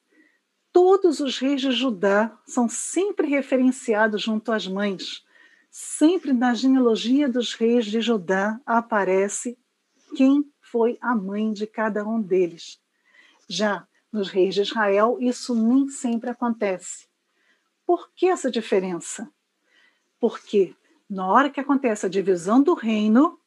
todos 0.70 1.20
os 1.20 1.38
reis 1.38 1.62
de 1.62 1.70
Judá 1.72 2.36
são 2.46 2.68
sempre 2.68 3.26
referenciados 3.26 4.22
junto 4.22 4.52
às 4.52 4.66
mães. 4.66 5.24
Sempre 5.70 6.32
na 6.32 6.52
genealogia 6.52 7.28
dos 7.28 7.54
reis 7.54 7.86
de 7.86 8.00
Judá 8.00 8.60
aparece 8.66 9.58
quem 10.14 10.44
foi 10.60 10.98
a 11.00 11.14
mãe 11.14 11.52
de 11.52 11.66
cada 11.66 12.06
um 12.06 12.20
deles. 12.20 12.78
Já 13.48 13.86
nos 14.12 14.28
reis 14.28 14.54
de 14.54 14.62
Israel, 14.62 15.16
isso 15.20 15.54
nem 15.54 15.88
sempre 15.88 16.28
acontece. 16.28 17.06
Por 17.86 18.10
que 18.14 18.26
essa 18.26 18.50
diferença? 18.50 19.30
Porque 20.18 20.74
na 21.08 21.26
hora 21.26 21.48
que 21.48 21.60
acontece 21.60 22.04
a 22.04 22.08
divisão 22.08 22.60
do 22.60 22.74
reino, 22.74 23.38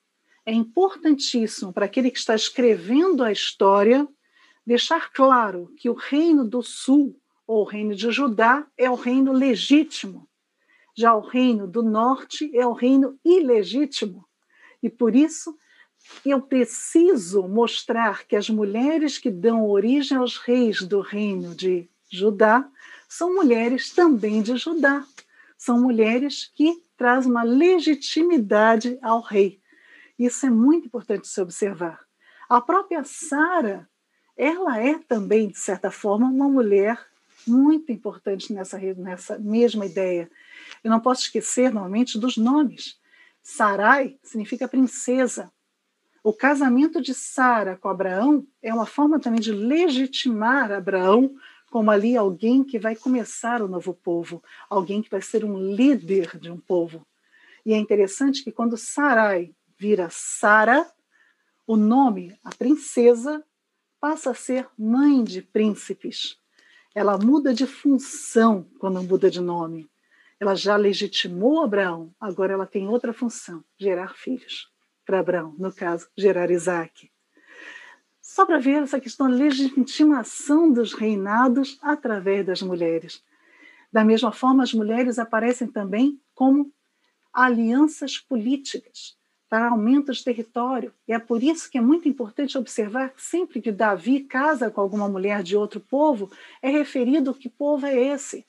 é 0.46 0.54
importantíssimo 0.54 1.74
para 1.74 1.86
aquele 1.86 2.10
que 2.10 2.18
está 2.18 2.34
escrevendo 2.34 3.24
a 3.24 3.32
história 3.32 4.08
deixar 4.66 5.12
claro 5.12 5.74
que 5.78 5.90
o 5.90 5.94
reino 5.94 6.48
do 6.48 6.62
sul, 6.62 7.20
ou 7.46 7.62
o 7.62 7.68
reino 7.68 7.94
de 7.94 8.12
Judá, 8.12 8.66
é 8.78 8.90
o 8.90 8.96
reino 8.96 9.34
legítimo. 9.34 10.28
Já 10.96 11.14
o 11.16 11.22
reino 11.22 11.68
do 11.68 11.84
norte 11.84 12.50
é 12.56 12.66
o 12.66 12.74
reino 12.74 13.20
ilegítimo. 13.26 14.26
E 14.82 14.90
por 14.90 15.16
isso 15.16 15.58
eu 16.26 16.42
preciso 16.42 17.48
mostrar 17.48 18.26
que 18.26 18.36
as 18.36 18.50
mulheres 18.50 19.18
que 19.18 19.30
dão 19.30 19.68
origem 19.68 20.18
aos 20.18 20.38
reis 20.38 20.82
do 20.82 21.02
reino 21.02 21.54
de 21.54 21.90
Judá 22.10 22.70
são 23.10 23.34
mulheres 23.34 23.91
também 23.91 24.43
de 24.43 24.55
Judá. 24.55 25.03
São 25.57 25.82
mulheres 25.82 26.49
que 26.55 26.86
traz 26.95 27.26
uma 27.26 27.41
legitimidade 27.41 28.99
ao 29.01 29.20
rei. 29.20 29.60
Isso 30.18 30.45
é 30.45 30.49
muito 30.49 30.86
importante 30.86 31.28
se 31.28 31.41
observar. 31.41 31.99
A 32.47 32.62
própria 32.62 33.03
Sara, 33.03 33.89
ela 34.38 34.80
é 34.80 34.99
também, 34.99 35.49
de 35.49 35.57
certa 35.57 35.89
forma, 35.89 36.28
uma 36.28 36.47
mulher 36.47 37.03
muito 37.47 37.91
importante 37.91 38.53
nessa, 38.53 38.78
nessa 38.78 39.39
mesma 39.39 39.86
ideia. 39.86 40.30
Eu 40.84 40.91
não 40.91 40.99
posso 40.99 41.24
esquecer, 41.24 41.74
normalmente, 41.74 42.20
dos 42.20 42.38
nomes. 42.38 42.99
Sarai 43.41 44.20
significa 44.22 44.68
princesa. 44.68 45.51
O 46.24 46.32
casamento 46.32 47.01
de 47.01 47.14
Sara 47.14 47.76
com 47.76 47.88
Abraão 47.88 48.45
é 48.62 48.74
uma 48.74 48.86
forma 48.86 49.20
também 49.20 49.39
de 49.39 49.51
legitimar 49.51 50.72
Abraão 50.72 51.34
como 51.70 51.91
ali 51.91 52.17
alguém 52.17 52.63
que 52.63 52.80
vai 52.80 52.95
começar 52.95 53.61
o 53.61 53.67
novo 53.67 53.93
povo, 53.93 54.43
alguém 54.70 55.01
que 55.01 55.09
vai 55.09 55.22
ser 55.22 55.45
um 55.45 55.57
líder 55.57 56.38
de 56.39 56.51
um 56.51 56.59
povo. 56.59 57.05
E 57.65 57.74
é 57.74 57.78
interessante 57.78 58.43
que 58.43 58.51
quando 58.51 58.78
Sarai 58.78 59.53
vira 59.78 60.09
Sara, 60.09 60.89
o 61.67 61.76
nome, 61.76 62.38
a 62.43 62.49
princesa, 62.49 63.43
passa 63.99 64.32
a 64.32 64.36
ser 64.36 64.67
mãe 64.78 65.24
de 65.24 65.41
príncipes. 65.41 66.38
Ela 66.95 67.17
muda 67.17 67.53
de 67.53 67.67
função 67.67 68.67
quando 68.80 69.03
muda 69.03 69.30
de 69.30 69.39
nome. 69.39 69.89
Ela 70.39 70.55
já 70.55 70.76
legitimou 70.76 71.63
Abraão, 71.63 72.13
agora 72.20 72.53
ela 72.53 72.65
tem 72.65 72.88
outra 72.88 73.13
função, 73.13 73.63
gerar 73.78 74.15
filhos 74.15 74.72
para 75.05 75.20
Abraão, 75.20 75.53
no 75.57 75.72
caso, 75.74 76.07
gerar 76.17 76.49
Isaac 76.49 77.11
só 78.30 78.46
para 78.46 78.60
ver 78.60 78.84
essa 78.84 79.00
questão 79.00 79.28
da 79.28 79.36
legitimação 79.36 80.72
dos 80.72 80.94
reinados 80.94 81.80
através 81.82 82.46
das 82.46 82.62
mulheres. 82.62 83.24
Da 83.92 84.06
mesma 84.06 84.32
forma, 84.32 84.62
as 84.62 84.72
mulheres 84.72 85.18
aparecem 85.18 85.68
também 85.68 86.22
como 86.36 86.72
alianças 87.34 88.20
políticas 88.20 89.18
para 89.50 89.70
aumento 89.70 90.12
de 90.14 90.24
território. 90.24 90.94
E 91.08 91.14
é 91.14 91.18
por 91.18 91.42
isso 91.42 91.72
que 91.72 91.80
é 91.80 91.82
muito 91.82 92.08
importante 92.08 92.56
observar 92.56 93.10
que 93.10 93.22
sempre 93.22 93.60
que 93.60 93.72
Davi 93.72 94.20
casa 94.20 94.70
com 94.70 94.80
alguma 94.80 95.10
mulher 95.10 95.42
de 95.42 95.58
outro 95.58 95.80
povo, 95.80 96.32
é 96.62 96.70
referido 96.70 97.34
que 97.34 97.50
povo 97.50 97.88
é 97.88 98.00
esse. 98.00 98.46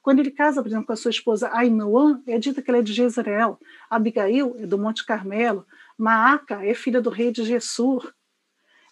Quando 0.00 0.20
ele 0.20 0.30
casa, 0.30 0.62
por 0.62 0.68
exemplo, 0.68 0.86
com 0.86 0.92
a 0.92 0.96
sua 0.96 1.10
esposa 1.10 1.50
Ainoã, 1.52 2.22
é 2.24 2.38
dito 2.38 2.62
que 2.62 2.70
ela 2.70 2.78
é 2.78 2.82
de 2.82 2.92
Jezreel. 2.92 3.58
Abigail 3.90 4.54
é 4.60 4.66
do 4.66 4.78
Monte 4.78 5.04
Carmelo. 5.04 5.66
Maaca 5.98 6.64
é 6.64 6.72
filha 6.72 7.02
do 7.02 7.10
rei 7.10 7.32
de 7.32 7.42
Gessur. 7.42 8.14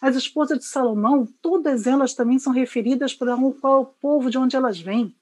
As 0.03 0.17
esposas 0.17 0.59
de 0.59 0.65
Salomão, 0.65 1.25
todas 1.41 1.87
elas 1.87 2.13
também 2.13 2.37
são 2.37 2.51
referidas 2.51 3.15
para 3.15 3.37
o 3.37 3.85
povo 3.85 4.29
de 4.29 4.37
onde 4.37 4.53
elas 4.53 4.77
vêm. 4.77 5.15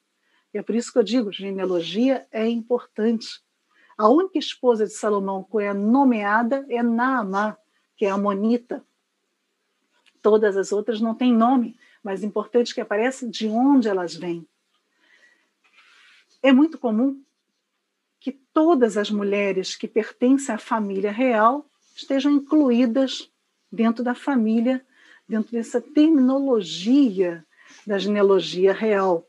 E 0.52 0.58
é 0.58 0.64
por 0.64 0.74
isso 0.74 0.92
que 0.92 0.98
eu 0.98 1.04
digo, 1.04 1.32
genealogia 1.32 2.26
é 2.32 2.50
importante. 2.50 3.44
A 3.96 4.10
única 4.10 4.40
esposa 4.40 4.88
de 4.88 4.94
Salomão 4.94 5.44
que 5.44 5.60
é 5.60 5.72
nomeada 5.72 6.66
é 6.68 6.82
Naamá, 6.82 7.56
que 7.96 8.06
é 8.06 8.10
a 8.10 8.18
Monita. 8.18 8.84
Todas 10.20 10.58
as 10.58 10.72
outras 10.72 11.00
não 11.00 11.14
têm 11.14 11.32
nome, 11.32 11.78
mas 12.04 12.24
é 12.24 12.26
importante 12.26 12.74
que 12.74 12.82
apareça 12.82 13.30
de 13.30 13.48
onde 13.48 13.88
elas 13.88 14.16
vêm. 14.16 14.48
É 16.42 16.52
muito 16.52 16.80
comum 16.80 17.24
que 18.20 18.32
todas 18.32 18.98
as 18.98 19.12
mulheres 19.12 19.76
que 19.76 19.88
pertencem 19.88 20.56
à 20.56 20.58
família 20.58 21.12
real 21.12 21.70
estejam 21.96 22.32
incluídas 22.32 23.32
dentro 23.72 24.04
da 24.04 24.14
família, 24.14 24.86
dentro 25.28 25.52
dessa 25.52 25.80
terminologia 25.80 27.46
da 27.86 27.98
genealogia 27.98 28.74
real. 28.74 29.26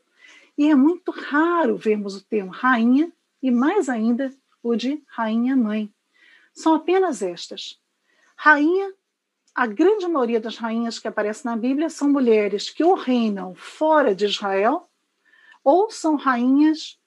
E 0.57 0.69
é 0.69 0.75
muito 0.75 1.11
raro 1.11 1.77
vermos 1.77 2.15
o 2.15 2.23
termo 2.23 2.51
rainha 2.51 3.11
e 3.41 3.49
mais 3.49 3.89
ainda 3.89 4.31
o 4.61 4.75
de 4.75 5.01
rainha-mãe. 5.07 5.91
São 6.53 6.75
apenas 6.75 7.21
estas. 7.21 7.79
Rainha, 8.35 8.93
a 9.55 9.65
grande 9.65 10.07
maioria 10.07 10.39
das 10.39 10.57
rainhas 10.57 10.99
que 10.99 11.07
aparecem 11.07 11.49
na 11.49 11.57
Bíblia 11.57 11.89
são 11.89 12.09
mulheres 12.09 12.69
que 12.69 12.83
ou 12.83 12.95
reinam 12.95 13.55
fora 13.55 14.13
de 14.13 14.25
Israel 14.25 14.89
ou 15.63 15.89
são 15.89 16.15
rainhas 16.15 16.99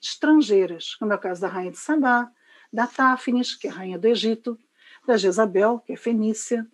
estrangeiras, 0.00 0.94
como 0.94 1.12
é 1.12 1.16
o 1.16 1.18
caso 1.18 1.40
da 1.40 1.48
rainha 1.48 1.72
de 1.72 1.78
Sabá, 1.78 2.30
da 2.72 2.86
Táfnis, 2.86 3.54
que 3.54 3.66
é 3.66 3.70
rainha 3.70 3.98
do 3.98 4.06
Egito, 4.06 4.58
da 5.06 5.16
Jezabel, 5.16 5.80
que 5.80 5.92
é 5.92 5.96
fenícia, 5.96 6.66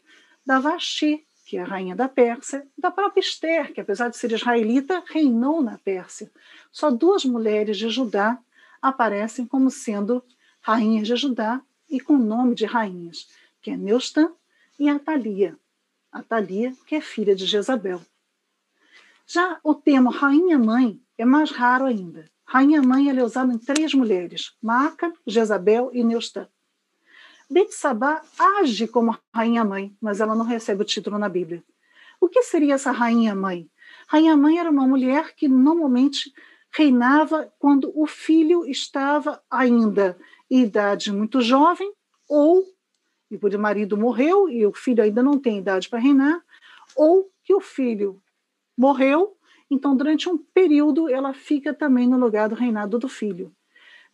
da 0.44 0.58
Vashti, 0.58 1.26
que 1.46 1.56
é 1.56 1.62
a 1.62 1.64
rainha 1.64 1.94
da 1.94 2.08
Pérsia, 2.08 2.66
da 2.78 2.90
própria 2.90 3.20
Esther, 3.20 3.72
que 3.72 3.80
apesar 3.80 4.08
de 4.08 4.16
ser 4.16 4.32
israelita, 4.32 5.02
reinou 5.06 5.62
na 5.62 5.78
Pérsia. 5.78 6.30
Só 6.70 6.90
duas 6.90 7.24
mulheres 7.24 7.76
de 7.76 7.88
Judá 7.88 8.38
aparecem 8.80 9.46
como 9.46 9.70
sendo 9.70 10.22
rainhas 10.60 11.06
de 11.06 11.16
Judá 11.16 11.60
e 11.88 12.00
com 12.00 12.16
nome 12.16 12.54
de 12.54 12.64
rainhas, 12.64 13.28
que 13.60 13.70
é 13.70 13.76
Neustã 13.76 14.32
e 14.78 14.88
Atalia. 14.88 15.58
Atalia, 16.10 16.72
que 16.86 16.94
é 16.94 17.00
filha 17.00 17.34
de 17.34 17.46
Jezabel. 17.46 18.00
Já 19.26 19.60
o 19.62 19.74
termo 19.74 20.10
rainha-mãe 20.10 21.00
é 21.16 21.24
mais 21.24 21.50
raro 21.50 21.84
ainda. 21.84 22.24
Rainha-mãe 22.44 23.08
é 23.08 23.24
usado 23.24 23.52
em 23.52 23.58
três 23.58 23.94
mulheres, 23.94 24.54
Maca, 24.60 25.12
Jezabel 25.26 25.90
e 25.92 26.04
Neustã. 26.04 26.48
Betsabá 27.52 28.22
age 28.38 28.88
como 28.88 29.14
rainha-mãe, 29.34 29.94
mas 30.00 30.20
ela 30.20 30.34
não 30.34 30.46
recebe 30.46 30.80
o 30.80 30.86
título 30.86 31.18
na 31.18 31.28
Bíblia. 31.28 31.62
O 32.18 32.26
que 32.26 32.42
seria 32.42 32.74
essa 32.74 32.90
rainha-mãe? 32.90 33.68
Rainha-mãe 34.08 34.58
era 34.58 34.70
uma 34.70 34.86
mulher 34.86 35.34
que 35.34 35.46
normalmente 35.48 36.32
reinava 36.74 37.52
quando 37.58 37.92
o 37.94 38.06
filho 38.06 38.64
estava 38.64 39.42
ainda 39.50 40.16
em 40.50 40.62
idade 40.62 41.12
muito 41.12 41.42
jovem, 41.42 41.92
ou 42.26 42.64
e 43.30 43.36
o 43.36 43.58
marido 43.58 43.98
morreu 43.98 44.48
e 44.48 44.64
o 44.64 44.72
filho 44.72 45.02
ainda 45.02 45.22
não 45.22 45.38
tem 45.38 45.58
idade 45.58 45.90
para 45.90 45.98
reinar, 45.98 46.42
ou 46.96 47.30
que 47.44 47.54
o 47.54 47.60
filho 47.60 48.22
morreu, 48.74 49.36
então 49.70 49.94
durante 49.94 50.26
um 50.26 50.38
período 50.38 51.06
ela 51.06 51.34
fica 51.34 51.74
também 51.74 52.08
no 52.08 52.16
lugar 52.16 52.48
do 52.48 52.54
reinado 52.54 52.98
do 52.98 53.08
filho. 53.08 53.54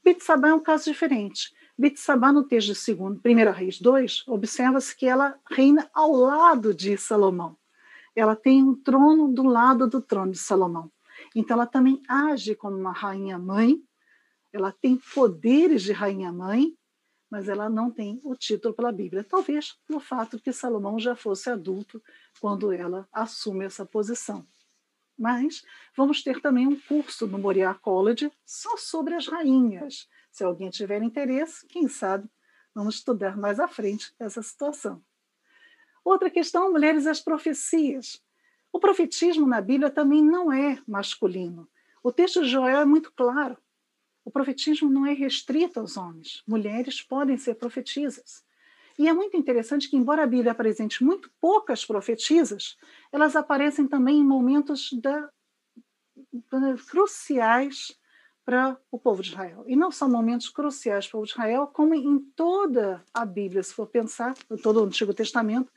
Betsabá 0.02 0.48
é 0.48 0.54
um 0.54 0.60
caso 0.60 0.90
diferente 0.90 1.56
Bitsabá, 1.78 2.32
no 2.32 2.42
texto 2.42 2.68
de 2.68 2.74
segundo, 2.74 3.20
1 3.24 3.52
Reis 3.52 3.80
2, 3.80 4.24
observa-se 4.26 4.96
que 4.96 5.06
ela 5.06 5.38
reina 5.48 5.88
ao 5.94 6.10
lado 6.10 6.74
de 6.74 6.98
Salomão. 6.98 7.56
Ela 8.16 8.34
tem 8.34 8.60
um 8.64 8.74
trono 8.74 9.32
do 9.32 9.44
lado 9.44 9.86
do 9.86 10.02
trono 10.02 10.32
de 10.32 10.38
Salomão. 10.38 10.90
Então, 11.36 11.56
ela 11.56 11.66
também 11.66 12.02
age 12.08 12.56
como 12.56 12.76
uma 12.76 12.90
rainha-mãe, 12.90 13.80
ela 14.52 14.72
tem 14.72 14.96
poderes 15.14 15.82
de 15.82 15.92
rainha-mãe, 15.92 16.76
mas 17.30 17.48
ela 17.48 17.68
não 17.68 17.92
tem 17.92 18.20
o 18.24 18.34
título 18.34 18.74
pela 18.74 18.90
Bíblia. 18.90 19.22
Talvez 19.22 19.76
pelo 19.86 20.00
fato 20.00 20.40
que 20.40 20.52
Salomão 20.52 20.98
já 20.98 21.14
fosse 21.14 21.48
adulto 21.48 22.02
quando 22.40 22.72
ela 22.72 23.06
assume 23.12 23.64
essa 23.64 23.86
posição. 23.86 24.44
Mas 25.16 25.62
vamos 25.96 26.24
ter 26.24 26.40
também 26.40 26.66
um 26.66 26.78
curso 26.80 27.26
no 27.26 27.38
Moriah 27.38 27.74
College 27.74 28.32
só 28.44 28.76
sobre 28.76 29.14
as 29.14 29.28
rainhas. 29.28 30.08
Se 30.30 30.44
alguém 30.44 30.70
tiver 30.70 31.02
interesse, 31.02 31.66
quem 31.66 31.88
sabe 31.88 32.28
vamos 32.74 32.96
estudar 32.96 33.36
mais 33.36 33.58
à 33.58 33.66
frente 33.66 34.14
essa 34.20 34.40
situação. 34.40 35.02
Outra 36.04 36.30
questão, 36.30 36.70
mulheres 36.70 37.06
as 37.06 37.20
profecias. 37.20 38.22
O 38.72 38.78
profetismo 38.78 39.46
na 39.46 39.60
Bíblia 39.60 39.90
também 39.90 40.22
não 40.22 40.52
é 40.52 40.80
masculino. 40.86 41.68
O 42.02 42.12
texto 42.12 42.42
de 42.42 42.48
Joel 42.48 42.80
é 42.80 42.84
muito 42.84 43.12
claro. 43.12 43.58
O 44.24 44.30
profetismo 44.30 44.88
não 44.88 45.04
é 45.04 45.12
restrito 45.12 45.80
aos 45.80 45.96
homens. 45.96 46.42
Mulheres 46.46 47.02
podem 47.02 47.36
ser 47.36 47.56
profetisas. 47.56 48.44
E 48.98 49.08
é 49.08 49.12
muito 49.12 49.36
interessante 49.36 49.88
que, 49.88 49.96
embora 49.96 50.22
a 50.22 50.26
Bíblia 50.26 50.52
apresente 50.52 51.02
muito 51.02 51.30
poucas 51.40 51.84
profetisas, 51.84 52.76
elas 53.10 53.34
aparecem 53.34 53.86
também 53.86 54.18
em 54.18 54.24
momentos 54.24 54.92
da, 54.92 55.30
da, 56.50 56.76
cruciais 56.88 57.98
para 58.48 58.78
o 58.90 58.98
povo 58.98 59.22
de 59.22 59.28
Israel. 59.28 59.62
E 59.66 59.76
não 59.76 59.90
são 59.90 60.08
momentos 60.08 60.48
cruciais 60.48 61.06
para 61.06 61.18
o 61.18 61.20
povo 61.20 61.26
de 61.26 61.32
Israel, 61.32 61.66
como 61.66 61.92
em 61.92 62.18
toda 62.34 63.04
a 63.12 63.26
Bíblia, 63.26 63.62
se 63.62 63.74
for 63.74 63.86
pensar, 63.86 64.34
todo 64.62 64.80
o 64.80 64.84
Antigo 64.84 65.12
Testamento, 65.12 65.70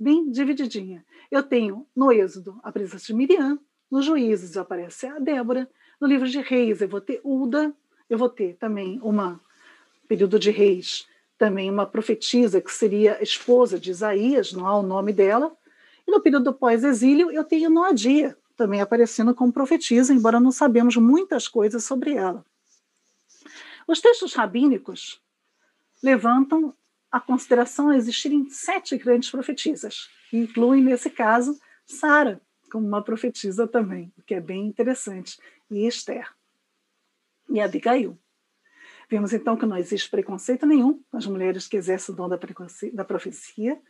bem 0.00 0.30
divididinha. 0.30 1.04
Eu 1.30 1.42
tenho 1.42 1.86
no 1.94 2.10
Êxodo 2.10 2.58
a 2.62 2.72
presença 2.72 3.04
de 3.04 3.12
Miriam, 3.12 3.58
nos 3.90 4.06
Juízes 4.06 4.56
aparece 4.56 5.06
a 5.06 5.18
Débora, 5.18 5.68
no 6.00 6.08
livro 6.08 6.26
de 6.26 6.40
Reis 6.40 6.80
eu 6.80 6.88
vou 6.88 7.02
ter 7.02 7.20
Uda, 7.22 7.74
eu 8.08 8.16
vou 8.16 8.30
ter 8.30 8.56
também 8.56 8.98
uma 9.02 9.38
período 10.08 10.38
de 10.38 10.50
Reis 10.50 11.06
também 11.36 11.70
uma 11.70 11.84
profetisa 11.84 12.58
que 12.62 12.72
seria 12.72 13.22
esposa 13.22 13.78
de 13.78 13.90
Isaías, 13.90 14.54
não 14.54 14.66
há 14.66 14.78
o 14.78 14.82
nome 14.82 15.12
dela. 15.12 15.54
E 16.06 16.10
no 16.10 16.22
período 16.22 16.54
pós-exílio 16.54 17.30
eu 17.30 17.44
tenho 17.44 17.68
Noadia, 17.68 18.34
também 18.62 18.80
aparecendo 18.80 19.34
como 19.34 19.52
profetisa, 19.52 20.14
embora 20.14 20.38
não 20.38 20.52
sabemos 20.52 20.94
muitas 20.96 21.48
coisas 21.48 21.82
sobre 21.82 22.14
ela. 22.14 22.46
Os 23.88 24.00
textos 24.00 24.34
rabínicos 24.34 25.20
levantam 26.00 26.72
a 27.10 27.18
consideração 27.18 27.88
a 27.88 27.96
existirem 27.96 28.48
sete 28.48 28.96
grandes 28.96 29.32
profetisas, 29.32 30.08
que 30.30 30.36
incluem, 30.36 30.80
nesse 30.80 31.10
caso, 31.10 31.58
Sara, 31.84 32.40
como 32.70 32.86
uma 32.86 33.02
profetisa 33.02 33.66
também, 33.66 34.12
o 34.16 34.22
que 34.22 34.34
é 34.34 34.40
bem 34.40 34.68
interessante, 34.68 35.40
e 35.68 35.84
Esther, 35.84 36.32
e 37.50 37.60
Abigail. 37.60 38.16
Vemos 39.10 39.32
então 39.32 39.56
que 39.56 39.66
não 39.66 39.76
existe 39.76 40.08
preconceito 40.08 40.64
nenhum 40.66 41.02
com 41.10 41.16
as 41.16 41.26
mulheres 41.26 41.66
que 41.66 41.76
exercem 41.76 42.14
o 42.14 42.16
dom 42.16 42.28
da 42.28 43.04
profecia. 43.04 43.82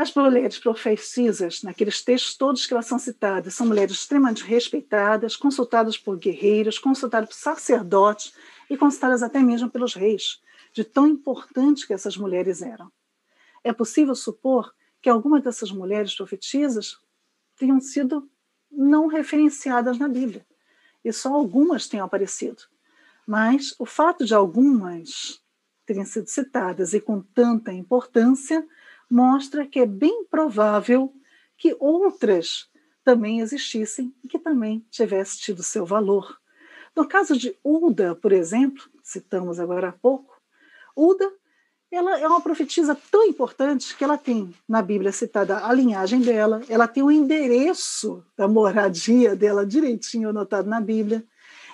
As 0.00 0.14
mulheres 0.14 0.58
profecisas, 0.58 1.62
naqueles 1.62 2.02
textos 2.02 2.34
todos 2.34 2.64
que 2.64 2.72
elas 2.72 2.86
são 2.86 2.98
citadas, 2.98 3.52
são 3.52 3.66
mulheres 3.66 3.96
extremamente 3.96 4.42
respeitadas, 4.42 5.36
consultadas 5.36 5.98
por 5.98 6.16
guerreiros, 6.16 6.78
consultadas 6.78 7.28
por 7.28 7.34
sacerdotes 7.34 8.32
e 8.70 8.78
consultadas 8.78 9.22
até 9.22 9.40
mesmo 9.40 9.68
pelos 9.68 9.92
reis, 9.92 10.40
de 10.72 10.84
tão 10.84 11.06
importantes 11.06 11.84
que 11.84 11.92
essas 11.92 12.16
mulheres 12.16 12.62
eram. 12.62 12.90
É 13.62 13.74
possível 13.74 14.14
supor 14.14 14.74
que 15.02 15.10
algumas 15.10 15.42
dessas 15.42 15.70
mulheres 15.70 16.14
profetisas 16.14 16.96
tenham 17.54 17.78
sido 17.78 18.26
não 18.72 19.06
referenciadas 19.06 19.98
na 19.98 20.08
Bíblia, 20.08 20.46
e 21.04 21.12
só 21.12 21.34
algumas 21.34 21.86
tenham 21.86 22.06
aparecido. 22.06 22.62
Mas 23.26 23.74
o 23.78 23.84
fato 23.84 24.24
de 24.24 24.32
algumas 24.32 25.42
terem 25.84 26.06
sido 26.06 26.26
citadas 26.26 26.94
e 26.94 27.00
com 27.02 27.20
tanta 27.20 27.70
importância 27.70 28.66
mostra 29.10 29.66
que 29.66 29.80
é 29.80 29.86
bem 29.86 30.24
provável 30.24 31.12
que 31.56 31.76
outras 31.78 32.68
também 33.04 33.40
existissem 33.40 34.14
e 34.22 34.28
que 34.28 34.38
também 34.38 34.84
tivessem 34.90 35.40
tido 35.40 35.62
seu 35.62 35.84
valor. 35.84 36.38
No 36.94 37.06
caso 37.06 37.36
de 37.36 37.56
Uda, 37.64 38.14
por 38.14 38.32
exemplo, 38.32 38.82
citamos 39.02 39.58
agora 39.58 39.88
há 39.88 39.92
pouco, 39.92 40.40
Uda 40.96 41.30
ela 41.90 42.20
é 42.20 42.26
uma 42.26 42.40
profetisa 42.40 42.96
tão 43.10 43.24
importante 43.26 43.96
que 43.96 44.04
ela 44.04 44.16
tem 44.16 44.54
na 44.68 44.80
Bíblia 44.80 45.10
citada 45.10 45.66
a 45.66 45.72
linhagem 45.72 46.20
dela, 46.20 46.62
ela 46.68 46.86
tem 46.86 47.02
o 47.02 47.10
endereço 47.10 48.24
da 48.36 48.46
moradia 48.46 49.34
dela 49.34 49.66
direitinho 49.66 50.28
anotado 50.28 50.68
na 50.68 50.80
Bíblia, 50.80 51.24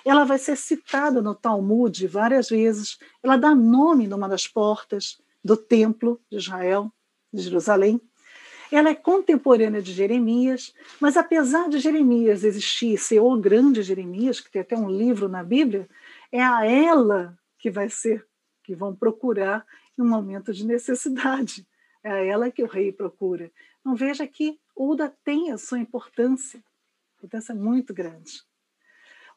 ela 0.03 0.23
vai 0.23 0.39
ser 0.39 0.55
citada 0.55 1.21
no 1.21 1.35
Talmud 1.35 2.07
várias 2.07 2.49
vezes. 2.49 2.97
Ela 3.21 3.37
dá 3.37 3.53
nome 3.53 4.07
numa 4.07 4.27
das 4.27 4.47
portas 4.47 5.21
do 5.43 5.55
Templo 5.55 6.19
de 6.31 6.37
Israel, 6.37 6.91
de 7.33 7.43
Jerusalém. 7.43 8.01
Ela 8.71 8.89
é 8.89 8.95
contemporânea 8.95 9.81
de 9.81 9.93
Jeremias, 9.93 10.73
mas 10.99 11.15
apesar 11.15 11.69
de 11.69 11.79
Jeremias 11.79 12.43
existir, 12.43 12.97
ser 12.97 13.19
o 13.19 13.37
grande 13.37 13.81
Jeremias, 13.81 14.41
que 14.41 14.51
tem 14.51 14.61
até 14.61 14.75
um 14.75 14.89
livro 14.89 15.29
na 15.29 15.43
Bíblia, 15.43 15.87
é 16.31 16.43
a 16.43 16.65
ela 16.65 17.37
que 17.57 17.71
vai 17.71 17.89
ser, 17.89 18.25
que 18.63 18.75
vão 18.75 18.93
procurar 18.93 19.65
em 19.97 20.01
um 20.01 20.07
momento 20.07 20.53
de 20.53 20.65
necessidade. 20.65 21.65
É 22.03 22.11
a 22.11 22.25
ela 22.25 22.51
que 22.51 22.63
o 22.63 22.67
rei 22.67 22.91
procura. 22.91 23.51
Então 23.79 23.95
veja 23.95 24.27
que 24.27 24.59
Uda 24.75 25.13
tem 25.23 25.51
a 25.51 25.57
sua 25.57 25.79
importância, 25.79 26.61
importância 27.17 27.55
muito 27.55 27.93
grande. 27.93 28.43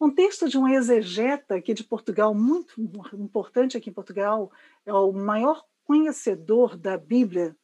Um 0.00 0.10
texto 0.10 0.48
de 0.48 0.58
um 0.58 0.66
exegeta 0.66 1.56
aqui 1.56 1.74
de 1.74 1.84
Portugal, 1.84 2.34
muito 2.34 2.80
importante 3.14 3.76
aqui 3.76 3.90
em 3.90 3.92
Portugal, 3.92 4.50
é 4.84 4.92
o 4.92 5.12
maior 5.12 5.64
conhecedor 5.84 6.76
da 6.76 6.96
Bíblia 6.96 7.56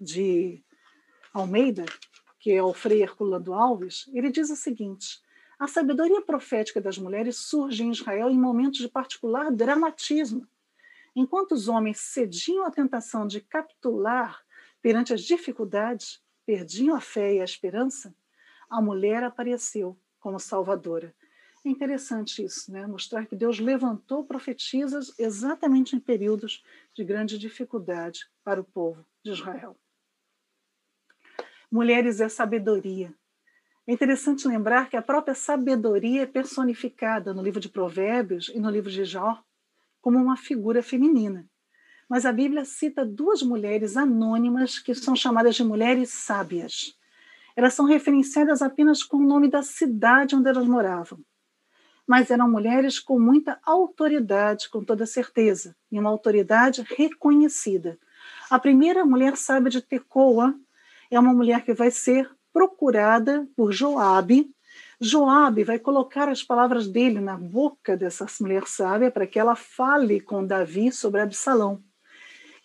de 0.00 0.62
Almeida, 1.32 1.84
que 2.38 2.52
é 2.52 2.62
o 2.62 2.72
Frei 2.72 3.02
Herculano 3.02 3.52
Alves, 3.52 4.08
ele 4.12 4.30
diz 4.30 4.50
o 4.50 4.56
seguinte: 4.56 5.20
a 5.58 5.66
sabedoria 5.66 6.22
profética 6.22 6.80
das 6.80 6.98
mulheres 6.98 7.36
surge 7.36 7.82
em 7.82 7.90
Israel 7.90 8.30
em 8.30 8.38
momentos 8.38 8.80
de 8.80 8.88
particular 8.88 9.50
dramatismo. 9.50 10.46
Enquanto 11.14 11.52
os 11.52 11.66
homens 11.66 11.98
cediam 11.98 12.64
à 12.64 12.70
tentação 12.70 13.26
de 13.26 13.40
capitular 13.40 14.42
perante 14.82 15.14
as 15.14 15.22
dificuldades, 15.22 16.22
perdiam 16.44 16.94
a 16.94 17.00
fé 17.00 17.34
e 17.34 17.40
a 17.40 17.44
esperança, 17.44 18.14
a 18.68 18.80
mulher 18.80 19.24
apareceu 19.24 19.96
como 20.20 20.38
salvadora 20.38 21.14
é 21.68 21.70
interessante 21.70 22.44
isso, 22.44 22.70
né? 22.70 22.86
mostrar 22.86 23.26
que 23.26 23.34
Deus 23.34 23.58
levantou 23.58 24.24
profetisas 24.24 25.12
exatamente 25.18 25.96
em 25.96 26.00
períodos 26.00 26.62
de 26.94 27.04
grande 27.04 27.38
dificuldade 27.38 28.28
para 28.44 28.60
o 28.60 28.64
povo 28.64 29.04
de 29.24 29.32
Israel. 29.32 29.76
Mulheres 31.76 32.22
é 32.22 32.28
sabedoria. 32.30 33.12
É 33.86 33.92
interessante 33.92 34.48
lembrar 34.48 34.88
que 34.88 34.96
a 34.96 35.02
própria 35.02 35.34
sabedoria 35.34 36.22
é 36.22 36.26
personificada 36.26 37.34
no 37.34 37.42
livro 37.42 37.60
de 37.60 37.68
Provérbios 37.68 38.50
e 38.54 38.58
no 38.58 38.70
livro 38.70 38.90
de 38.90 39.04
Jó 39.04 39.44
como 40.00 40.16
uma 40.16 40.38
figura 40.38 40.82
feminina. 40.82 41.46
Mas 42.08 42.24
a 42.24 42.32
Bíblia 42.32 42.64
cita 42.64 43.04
duas 43.04 43.42
mulheres 43.42 43.94
anônimas 43.94 44.78
que 44.78 44.94
são 44.94 45.14
chamadas 45.14 45.54
de 45.54 45.64
mulheres 45.64 46.08
sábias. 46.08 46.98
Elas 47.54 47.74
são 47.74 47.84
referenciadas 47.84 48.62
apenas 48.62 49.02
com 49.02 49.18
o 49.18 49.26
nome 49.26 49.50
da 49.50 49.62
cidade 49.62 50.34
onde 50.34 50.48
elas 50.48 50.66
moravam 50.66 51.22
mas 52.06 52.30
eram 52.30 52.48
mulheres 52.48 53.00
com 53.00 53.18
muita 53.18 53.58
autoridade, 53.64 54.70
com 54.70 54.84
toda 54.84 55.04
certeza, 55.04 55.74
e 55.90 55.98
uma 55.98 56.08
autoridade 56.08 56.86
reconhecida. 56.96 57.98
A 58.48 58.60
primeira 58.60 59.04
mulher 59.04 59.36
sábia 59.36 59.68
de 59.68 59.82
Tecoa 59.82 60.54
é 61.10 61.18
uma 61.18 61.32
mulher 61.32 61.64
que 61.64 61.74
vai 61.74 61.90
ser 61.90 62.30
procurada 62.52 63.46
por 63.56 63.72
Joabe. 63.72 64.50
Joabe 65.00 65.64
vai 65.64 65.78
colocar 65.78 66.28
as 66.28 66.42
palavras 66.42 66.88
dele 66.88 67.20
na 67.20 67.36
boca 67.36 67.96
dessa 67.96 68.26
mulher 68.40 68.66
sábia 68.66 69.10
para 69.10 69.26
que 69.26 69.38
ela 69.38 69.54
fale 69.54 70.20
com 70.20 70.46
Davi 70.46 70.90
sobre 70.90 71.20
Absalão. 71.20 71.82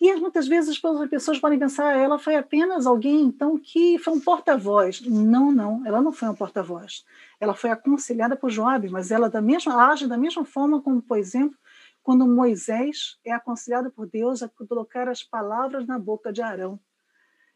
E 0.00 0.16
muitas 0.16 0.48
vezes 0.48 0.82
as 0.84 1.08
pessoas 1.08 1.38
podem 1.38 1.60
pensar, 1.60 1.96
ela 1.96 2.18
foi 2.18 2.34
apenas 2.34 2.86
alguém 2.86 3.22
então 3.22 3.56
que 3.56 3.98
foi 3.98 4.12
um 4.14 4.20
porta-voz. 4.20 5.00
Não, 5.02 5.52
não, 5.52 5.86
ela 5.86 6.02
não 6.02 6.10
foi 6.10 6.28
um 6.28 6.34
porta-voz. 6.34 7.04
Ela 7.38 7.54
foi 7.54 7.70
aconselhada 7.70 8.34
por 8.34 8.50
Joabe, 8.50 8.88
mas 8.88 9.12
ela 9.12 9.30
da 9.30 9.40
mesma 9.40 9.90
age 9.92 10.08
da 10.08 10.18
mesma 10.18 10.44
forma 10.44 10.82
como, 10.82 11.00
por 11.00 11.18
exemplo, 11.18 11.56
quando 12.02 12.26
Moisés 12.26 13.16
é 13.24 13.30
aconselhado 13.30 13.92
por 13.92 14.08
Deus 14.08 14.42
a 14.42 14.48
colocar 14.48 15.08
as 15.08 15.22
palavras 15.22 15.86
na 15.86 16.00
boca 16.00 16.32
de 16.32 16.42
Arão. 16.42 16.80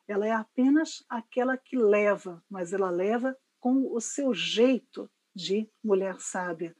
Ela 0.08 0.26
é 0.26 0.32
apenas 0.32 1.04
aquela 1.08 1.56
que 1.56 1.76
leva, 1.76 2.42
mas 2.48 2.72
ela 2.72 2.90
leva 2.90 3.36
com 3.58 3.92
o 3.92 4.00
seu 4.00 4.32
jeito 4.32 5.10
de 5.34 5.68
mulher 5.82 6.20
sábia. 6.20 6.74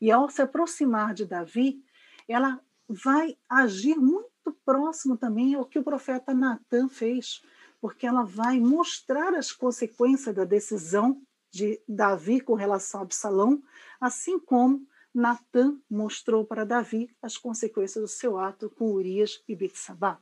E 0.00 0.10
ao 0.10 0.28
se 0.28 0.42
aproximar 0.42 1.14
de 1.14 1.24
Davi, 1.24 1.82
ela 2.28 2.60
vai 2.88 3.36
agir 3.48 3.96
muito 3.96 4.52
próximo 4.64 5.16
também 5.16 5.54
ao 5.54 5.64
que 5.64 5.78
o 5.78 5.84
profeta 5.84 6.34
Natan 6.34 6.88
fez, 6.88 7.42
porque 7.80 8.06
ela 8.06 8.24
vai 8.24 8.60
mostrar 8.60 9.34
as 9.34 9.52
consequências 9.52 10.34
da 10.34 10.44
decisão 10.44 11.22
de 11.50 11.80
Davi 11.88 12.40
com 12.40 12.54
relação 12.54 13.00
a 13.00 13.02
Absalão, 13.04 13.62
assim 14.00 14.38
como 14.38 14.86
Natan 15.14 15.80
mostrou 15.88 16.44
para 16.44 16.66
Davi 16.66 17.08
as 17.22 17.38
consequências 17.38 18.02
do 18.02 18.08
seu 18.08 18.36
ato 18.38 18.68
com 18.68 18.92
Urias 18.92 19.42
e 19.48 19.56
Betsabá. 19.56 20.20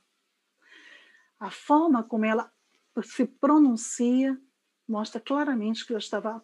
A 1.39 1.51
forma 1.51 2.03
como 2.03 2.25
ela 2.25 2.51
se 3.03 3.27
pronuncia 3.27 4.39
mostra 4.87 5.21
claramente 5.21 5.87
que 5.87 5.93
ela 5.93 5.99
estava 5.99 6.43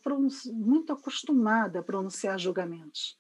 muito 0.53 0.93
acostumada 0.93 1.80
a 1.80 1.82
pronunciar 1.82 2.38
julgamentos. 2.38 3.18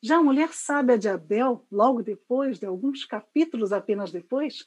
Já 0.00 0.18
a 0.18 0.22
mulher 0.22 0.52
sábia 0.52 0.98
de 0.98 1.08
Abel, 1.08 1.66
logo 1.70 2.02
depois, 2.02 2.58
de 2.58 2.66
alguns 2.66 3.04
capítulos 3.04 3.72
apenas 3.72 4.12
depois, 4.12 4.66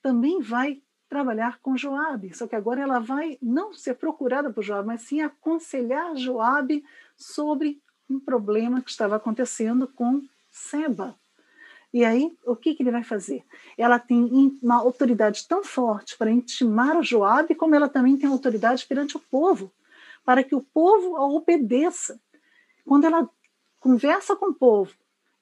também 0.00 0.40
vai 0.40 0.82
trabalhar 1.08 1.60
com 1.60 1.76
Joabe, 1.76 2.34
só 2.34 2.48
que 2.48 2.56
agora 2.56 2.80
ela 2.80 2.98
vai 2.98 3.38
não 3.40 3.72
ser 3.72 3.94
procurada 3.94 4.50
por 4.50 4.64
Joabe, 4.64 4.88
mas 4.88 5.02
sim 5.02 5.20
aconselhar 5.20 6.16
Joabe 6.16 6.84
sobre 7.16 7.80
um 8.08 8.18
problema 8.18 8.80
que 8.80 8.90
estava 8.90 9.16
acontecendo 9.16 9.86
com 9.86 10.22
Seba. 10.50 11.14
E 11.92 12.06
aí, 12.06 12.34
o 12.46 12.56
que, 12.56 12.74
que 12.74 12.82
ele 12.82 12.90
vai 12.90 13.04
fazer? 13.04 13.44
Ela 13.76 13.98
tem 13.98 14.58
uma 14.62 14.76
autoridade 14.76 15.46
tão 15.46 15.62
forte 15.62 16.16
para 16.16 16.30
intimar 16.30 16.96
o 16.96 17.02
Joabe, 17.02 17.54
como 17.54 17.74
ela 17.74 17.88
também 17.88 18.16
tem 18.16 18.30
autoridade 18.30 18.86
perante 18.86 19.16
o 19.16 19.20
povo, 19.20 19.70
para 20.24 20.42
que 20.42 20.54
o 20.54 20.62
povo 20.62 21.16
a 21.16 21.26
obedeça. 21.26 22.18
Quando 22.86 23.04
ela 23.04 23.28
conversa 23.78 24.34
com 24.34 24.46
o 24.46 24.54
povo 24.54 24.94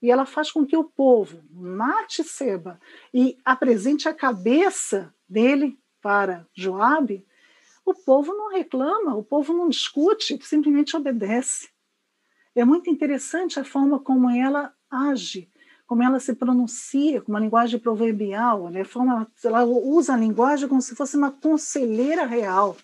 e 0.03 0.11
ela 0.11 0.26
faz 0.26 0.51
com 0.51 0.66
que 0.66 0.76
o 0.76 0.84
povo 0.84 1.40
mate 1.53 2.24
Seba 2.24 2.80
e 3.14 3.38
apresente 3.44 4.09
a 4.09 4.14
cabeça 4.14 5.14
dele 5.28 5.78
para 6.03 6.46
Joabe, 6.53 7.24
o 7.84 7.94
povo 7.94 8.34
não 8.34 8.51
reclama, 8.51 9.14
o 9.14 9.22
povo 9.22 9.53
não 9.53 9.68
discute, 9.68 10.38
simplesmente 10.42 10.96
obedece. 10.96 11.68
É 12.57 12.64
muito 12.64 12.90
interessante 12.90 13.61
a 13.61 13.64
forma 13.64 14.01
como 14.01 14.28
ela 14.28 14.74
age 14.90 15.48
como 15.91 16.05
ela 16.05 16.20
se 16.20 16.36
pronuncia, 16.36 17.20
com 17.20 17.32
uma 17.32 17.41
linguagem 17.41 17.80
proverbial, 17.80 18.70
né? 18.70 18.84
Forma, 18.84 19.26
ela 19.43 19.64
usa 19.64 20.14
a 20.14 20.16
linguagem 20.16 20.68
como 20.68 20.80
se 20.80 20.95
fosse 20.95 21.16
uma 21.16 21.32
conselheira 21.32 22.24
real. 22.24 22.76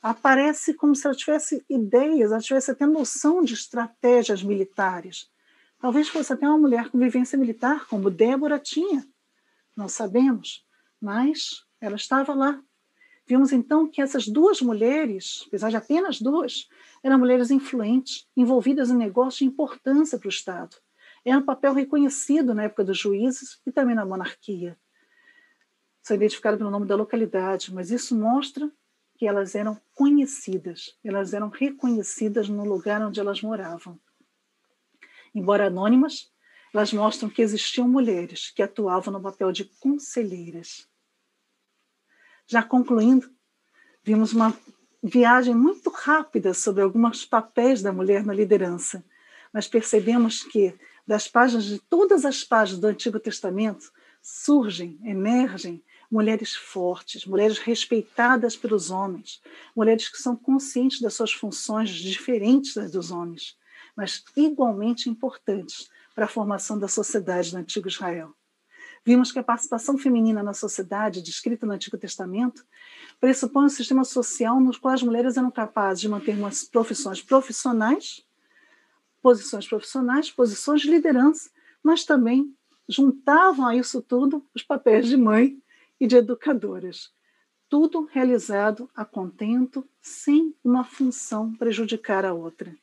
Aparece 0.00 0.72
como 0.72 0.96
se 0.96 1.06
ela 1.06 1.14
tivesse 1.14 1.62
ideias, 1.68 2.32
ela 2.32 2.40
tivesse 2.40 2.70
até 2.70 2.86
noção 2.86 3.44
de 3.44 3.52
estratégias 3.52 4.42
militares. 4.42 5.30
Talvez 5.78 6.08
fosse 6.08 6.32
até 6.32 6.48
uma 6.48 6.56
mulher 6.56 6.88
com 6.88 6.98
vivência 6.98 7.36
militar, 7.36 7.86
como 7.86 8.08
Débora 8.08 8.58
tinha. 8.58 9.06
Não 9.76 9.86
sabemos, 9.86 10.64
mas 10.98 11.66
ela 11.82 11.96
estava 11.96 12.32
lá. 12.32 12.62
Vimos 13.26 13.52
então 13.52 13.86
que 13.86 14.00
essas 14.00 14.26
duas 14.26 14.62
mulheres, 14.62 15.44
apesar 15.48 15.68
de 15.68 15.76
apenas 15.76 16.18
duas, 16.18 16.66
eram 17.02 17.18
mulheres 17.18 17.50
influentes, 17.50 18.26
envolvidas 18.34 18.88
em 18.88 18.96
negócios 18.96 19.40
de 19.40 19.44
importância 19.44 20.18
para 20.18 20.28
o 20.28 20.30
Estado 20.30 20.78
é 21.24 21.36
um 21.36 21.44
papel 21.44 21.74
reconhecido 21.74 22.54
na 22.54 22.64
época 22.64 22.84
dos 22.84 22.98
juízes 22.98 23.60
e 23.66 23.72
também 23.72 23.94
na 23.94 24.04
monarquia. 24.04 24.78
São 26.02 26.16
identificadas 26.16 26.58
pelo 26.58 26.70
nome 26.70 26.86
da 26.86 26.96
localidade, 26.96 27.72
mas 27.72 27.90
isso 27.90 28.16
mostra 28.16 28.70
que 29.16 29.26
elas 29.26 29.54
eram 29.54 29.78
conhecidas, 29.94 30.96
elas 31.04 31.34
eram 31.34 31.50
reconhecidas 31.50 32.48
no 32.48 32.64
lugar 32.64 33.02
onde 33.02 33.20
elas 33.20 33.42
moravam. 33.42 34.00
Embora 35.34 35.66
anônimas, 35.66 36.32
elas 36.72 36.92
mostram 36.92 37.28
que 37.28 37.42
existiam 37.42 37.86
mulheres 37.86 38.50
que 38.50 38.62
atuavam 38.62 39.12
no 39.12 39.20
papel 39.20 39.52
de 39.52 39.64
conselheiras. 39.78 40.88
Já 42.46 42.62
concluindo, 42.62 43.30
vimos 44.02 44.32
uma 44.32 44.56
viagem 45.02 45.54
muito 45.54 45.90
rápida 45.90 46.54
sobre 46.54 46.82
alguns 46.82 47.24
papéis 47.24 47.82
da 47.82 47.92
mulher 47.92 48.24
na 48.24 48.32
liderança, 48.32 49.04
mas 49.52 49.68
percebemos 49.68 50.42
que 50.42 50.74
das 51.06 51.28
páginas 51.28 51.64
de 51.64 51.78
todas 51.78 52.24
as 52.24 52.44
páginas 52.44 52.80
do 52.80 52.86
Antigo 52.86 53.18
Testamento 53.18 53.90
surgem, 54.22 54.98
emergem 55.02 55.82
mulheres 56.10 56.54
fortes, 56.54 57.24
mulheres 57.24 57.58
respeitadas 57.58 58.56
pelos 58.56 58.90
homens, 58.90 59.40
mulheres 59.74 60.08
que 60.08 60.18
são 60.18 60.36
conscientes 60.36 61.00
das 61.00 61.14
suas 61.14 61.32
funções 61.32 61.90
diferentes 61.90 62.74
das 62.74 62.90
dos 62.90 63.10
homens, 63.10 63.56
mas 63.96 64.24
igualmente 64.36 65.08
importantes 65.08 65.88
para 66.14 66.24
a 66.24 66.28
formação 66.28 66.78
da 66.78 66.88
sociedade 66.88 67.52
do 67.52 67.58
Antigo 67.58 67.88
Israel. 67.88 68.34
Vimos 69.04 69.32
que 69.32 69.38
a 69.38 69.42
participação 69.42 69.96
feminina 69.96 70.42
na 70.42 70.52
sociedade, 70.52 71.22
descrita 71.22 71.64
no 71.64 71.72
Antigo 71.72 71.96
Testamento, 71.96 72.62
pressupõe 73.18 73.64
um 73.64 73.70
sistema 73.70 74.04
social 74.04 74.60
no 74.60 74.78
qual 74.78 74.92
as 74.92 75.02
mulheres 75.02 75.36
eram 75.36 75.50
capazes 75.50 76.02
de 76.02 76.08
manter 76.08 76.36
umas 76.36 76.64
profissões 76.64 77.22
profissionais 77.22 78.22
posições 79.22 79.66
profissionais, 79.68 80.30
posições 80.30 80.82
de 80.82 80.90
liderança, 80.90 81.50
mas 81.82 82.04
também 82.04 82.54
juntavam 82.88 83.66
a 83.66 83.76
isso 83.76 84.02
tudo 84.02 84.44
os 84.54 84.62
papéis 84.62 85.06
de 85.06 85.16
mãe 85.16 85.60
e 85.98 86.06
de 86.06 86.16
educadoras. 86.16 87.12
Tudo 87.68 88.04
realizado 88.10 88.90
a 88.94 89.04
contento, 89.04 89.88
sem 90.00 90.54
uma 90.64 90.82
função 90.82 91.54
prejudicar 91.54 92.24
a 92.24 92.34
outra. 92.34 92.76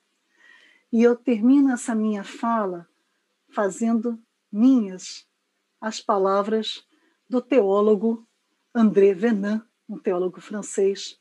E 0.91 1.03
eu 1.03 1.15
termino 1.15 1.71
essa 1.71 1.93
minha 1.93 2.23
fala 2.23 2.87
fazendo 3.49 4.17
minhas 4.51 5.27
as 5.81 5.99
palavras 5.99 6.85
do 7.29 7.41
teólogo 7.41 8.25
André 8.73 9.13
Venin, 9.13 9.61
um 9.89 9.97
teólogo 9.97 10.39
francês, 10.39 11.19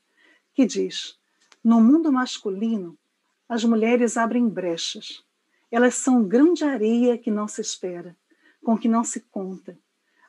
que 0.53 0.65
diz: 0.65 1.19
No 1.63 1.81
mundo 1.81 2.11
masculino, 2.11 2.97
as 3.47 3.63
mulheres 3.63 4.17
abrem 4.17 4.47
brechas. 4.47 5.23
Elas 5.71 5.95
são 5.95 6.23
grande 6.23 6.63
areia 6.63 7.17
que 7.17 7.31
não 7.31 7.47
se 7.47 7.61
espera, 7.61 8.15
com 8.63 8.77
que 8.77 8.87
não 8.87 9.03
se 9.03 9.21
conta. 9.21 9.77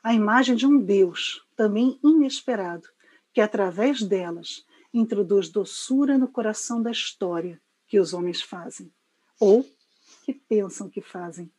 A 0.01 0.13
imagem 0.13 0.55
de 0.55 0.65
um 0.65 0.79
Deus, 0.79 1.45
também 1.55 1.99
inesperado, 2.03 2.87
que 3.33 3.41
através 3.41 4.01
delas 4.01 4.65
introduz 4.93 5.49
doçura 5.49 6.17
no 6.17 6.27
coração 6.27 6.81
da 6.81 6.91
história 6.91 7.61
que 7.87 7.99
os 7.99 8.13
homens 8.13 8.41
fazem, 8.41 8.91
ou 9.39 9.65
que 10.23 10.33
pensam 10.33 10.89
que 10.89 11.01
fazem. 11.01 11.51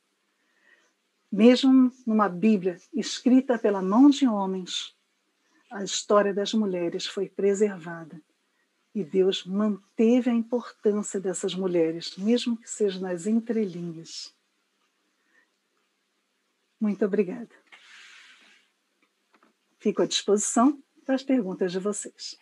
Mesmo 1.30 1.92
numa 2.06 2.28
Bíblia 2.28 2.78
escrita 2.92 3.58
pela 3.58 3.82
mão 3.82 4.10
de 4.10 4.26
homens, 4.26 4.94
a 5.70 5.84
história 5.84 6.34
das 6.34 6.52
mulheres 6.52 7.06
foi 7.06 7.28
preservada 7.28 8.20
e 8.94 9.04
Deus 9.04 9.44
manteve 9.44 10.30
a 10.30 10.34
importância 10.34 11.20
dessas 11.20 11.54
mulheres, 11.54 12.16
mesmo 12.16 12.56
que 12.56 12.68
seja 12.68 12.98
nas 12.98 13.26
entrelinhas. 13.26 14.34
Muito 16.80 17.04
obrigada. 17.04 17.50
Fico 19.78 20.02
à 20.02 20.06
disposição 20.06 20.82
para 21.04 21.14
as 21.14 21.22
perguntas 21.22 21.72
de 21.72 21.78
vocês. 21.78 22.36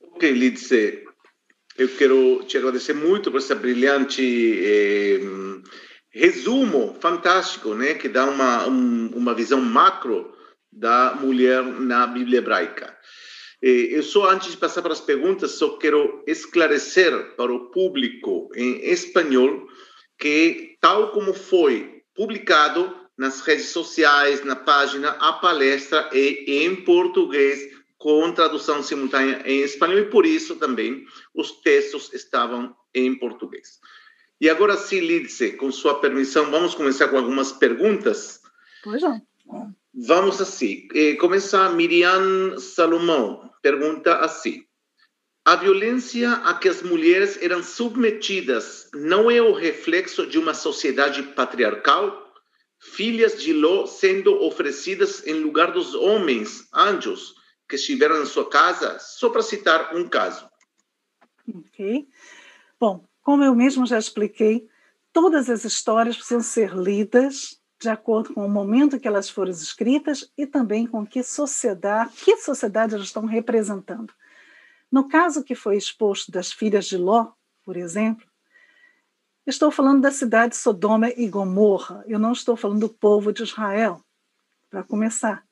Ok, 0.00 0.30
Lidse, 0.32 1.04
eu 1.76 1.88
quero 1.96 2.44
te 2.44 2.58
agradecer 2.58 2.92
muito 2.92 3.30
por 3.30 3.38
esse 3.38 3.54
brilhante 3.54 4.22
eh, 4.22 5.20
resumo 6.10 6.94
fantástico, 7.00 7.74
né, 7.74 7.94
que 7.94 8.08
dá 8.08 8.26
uma, 8.26 8.68
um, 8.68 9.08
uma 9.14 9.34
visão 9.34 9.60
macro 9.60 10.36
da 10.70 11.14
mulher 11.14 11.62
na 11.62 12.06
Bíblia 12.06 12.38
hebraica. 12.38 12.96
Eh, 13.62 13.88
eu 13.96 14.02
só, 14.02 14.28
antes 14.28 14.50
de 14.50 14.56
passar 14.56 14.82
para 14.82 14.92
as 14.92 15.00
perguntas, 15.00 15.52
só 15.52 15.76
quero 15.76 16.22
esclarecer 16.26 17.36
para 17.36 17.52
o 17.52 17.70
público 17.70 18.50
em 18.56 18.84
espanhol 18.90 19.68
que, 20.18 20.76
tal 20.80 21.12
como 21.12 21.32
foi 21.32 22.02
publicado 22.14 22.94
nas 23.16 23.40
redes 23.40 23.66
sociais, 23.66 24.44
na 24.44 24.56
página, 24.56 25.10
a 25.10 25.34
palestra 25.34 26.08
é 26.12 26.64
em 26.64 26.74
português, 26.76 27.70
com 27.96 28.32
tradução 28.32 28.82
simultânea 28.82 29.42
em 29.46 29.60
espanhol, 29.60 29.98
e 29.98 30.10
por 30.10 30.26
isso 30.26 30.56
também 30.56 31.06
os 31.32 31.52
textos 31.60 32.12
estavam 32.12 32.74
em 32.92 33.16
português. 33.16 33.78
E 34.40 34.50
agora 34.50 34.76
sim, 34.76 34.98
Lidse, 34.98 35.52
com 35.52 35.70
sua 35.70 36.00
permissão, 36.00 36.50
vamos 36.50 36.74
começar 36.74 37.06
com 37.06 37.16
algumas 37.16 37.52
perguntas? 37.52 38.40
Pois 38.82 39.00
não. 39.00 39.22
Vamos 39.94 40.40
assim. 40.40 40.88
Eh, 40.94 41.14
começa 41.16 41.68
Miriam 41.70 42.58
Salomão 42.58 43.52
pergunta 43.62 44.16
assim: 44.16 44.64
a 45.44 45.56
violência 45.56 46.32
a 46.32 46.54
que 46.54 46.68
as 46.68 46.82
mulheres 46.82 47.40
eram 47.40 47.62
submetidas 47.62 48.90
não 48.92 49.30
é 49.30 49.40
o 49.40 49.52
reflexo 49.52 50.26
de 50.26 50.38
uma 50.38 50.52
sociedade 50.52 51.22
patriarcal? 51.22 52.20
Filhas 52.78 53.40
de 53.40 53.52
Ló 53.52 53.86
sendo 53.86 54.42
oferecidas 54.42 55.24
em 55.24 55.34
lugar 55.34 55.72
dos 55.72 55.94
homens, 55.94 56.66
anjos, 56.74 57.34
que 57.68 57.76
estiveram 57.76 58.20
em 58.20 58.26
sua 58.26 58.50
casa, 58.50 58.98
só 58.98 59.30
para 59.30 59.40
citar 59.40 59.94
um 59.94 60.08
caso. 60.08 60.50
Ok. 61.48 62.08
Bom, 62.80 63.04
como 63.22 63.44
eu 63.44 63.54
mesmo 63.54 63.86
já 63.86 63.98
expliquei, 63.98 64.68
todas 65.12 65.48
as 65.48 65.64
histórias 65.64 66.16
precisam 66.16 66.40
ser 66.40 66.74
lidas, 66.74 67.61
de 67.82 67.90
acordo 67.90 68.32
com 68.32 68.46
o 68.46 68.48
momento 68.48 68.98
que 68.98 69.08
elas 69.08 69.28
foram 69.28 69.50
escritas 69.50 70.30
e 70.38 70.46
também 70.46 70.86
com 70.86 71.06
que 71.06 71.22
sociedade, 71.22 72.12
que 72.24 72.36
sociedade 72.36 72.94
elas 72.94 73.06
estão 73.06 73.26
representando. 73.26 74.12
No 74.90 75.08
caso 75.08 75.42
que 75.42 75.54
foi 75.54 75.76
exposto 75.76 76.30
das 76.30 76.52
filhas 76.52 76.86
de 76.86 76.96
Ló, 76.96 77.32
por 77.64 77.76
exemplo, 77.76 78.26
estou 79.46 79.70
falando 79.70 80.02
da 80.02 80.10
cidade 80.10 80.52
de 80.52 80.58
Sodoma 80.58 81.10
e 81.10 81.28
Gomorra, 81.28 82.04
eu 82.06 82.18
não 82.18 82.32
estou 82.32 82.56
falando 82.56 82.80
do 82.80 82.88
povo 82.88 83.32
de 83.32 83.42
Israel, 83.42 84.02
para 84.70 84.82
começar. 84.82 85.44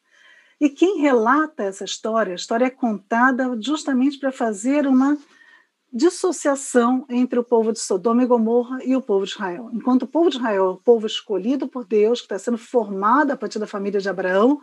E 0.61 0.68
quem 0.68 1.01
relata 1.01 1.64
essa 1.64 1.85
história, 1.85 2.33
a 2.33 2.37
história 2.37 2.66
é 2.66 2.70
contada 2.70 3.59
justamente 3.61 4.18
para 4.18 4.31
fazer 4.31 4.87
uma 4.87 5.18
dissociação 5.93 7.05
entre 7.09 7.38
o 7.38 7.45
povo 7.45 7.72
de 7.72 7.80
Sodoma 7.80 8.22
e 8.22 8.26
Gomorra 8.26 8.78
e 8.84 8.95
o 8.95 9.03
povo 9.03 9.24
de 9.24 9.32
Israel. 9.32 9.70
Enquanto 9.72 10.03
o 10.03 10.07
povo 10.07 10.30
de 10.30 10.36
Israel 10.36 10.64
é 10.64 10.68
o 10.70 10.76
povo 10.76 11.07
escolhido 11.07 11.68
por 11.68 11.84
Deus, 11.84 12.20
que 12.20 12.26
está 12.26 12.38
sendo 12.38 12.59
formado 12.59 13.32
a 13.32 13.36
partir 13.36 13.59
da 13.59 13.66
família 13.66 14.01
de 14.01 14.09
Abraão, 14.09 14.61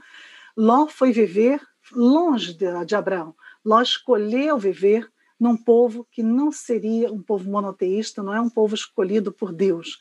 Ló 0.56 0.88
foi 0.88 1.12
viver 1.12 1.62
longe 1.92 2.54
de, 2.54 2.86
de 2.86 2.96
Abraão. 2.96 3.36
Ló 3.64 3.82
escolheu 3.82 4.58
viver 4.58 5.08
num 5.40 5.56
povo 5.56 6.08
que 6.12 6.24
não 6.24 6.52
seria 6.52 7.12
um 7.12 7.22
povo 7.22 7.50
monoteísta, 7.50 8.24
não 8.24 8.34
é 8.34 8.42
um 8.42 8.50
povo 8.50 8.74
escolhido 8.74 9.32
por 9.32 9.54
Deus. 9.54 10.00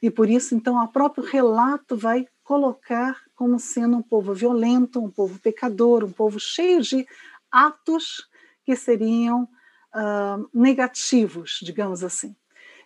E 0.00 0.10
por 0.10 0.30
isso, 0.30 0.54
então, 0.54 0.82
o 0.82 0.88
próprio 0.88 1.24
relato 1.24 1.96
vai 1.96 2.26
colocar 2.42 3.20
como 3.34 3.58
sendo 3.58 3.96
um 3.96 4.02
povo 4.02 4.32
violento, 4.32 5.02
um 5.02 5.10
povo 5.10 5.38
pecador, 5.38 6.04
um 6.04 6.12
povo 6.12 6.40
cheio 6.40 6.80
de 6.80 7.06
atos 7.50 8.28
que 8.64 8.74
seriam 8.74 9.46
uh, 9.94 10.48
negativos, 10.52 11.60
digamos 11.62 12.02
assim. 12.02 12.34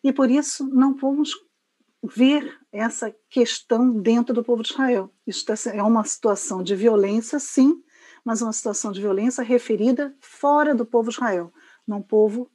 E 0.03 0.13
por 0.13 0.31
isso 0.31 0.69
não 0.69 0.95
vamos 0.95 1.33
ver 2.03 2.59
essa 2.73 3.15
questão 3.31 4.01
dentro 4.01 4.35
do 4.35 4.43
povo 4.43 4.63
de 4.63 4.71
Israel. 4.71 5.13
Isso 5.27 5.45
tá 5.45 5.55
é 5.73 5.83
uma 5.83 6.05
situação 6.05 6.63
de 6.63 6.75
violência, 6.75 7.39
sim, 7.39 7.83
mas 8.25 8.43
uma 8.43 8.53
situação 8.53 8.91
de 8.91 9.01
violência 9.01 9.43
referida 9.43 10.15
fora 10.21 10.75
do 10.75 10.85
povo 10.85 11.11
de 11.11 11.15
Israel, 11.15 11.53
num 11.87 12.03
povo 12.03 12.51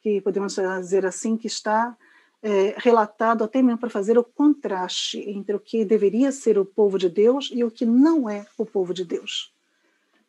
que 0.00 0.20
podemos 0.20 0.54
dizer 0.54 1.06
assim 1.06 1.36
que 1.36 1.46
está 1.46 1.96
é, 2.42 2.74
relatado 2.76 3.42
até 3.42 3.62
mesmo 3.62 3.78
para 3.78 3.88
fazer 3.88 4.18
o 4.18 4.24
contraste 4.24 5.18
entre 5.18 5.56
o 5.56 5.60
que 5.60 5.82
deveria 5.82 6.30
ser 6.30 6.58
o 6.58 6.64
povo 6.66 6.98
de 6.98 7.08
Deus 7.08 7.50
e 7.50 7.64
o 7.64 7.70
que 7.70 7.86
não 7.86 8.28
é 8.28 8.46
o 8.58 8.66
povo 8.66 8.92
de 8.92 9.02
Deus. 9.02 9.53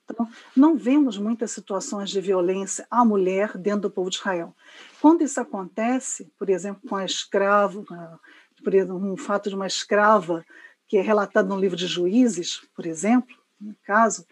Então, 0.09 0.29
não 0.55 0.77
vemos 0.77 1.17
muitas 1.17 1.51
situações 1.51 2.09
de 2.09 2.21
violência 2.21 2.85
à 2.89 3.03
mulher 3.03 3.57
dentro 3.57 3.81
do 3.81 3.91
povo 3.91 4.09
de 4.09 4.17
Israel. 4.17 4.55
Quando 5.01 5.23
isso 5.23 5.39
acontece, 5.39 6.31
por 6.37 6.49
exemplo, 6.49 6.81
com 6.87 6.95
a 6.95 7.05
escrava, 7.05 7.83
por 8.63 8.73
exemplo, 8.73 8.95
um 8.95 9.17
fato 9.17 9.49
de 9.49 9.55
uma 9.55 9.67
escrava 9.67 10.45
que 10.87 10.97
é 10.97 11.01
relatado 11.01 11.47
no 11.47 11.59
livro 11.59 11.75
de 11.75 11.87
Juízes, 11.87 12.61
por 12.75 12.85
exemplo, 12.85 13.35
no 13.59 13.75
caso, 13.83 14.25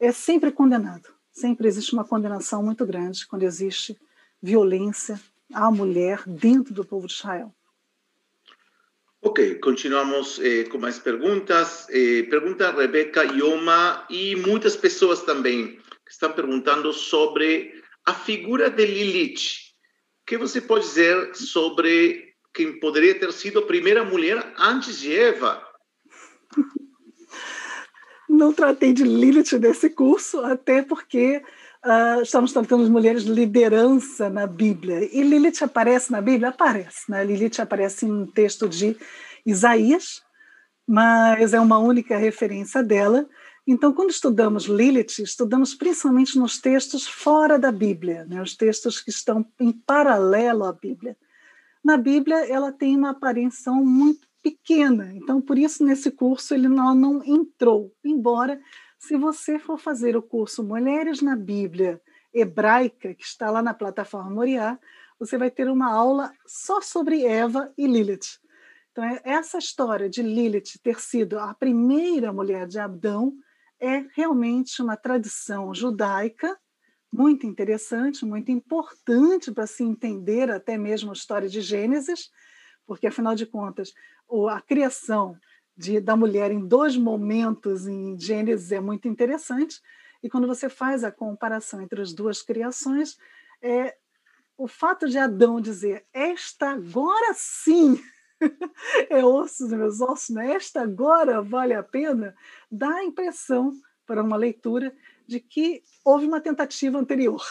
é 0.00 0.10
sempre 0.10 0.50
condenado. 0.50 1.08
Sempre 1.32 1.68
existe 1.68 1.92
uma 1.92 2.04
condenação 2.04 2.62
muito 2.62 2.84
grande 2.86 3.26
quando 3.26 3.42
existe 3.42 3.98
violência 4.42 5.20
à 5.52 5.70
mulher 5.70 6.22
dentro 6.26 6.74
do 6.74 6.84
povo 6.84 7.06
de 7.06 7.14
Israel. 7.14 7.52
Ok, 9.26 9.58
continuamos 9.60 10.38
eh, 10.38 10.64
com 10.64 10.76
mais 10.76 10.98
perguntas. 10.98 11.86
Eh, 11.88 12.24
pergunta 12.28 12.70
Rebeca 12.70 13.24
Ioma 13.24 14.04
e 14.10 14.36
muitas 14.36 14.76
pessoas 14.76 15.22
também 15.22 15.78
estão 16.06 16.30
perguntando 16.30 16.92
sobre 16.92 17.72
a 18.04 18.12
figura 18.12 18.68
de 18.68 18.84
Lilith. 18.84 19.72
O 20.20 20.26
que 20.26 20.36
você 20.36 20.60
pode 20.60 20.84
dizer 20.84 21.34
sobre 21.34 22.34
quem 22.52 22.78
poderia 22.78 23.18
ter 23.18 23.32
sido 23.32 23.60
a 23.60 23.66
primeira 23.66 24.04
mulher 24.04 24.52
antes 24.58 24.98
de 24.98 25.16
Eva? 25.16 25.66
Não 28.28 28.52
tratei 28.52 28.92
de 28.92 29.04
Lilith 29.04 29.58
nesse 29.58 29.88
curso, 29.88 30.40
até 30.40 30.82
porque 30.82 31.42
uh, 31.84 32.22
estamos 32.22 32.52
tratando 32.52 32.84
de 32.84 32.90
mulheres 32.90 33.24
de 33.24 33.32
liderança 33.32 34.30
na 34.30 34.46
Bíblia. 34.46 35.04
E 35.12 35.22
Lilith 35.22 35.62
aparece 35.62 36.10
na 36.10 36.20
Bíblia? 36.20 36.48
Aparece. 36.48 37.10
Né? 37.10 37.24
Lilith 37.24 37.60
aparece 37.60 38.06
em 38.06 38.12
um 38.12 38.26
texto 38.26 38.68
de 38.68 38.96
Isaías, 39.44 40.22
mas 40.86 41.52
é 41.52 41.60
uma 41.60 41.78
única 41.78 42.16
referência 42.16 42.82
dela. 42.82 43.28
Então, 43.66 43.92
quando 43.92 44.10
estudamos 44.10 44.64
Lilith, 44.64 45.20
estudamos 45.20 45.74
principalmente 45.74 46.38
nos 46.38 46.58
textos 46.58 47.06
fora 47.06 47.58
da 47.58 47.72
Bíblia, 47.72 48.26
né? 48.26 48.42
os 48.42 48.56
textos 48.56 49.00
que 49.00 49.10
estão 49.10 49.44
em 49.60 49.72
paralelo 49.72 50.64
à 50.64 50.72
Bíblia. 50.72 51.16
Na 51.82 51.96
Bíblia, 51.96 52.46
ela 52.50 52.72
tem 52.72 52.96
uma 52.96 53.10
aparição 53.10 53.84
muito 53.84 54.26
pequena, 54.42 55.10
então, 55.14 55.40
por 55.40 55.56
isso, 55.56 55.82
nesse 55.82 56.10
curso, 56.10 56.52
ele 56.52 56.68
não, 56.68 56.94
não 56.94 57.24
entrou, 57.24 57.90
embora 58.04 58.60
se 59.04 59.18
você 59.18 59.58
for 59.58 59.78
fazer 59.78 60.16
o 60.16 60.22
curso 60.22 60.64
Mulheres 60.64 61.20
na 61.20 61.36
Bíblia 61.36 62.00
Hebraica, 62.32 63.14
que 63.14 63.24
está 63.24 63.50
lá 63.50 63.62
na 63.62 63.74
plataforma 63.74 64.30
Moriá, 64.30 64.78
você 65.18 65.36
vai 65.36 65.50
ter 65.50 65.68
uma 65.68 65.92
aula 65.92 66.32
só 66.46 66.80
sobre 66.80 67.24
Eva 67.24 67.70
e 67.76 67.86
Lilith. 67.86 68.40
Então, 68.90 69.04
é, 69.04 69.20
essa 69.22 69.58
história 69.58 70.08
de 70.08 70.22
Lilith 70.22 70.78
ter 70.82 70.98
sido 71.00 71.38
a 71.38 71.52
primeira 71.52 72.32
mulher 72.32 72.66
de 72.66 72.78
Adão 72.78 73.34
é 73.78 74.06
realmente 74.14 74.80
uma 74.80 74.96
tradição 74.96 75.74
judaica 75.74 76.58
muito 77.12 77.46
interessante, 77.46 78.24
muito 78.24 78.50
importante 78.50 79.52
para 79.52 79.66
se 79.66 79.84
entender 79.84 80.50
até 80.50 80.78
mesmo 80.78 81.10
a 81.10 81.12
história 81.12 81.48
de 81.48 81.60
Gênesis, 81.60 82.30
porque, 82.86 83.06
afinal 83.06 83.34
de 83.34 83.44
contas, 83.44 83.92
a 84.50 84.60
criação 84.62 85.36
de, 85.76 86.00
da 86.00 86.16
mulher 86.16 86.50
em 86.50 86.66
dois 86.66 86.96
momentos 86.96 87.86
em 87.86 88.18
Gênesis 88.18 88.72
é 88.72 88.80
muito 88.80 89.08
interessante. 89.08 89.80
E 90.22 90.28
quando 90.28 90.46
você 90.46 90.68
faz 90.68 91.04
a 91.04 91.10
comparação 91.10 91.80
entre 91.82 92.00
as 92.00 92.12
duas 92.12 92.42
criações, 92.42 93.18
é 93.60 93.96
o 94.56 94.68
fato 94.68 95.08
de 95.08 95.18
Adão 95.18 95.60
dizer 95.60 96.06
esta 96.12 96.70
agora 96.70 97.34
sim 97.34 98.00
é 99.10 99.24
osso 99.24 99.64
dos 99.64 99.72
meus 99.72 100.00
ossos, 100.00 100.34
né? 100.34 100.52
esta 100.52 100.82
agora 100.82 101.42
vale 101.42 101.74
a 101.74 101.82
pena, 101.82 102.34
dá 102.70 102.88
a 102.88 103.04
impressão 103.04 103.72
para 104.06 104.22
uma 104.22 104.36
leitura 104.36 104.94
de 105.26 105.40
que 105.40 105.82
houve 106.04 106.26
uma 106.26 106.40
tentativa 106.40 106.98
anterior. 106.98 107.42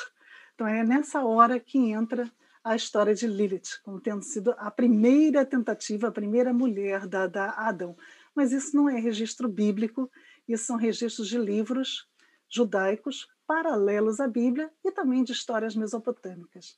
Então 0.53 0.67
é 0.67 0.83
nessa 0.83 1.23
hora 1.23 1.59
que 1.59 1.77
entra 1.91 2.31
a 2.63 2.75
história 2.75 3.13
de 3.13 3.27
Lilith, 3.27 3.81
como 3.83 3.99
tendo 3.99 4.23
sido 4.23 4.55
a 4.57 4.71
primeira 4.71 5.45
tentativa, 5.45 6.07
a 6.07 6.11
primeira 6.11 6.53
mulher 6.53 7.05
da, 7.07 7.27
da 7.27 7.49
Adão. 7.51 7.97
Mas 8.33 8.51
isso 8.51 8.75
não 8.75 8.89
é 8.89 8.99
registro 8.99 9.49
bíblico, 9.49 10.09
isso 10.47 10.65
são 10.65 10.77
registros 10.77 11.27
de 11.27 11.37
livros 11.37 12.07
judaicos 12.49 13.27
paralelos 13.45 14.19
à 14.19 14.27
Bíblia 14.27 14.69
e 14.85 14.91
também 14.91 15.23
de 15.23 15.33
histórias 15.33 15.75
mesopotâmicas. 15.75 16.77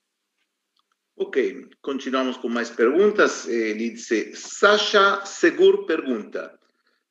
Ok, 1.18 1.70
continuamos 1.82 2.36
com 2.38 2.50
mais 2.50 2.70
perguntas. 2.70 3.48
Ele 3.48 3.92
diz: 3.92 4.10
Sasha 4.34 5.24
Segur 5.26 5.86
pergunta. 5.86 6.60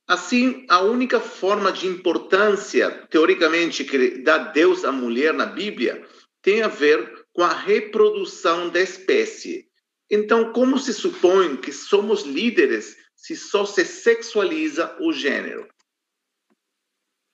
Assim, 0.07 0.67
a 0.69 0.83
única 0.83 1.19
forma 1.19 1.73
de 1.73 1.87
importância, 1.87 2.91
teoricamente, 3.09 3.85
que 3.85 4.19
dá 4.19 4.37
Deus 4.37 4.85
à 4.85 4.93
mulher 4.93 5.33
na 5.33 5.47
Bíblia 5.47 6.07
tem 6.43 6.61
a 6.61 6.69
ver 6.69 7.14
com 7.35 7.43
a 7.43 7.53
reprodução 7.53 8.71
da 8.71 8.81
espécie. 8.81 9.69
Então, 10.11 10.53
como 10.53 10.79
se 10.79 10.95
supõe 10.95 11.57
que 11.57 11.73
somos 11.73 12.23
líderes 12.23 12.97
se 13.15 13.37
só 13.37 13.67
se 13.67 13.85
sexualiza 13.85 14.97
o 15.01 15.13
gênero? 15.13 15.69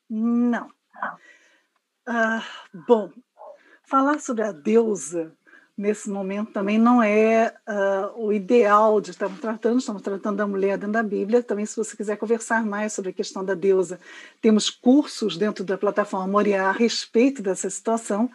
Não. 0.09 0.73
Ah, 2.07 2.45
bom, 2.89 3.13
falar 3.85 4.19
sobre 4.21 4.43
a 4.43 4.53
deusa 4.53 5.37
nesse 5.81 6.11
momento 6.11 6.53
também 6.53 6.79
não 6.79 7.03
é 7.03 7.55
uh, 7.67 8.23
o 8.23 8.33
ideal 8.35 9.01
de 9.01 9.13
estarmos 9.13 9.41
tratando, 9.41 9.79
estamos 9.79 10.03
tratando 10.03 10.37
da 10.37 10.47
mulher 10.47 10.77
dentro 10.77 10.93
da 10.93 11.03
Bíblia. 11.03 11.43
Também, 11.43 11.65
se 11.65 11.75
você 11.75 11.97
quiser 11.97 12.19
conversar 12.19 12.63
mais 12.67 12.93
sobre 12.93 13.11
a 13.11 13.15
questão 13.15 13.43
da 13.43 13.55
deusa, 13.55 13.99
temos 14.43 14.69
cursos 14.69 15.39
dentro 15.39 15.65
da 15.65 15.79
plataforma 15.79 16.27
Moriá 16.27 16.69
a 16.69 16.73
respeito 16.73 17.43
dessa 17.43 17.71
situação. 17.71 18.31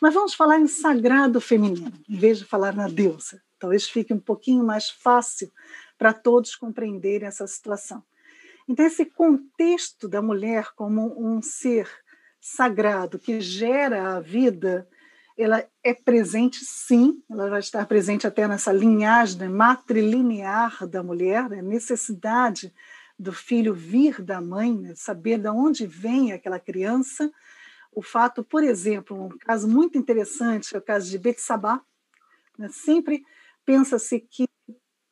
Mas 0.00 0.12
vamos 0.12 0.34
falar 0.34 0.58
em 0.58 0.66
sagrado 0.66 1.40
feminino, 1.40 1.92
em 2.08 2.18
vez 2.18 2.38
de 2.38 2.44
falar 2.44 2.74
na 2.74 2.88
deusa. 2.88 3.40
Talvez 3.60 3.88
fique 3.88 4.12
um 4.12 4.18
pouquinho 4.18 4.64
mais 4.64 4.90
fácil 4.90 5.52
para 5.96 6.12
todos 6.12 6.56
compreenderem 6.56 7.28
essa 7.28 7.46
situação. 7.46 8.02
Então, 8.68 8.84
esse 8.84 9.04
contexto 9.04 10.08
da 10.08 10.20
mulher 10.20 10.70
como 10.74 11.14
um 11.16 11.40
ser 11.40 11.88
sagrado 12.40 13.20
que 13.20 13.40
gera 13.40 14.16
a 14.16 14.20
vida 14.20 14.88
ela 15.38 15.64
é 15.84 15.94
presente, 15.94 16.58
sim, 16.64 17.22
ela 17.30 17.48
vai 17.48 17.60
estar 17.60 17.86
presente 17.86 18.26
até 18.26 18.48
nessa 18.48 18.72
linhagem 18.72 19.48
matrilinear 19.48 20.84
da 20.88 21.00
mulher, 21.00 21.48
né, 21.48 21.62
necessidade 21.62 22.74
do 23.16 23.32
filho 23.32 23.72
vir 23.72 24.20
da 24.20 24.40
mãe, 24.40 24.76
né, 24.76 24.94
saber 24.96 25.38
de 25.38 25.48
onde 25.48 25.86
vem 25.86 26.32
aquela 26.32 26.58
criança. 26.58 27.30
O 27.92 28.02
fato, 28.02 28.42
por 28.42 28.64
exemplo, 28.64 29.26
um 29.26 29.28
caso 29.38 29.68
muito 29.68 29.96
interessante 29.96 30.74
é 30.74 30.78
o 30.78 30.82
caso 30.82 31.08
de 31.08 31.18
Betsabá. 31.18 31.80
Né, 32.58 32.68
sempre 32.72 33.24
pensa-se 33.64 34.18
que 34.18 34.48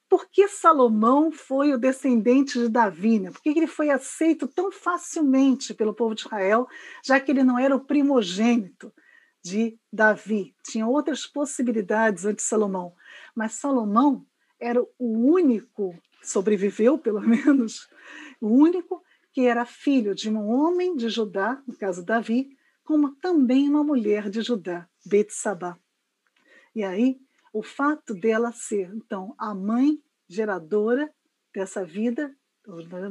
por 0.09 0.29
que 0.29 0.49
Salomão 0.49 1.31
foi 1.31 1.73
o 1.73 1.79
descendente 1.79 2.59
de 2.59 2.69
Davi? 2.69 3.21
Né? 3.21 3.31
Por 3.31 3.41
que 3.41 3.51
ele 3.51 3.67
foi 3.67 3.91
aceito 3.91 4.49
tão 4.49 4.73
facilmente 4.73 5.73
pelo 5.73 5.95
povo 5.95 6.15
de 6.17 6.23
Israel, 6.23 6.67
já 7.05 7.21
que 7.21 7.31
ele 7.31 7.45
não 7.45 7.59
era 7.59 7.77
o 7.77 7.85
primogênito 7.85 8.93
de 9.47 9.79
Davi? 9.93 10.57
Tinha 10.65 10.87
outras 10.87 11.25
possibilidades 11.25 12.25
antes 12.25 12.45
de 12.45 12.49
Salomão, 12.49 12.93
mas 13.33 13.53
Salomão 13.53 14.27
era 14.59 14.83
o 14.83 14.89
único, 14.99 15.97
sobreviveu 16.21 16.99
pelo 16.99 17.21
menos, 17.23 17.89
o 18.41 18.49
único 18.49 19.01
que 19.33 19.47
era 19.47 19.65
filho 19.65 20.15
de 20.17 20.29
um 20.29 20.49
homem 20.49 20.97
de 20.97 21.09
Judá, 21.09 21.63
no 21.67 21.77
caso 21.77 22.05
Davi, 22.05 22.57
como 22.83 23.15
também 23.17 23.69
uma 23.69 23.85
mulher 23.85 24.29
de 24.29 24.41
Judá, 24.43 24.89
Betsabá. 25.05 25.79
E 26.75 26.83
aí, 26.83 27.21
o 27.53 27.63
fato 27.63 28.15
dela 28.15 28.51
ser, 28.51 28.91
então, 28.95 29.35
a 29.39 29.55
mãe 29.55 30.03
geradora 30.29 31.09
dessa 31.55 31.85
vida, 31.85 32.35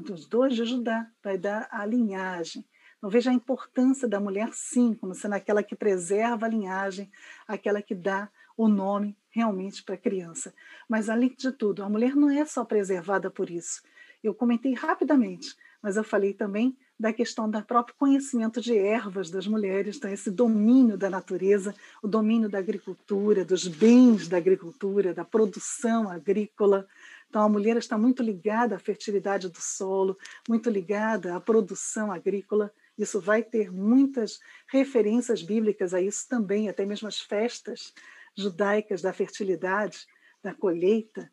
dos 0.03 0.27
dois 0.27 0.53
de 0.53 0.65
Judá, 0.65 1.09
vai 1.23 1.37
dar 1.37 1.69
a 1.71 1.85
linhagem. 1.85 2.65
Então, 3.05 3.11
veja 3.11 3.29
a 3.29 3.33
importância 3.35 4.07
da 4.07 4.19
mulher, 4.19 4.49
sim, 4.51 4.95
como 4.95 5.13
sendo 5.13 5.33
aquela 5.35 5.61
que 5.61 5.75
preserva 5.75 6.47
a 6.47 6.49
linhagem, 6.49 7.07
aquela 7.47 7.79
que 7.79 7.93
dá 7.93 8.27
o 8.57 8.67
nome 8.67 9.15
realmente 9.29 9.83
para 9.83 9.93
a 9.93 9.97
criança. 9.99 10.51
Mas, 10.89 11.07
além 11.07 11.35
de 11.37 11.51
tudo, 11.51 11.83
a 11.83 11.89
mulher 11.89 12.15
não 12.15 12.31
é 12.31 12.43
só 12.45 12.65
preservada 12.65 13.29
por 13.29 13.47
isso. 13.47 13.83
Eu 14.23 14.33
comentei 14.33 14.73
rapidamente 14.73 15.55
mas 15.85 15.97
eu 15.97 16.03
falei 16.03 16.33
também 16.33 16.75
da 16.99 17.13
questão 17.13 17.47
do 17.47 17.61
próprio 17.61 17.95
conhecimento 17.95 18.59
de 18.59 18.75
ervas 18.75 19.29
das 19.29 19.45
mulheres, 19.45 19.97
então 19.97 20.09
esse 20.09 20.31
domínio 20.31 20.97
da 20.97 21.11
natureza, 21.11 21.75
o 22.01 22.07
domínio 22.07 22.49
da 22.49 22.57
agricultura, 22.57 23.45
dos 23.45 23.67
bens 23.67 24.27
da 24.27 24.37
agricultura, 24.37 25.13
da 25.13 25.23
produção 25.23 26.09
agrícola. 26.09 26.87
Então 27.29 27.43
a 27.43 27.47
mulher 27.47 27.77
está 27.77 27.99
muito 27.99 28.23
ligada 28.23 28.75
à 28.75 28.79
fertilidade 28.79 29.47
do 29.47 29.61
solo, 29.61 30.17
muito 30.49 30.71
ligada 30.71 31.35
à 31.35 31.39
produção 31.39 32.11
agrícola. 32.11 32.73
Isso 32.97 33.19
vai 33.19 33.43
ter 33.43 33.71
muitas 33.71 34.39
referências 34.67 35.41
bíblicas 35.41 35.93
a 35.93 36.01
isso 36.01 36.27
também, 36.29 36.69
até 36.69 36.85
mesmo 36.85 37.07
as 37.07 37.19
festas 37.19 37.93
judaicas 38.35 39.01
da 39.01 39.13
fertilidade, 39.13 40.05
da 40.43 40.53
colheita, 40.53 41.31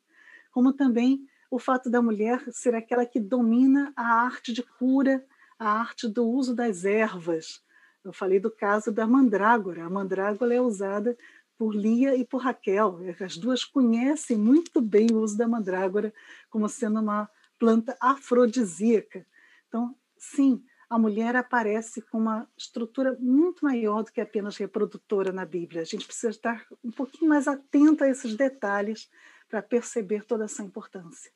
como 0.51 0.73
também 0.73 1.27
o 1.51 1.59
fato 1.59 1.91
da 1.91 2.01
mulher 2.01 2.43
ser 2.51 2.75
aquela 2.75 3.05
que 3.05 3.21
domina 3.21 3.93
a 3.95 4.25
arte 4.25 4.53
de 4.53 4.63
cura, 4.63 5.25
a 5.59 5.71
arte 5.71 6.09
do 6.09 6.27
uso 6.27 6.55
das 6.55 6.85
ervas. 6.85 7.63
Eu 8.05 8.13
falei 8.13 8.41
do 8.41 8.51
caso 8.51 8.91
da 8.91 9.07
mandrágora. 9.07 9.85
A 9.85 9.91
mandrágora 9.91 10.55
é 10.55 10.61
usada 10.61 11.17
por 11.59 11.75
Lia 11.75 12.17
e 12.17 12.25
por 12.25 12.39
Raquel. 12.39 12.99
As 13.21 13.37
duas 13.37 13.65
conhecem 13.65 14.37
muito 14.37 14.81
bem 14.81 15.09
o 15.13 15.21
uso 15.21 15.37
da 15.37 15.47
mandrágora 15.47 16.13
como 16.51 16.69
sendo 16.69 17.01
uma 17.01 17.29
planta 17.59 17.97
afrodisíaca. 18.01 19.25
Então, 19.69 19.95
sim, 20.19 20.65
a 20.93 20.99
mulher 20.99 21.35
aparece 21.37 22.03
com 22.03 22.19
uma 22.19 22.47
estrutura 22.55 23.17
muito 23.19 23.65
maior 23.65 24.03
do 24.03 24.13
que 24.13 24.21
apenas 24.21 24.59
reprodutora 24.59 25.33
na 25.33 25.47
Bíblia. 25.47 25.81
A 25.81 25.87
gente 25.87 26.05
precisa 26.05 26.29
estar 26.29 26.67
um 26.85 26.91
pouquinho 26.91 27.31
mais 27.31 27.49
atento 27.49 28.05
a 28.05 28.09
esses 28.11 28.37
detalhes 28.37 29.09
para 29.49 29.63
perceber 29.63 30.23
toda 30.25 30.45
essa 30.45 30.63
importância. 30.63 31.33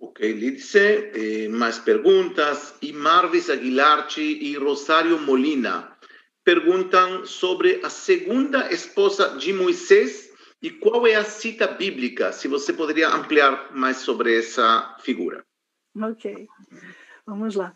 Ok, 0.00 0.20
Lidse, 0.32 1.12
eh, 1.14 1.48
más 1.48 1.78
preguntas. 1.78 2.74
Y 2.80 2.92
Marvis 2.92 3.48
Aguilarchi 3.48 4.38
y 4.42 4.56
Rosario 4.56 5.18
Molina 5.18 5.96
preguntan 6.42 7.24
sobre 7.26 7.80
la 7.80 7.90
segunda 7.90 8.68
esposa 8.70 9.36
de 9.36 9.52
Moisés 9.52 10.32
y 10.60 10.80
cuál 10.80 11.06
es 11.06 11.14
la 11.14 11.24
cita 11.24 11.66
bíblica, 11.78 12.32
si 12.32 12.48
você 12.48 12.72
poderia 12.72 13.08
ampliar 13.08 13.70
mais 13.72 13.98
sobre 13.98 14.36
essa 14.36 14.96
figura. 14.98 15.44
Ok, 15.94 16.48
vamos 17.24 17.54
lá. 17.54 17.72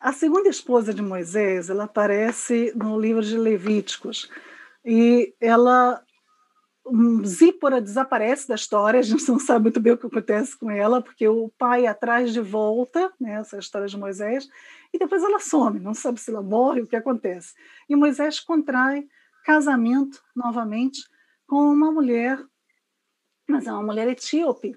A 0.00 0.12
segunda 0.12 0.48
esposa 0.48 0.94
de 0.94 1.02
Moisés, 1.02 1.68
ela 1.68 1.84
aparece 1.84 2.72
no 2.76 2.98
livro 2.98 3.22
de 3.22 3.36
Levíticos 3.36 4.30
e 4.84 5.34
ela 5.40 6.02
Zípora 7.26 7.80
desaparece 7.80 8.48
da 8.48 8.54
história, 8.54 9.00
a 9.00 9.02
gente 9.02 9.28
não 9.28 9.38
sabe 9.38 9.64
muito 9.64 9.80
bem 9.80 9.92
o 9.92 9.98
que 9.98 10.06
acontece 10.06 10.56
com 10.56 10.70
ela, 10.70 11.02
porque 11.02 11.26
o 11.28 11.50
pai 11.58 11.86
atrás 11.86 12.32
de 12.32 12.40
volta, 12.40 13.12
né, 13.20 13.34
essa 13.34 13.58
história 13.58 13.86
de 13.86 13.98
Moisés, 13.98 14.48
e 14.92 14.98
depois 14.98 15.22
ela 15.22 15.38
some, 15.38 15.78
não 15.80 15.92
sabe 15.92 16.20
se 16.20 16.30
ela 16.30 16.42
morre, 16.42 16.80
o 16.80 16.86
que 16.86 16.96
acontece. 16.96 17.54
E 17.88 17.96
Moisés 17.96 18.40
contrai 18.40 19.06
casamento 19.44 20.22
novamente 20.34 21.02
com 21.46 21.56
uma 21.56 21.90
mulher, 21.90 22.42
mas 23.46 23.66
é 23.66 23.72
uma 23.72 23.82
mulher 23.82 24.08
etíope. 24.08 24.76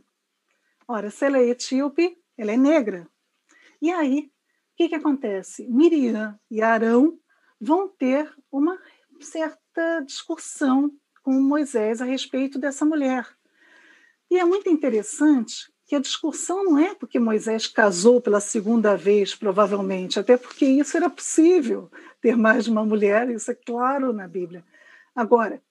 Ora, 0.88 1.10
se 1.10 1.26
ela 1.26 1.38
é 1.38 1.50
etíope, 1.50 2.18
ela 2.38 2.52
é 2.52 2.58
negra. 2.58 3.08
E 3.82 3.92
aí, 3.92 4.30
que, 4.82 4.90
que 4.90 4.96
acontece? 4.96 5.68
Miriam 5.68 6.40
e 6.50 6.60
Arão 6.60 7.20
vão 7.60 7.88
ter 7.88 8.34
uma 8.52 8.80
certa 9.20 10.02
discussão 10.02 10.92
com 11.22 11.34
Moisés 11.34 12.02
a 12.02 12.06
respeito 12.06 12.58
dessa 12.58 12.84
mulher. 12.84 13.28
E 14.30 14.40
é 14.40 14.44
muito 14.44 14.70
interessante 14.70 15.72
que 15.86 15.96
a 15.96 16.00
discussão 16.00 16.64
não 16.64 16.80
é 16.80 16.96
porque 16.96 17.20
Moisés 17.20 17.68
casou 17.68 18.20
pela 18.20 18.40
segunda 18.40 18.96
vez, 18.96 19.36
provavelmente, 19.36 20.20
até 20.20 20.36
porque 20.36 20.66
isso 20.66 20.98
era 20.98 21.10
possível, 21.12 21.92
ter 22.20 22.36
mais 22.36 22.64
de 22.64 22.72
uma 22.72 22.84
mulher, 22.84 23.30
isso 23.30 23.52
é 23.52 23.56
claro 23.56 24.12
na 24.12 24.28
Bíblia. 24.28 24.66
Agora, 25.16 25.62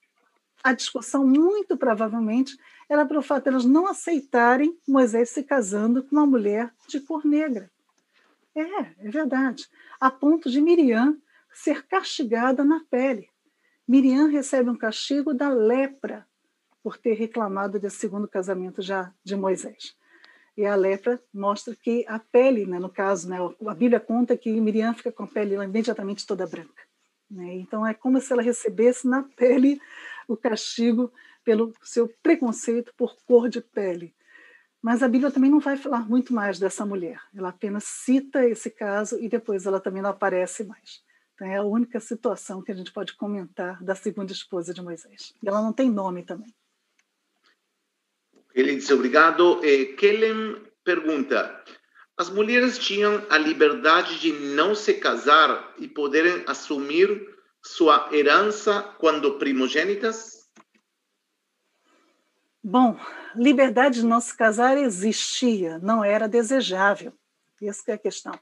a 0.63 0.71
discussão, 0.71 1.27
muito 1.27 1.75
provavelmente, 1.75 2.55
era 2.87 3.05
pelo 3.05 3.21
fato 3.21 3.43
de 3.43 3.49
elas 3.49 3.65
não 3.65 3.87
aceitarem 3.87 4.77
Moisés 4.87 5.31
se 5.31 5.43
casando 5.43 6.01
com 6.03 6.15
uma 6.15 6.25
mulher 6.25 6.71
de 6.87 7.01
cor 7.01 7.25
negra. 7.25 7.69
É, 8.55 8.61
é 9.07 9.09
verdade. 9.09 9.67
A 9.99 10.11
ponto 10.11 10.49
de 10.49 10.61
Miriam 10.61 11.17
ser 11.53 11.85
castigada 11.87 12.63
na 12.63 12.81
pele. 12.89 13.29
Miriam 13.87 14.27
recebe 14.27 14.69
um 14.69 14.77
castigo 14.77 15.33
da 15.33 15.49
lepra 15.49 16.25
por 16.83 16.97
ter 16.97 17.13
reclamado 17.13 17.79
desse 17.79 17.97
segundo 17.97 18.27
casamento 18.27 18.81
já 18.81 19.13
de 19.23 19.35
Moisés. 19.35 19.95
E 20.55 20.65
a 20.65 20.75
lepra 20.75 21.21
mostra 21.33 21.75
que 21.75 22.05
a 22.07 22.19
pele, 22.19 22.65
né, 22.65 22.79
no 22.79 22.89
caso, 22.89 23.29
né, 23.29 23.37
a 23.67 23.73
Bíblia 23.73 23.99
conta 23.99 24.35
que 24.35 24.51
Miriam 24.59 24.93
fica 24.93 25.11
com 25.11 25.23
a 25.23 25.27
pele 25.27 25.55
imediatamente 25.55 26.25
toda 26.25 26.47
branca. 26.47 26.83
Né? 27.29 27.55
Então 27.55 27.85
é 27.85 27.93
como 27.93 28.19
se 28.19 28.33
ela 28.33 28.41
recebesse 28.41 29.07
na 29.07 29.23
pele 29.23 29.79
o 30.27 30.35
castigo 30.35 31.11
pelo 31.43 31.73
seu 31.81 32.07
preconceito 32.21 32.93
por 32.97 33.15
cor 33.25 33.49
de 33.49 33.61
pele. 33.61 34.13
Mas 34.81 35.03
a 35.03 35.07
Bíblia 35.07 35.31
também 35.31 35.51
não 35.51 35.59
vai 35.59 35.77
falar 35.77 36.07
muito 36.09 36.33
mais 36.33 36.57
dessa 36.57 36.85
mulher. 36.85 37.21
Ela 37.35 37.49
apenas 37.49 37.83
cita 37.83 38.47
esse 38.47 38.69
caso 38.69 39.19
e 39.19 39.29
depois 39.29 39.65
ela 39.65 39.79
também 39.79 40.01
não 40.01 40.09
aparece 40.09 40.63
mais. 40.63 41.03
É 41.39 41.57
a 41.57 41.63
única 41.63 41.99
situação 41.99 42.61
que 42.61 42.71
a 42.71 42.75
gente 42.75 42.91
pode 42.91 43.13
comentar 43.13 43.83
da 43.83 43.95
segunda 43.95 44.31
esposa 44.31 44.73
de 44.73 44.81
Moisés. 44.81 45.33
E 45.41 45.47
ela 45.47 45.61
não 45.61 45.73
tem 45.73 45.89
nome 45.89 46.23
também. 46.23 46.53
Ele 48.53 48.75
diz 48.75 48.89
obrigado. 48.91 49.59
Eh, 49.63 49.85
Kellen 49.97 50.61
pergunta: 50.83 51.63
as 52.17 52.29
mulheres 52.29 52.77
tinham 52.77 53.25
a 53.29 53.37
liberdade 53.37 54.19
de 54.19 54.31
não 54.31 54.75
se 54.75 54.95
casar 54.95 55.73
e 55.79 55.87
poderem 55.87 56.43
assumir 56.45 57.27
sua 57.63 58.09
herança 58.11 58.81
quando 58.99 59.39
primogênitas? 59.39 60.40
Bom, 62.63 62.97
liberdade 63.35 64.01
de 64.01 64.05
não 64.05 64.21
se 64.21 64.35
casar 64.35 64.77
existia, 64.77 65.79
não 65.79 66.03
era 66.03 66.27
desejável. 66.27 67.13
Essa 67.61 67.91
é 67.91 67.93
a 67.93 67.97
questão 67.97 68.39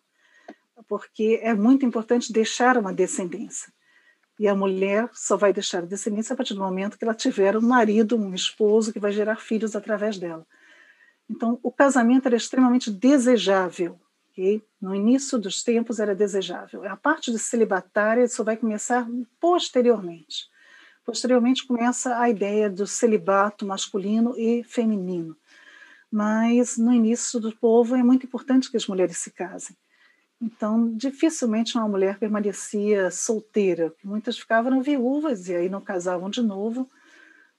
porque 0.88 1.40
é 1.42 1.54
muito 1.54 1.86
importante 1.86 2.32
deixar 2.32 2.78
uma 2.78 2.94
descendência. 2.94 3.72
E 4.40 4.48
a 4.48 4.56
mulher 4.56 5.10
só 5.14 5.36
vai 5.36 5.52
deixar 5.52 5.86
descendência 5.86 6.34
a 6.34 6.38
partir 6.38 6.54
do 6.54 6.62
momento 6.62 6.98
que 6.98 7.04
ela 7.04 7.14
tiver 7.14 7.58
um 7.58 7.62
marido, 7.62 8.18
um 8.18 8.34
esposo 8.34 8.94
que 8.94 9.00
vai 9.00 9.12
gerar 9.12 9.36
filhos 9.36 9.76
através 9.76 10.18
dela. 10.18 10.48
Então, 11.30 11.60
o 11.62 11.72
casamento 11.72 12.28
era 12.28 12.38
extremamente 12.38 12.90
desejável. 12.90 14.00
Okay? 14.32 14.64
No 14.82 14.96
início 14.96 15.38
dos 15.38 15.62
tempos 15.62 16.00
era 16.00 16.16
desejável. 16.16 16.86
A 16.86 16.96
parte 16.96 17.32
de 17.32 17.38
celibatária 17.38 18.28
só 18.28 18.44
vai 18.44 18.56
começar 18.56 19.06
posteriormente. 19.40 20.48
Posteriormente 21.10 21.66
começa 21.66 22.20
a 22.20 22.30
ideia 22.30 22.70
do 22.70 22.86
celibato 22.86 23.66
masculino 23.66 24.38
e 24.38 24.64
feminino. 24.64 25.36
Mas 26.12 26.78
no 26.78 26.94
início 26.94 27.40
do 27.40 27.52
povo 27.52 27.96
é 27.96 28.04
muito 28.04 28.28
importante 28.28 28.70
que 28.70 28.78
as 28.78 28.86
mulheres 28.86 29.18
se 29.18 29.32
casem. 29.32 29.76
Então, 30.40 30.96
dificilmente 30.96 31.76
uma 31.76 31.88
mulher 31.88 32.20
permanecia 32.20 33.10
solteira. 33.10 33.92
Muitas 34.04 34.38
ficavam 34.38 34.84
viúvas 34.84 35.50
e 35.50 35.56
aí 35.56 35.68
não 35.68 35.82
casavam 35.82 36.30
de 36.30 36.44
novo. 36.44 36.88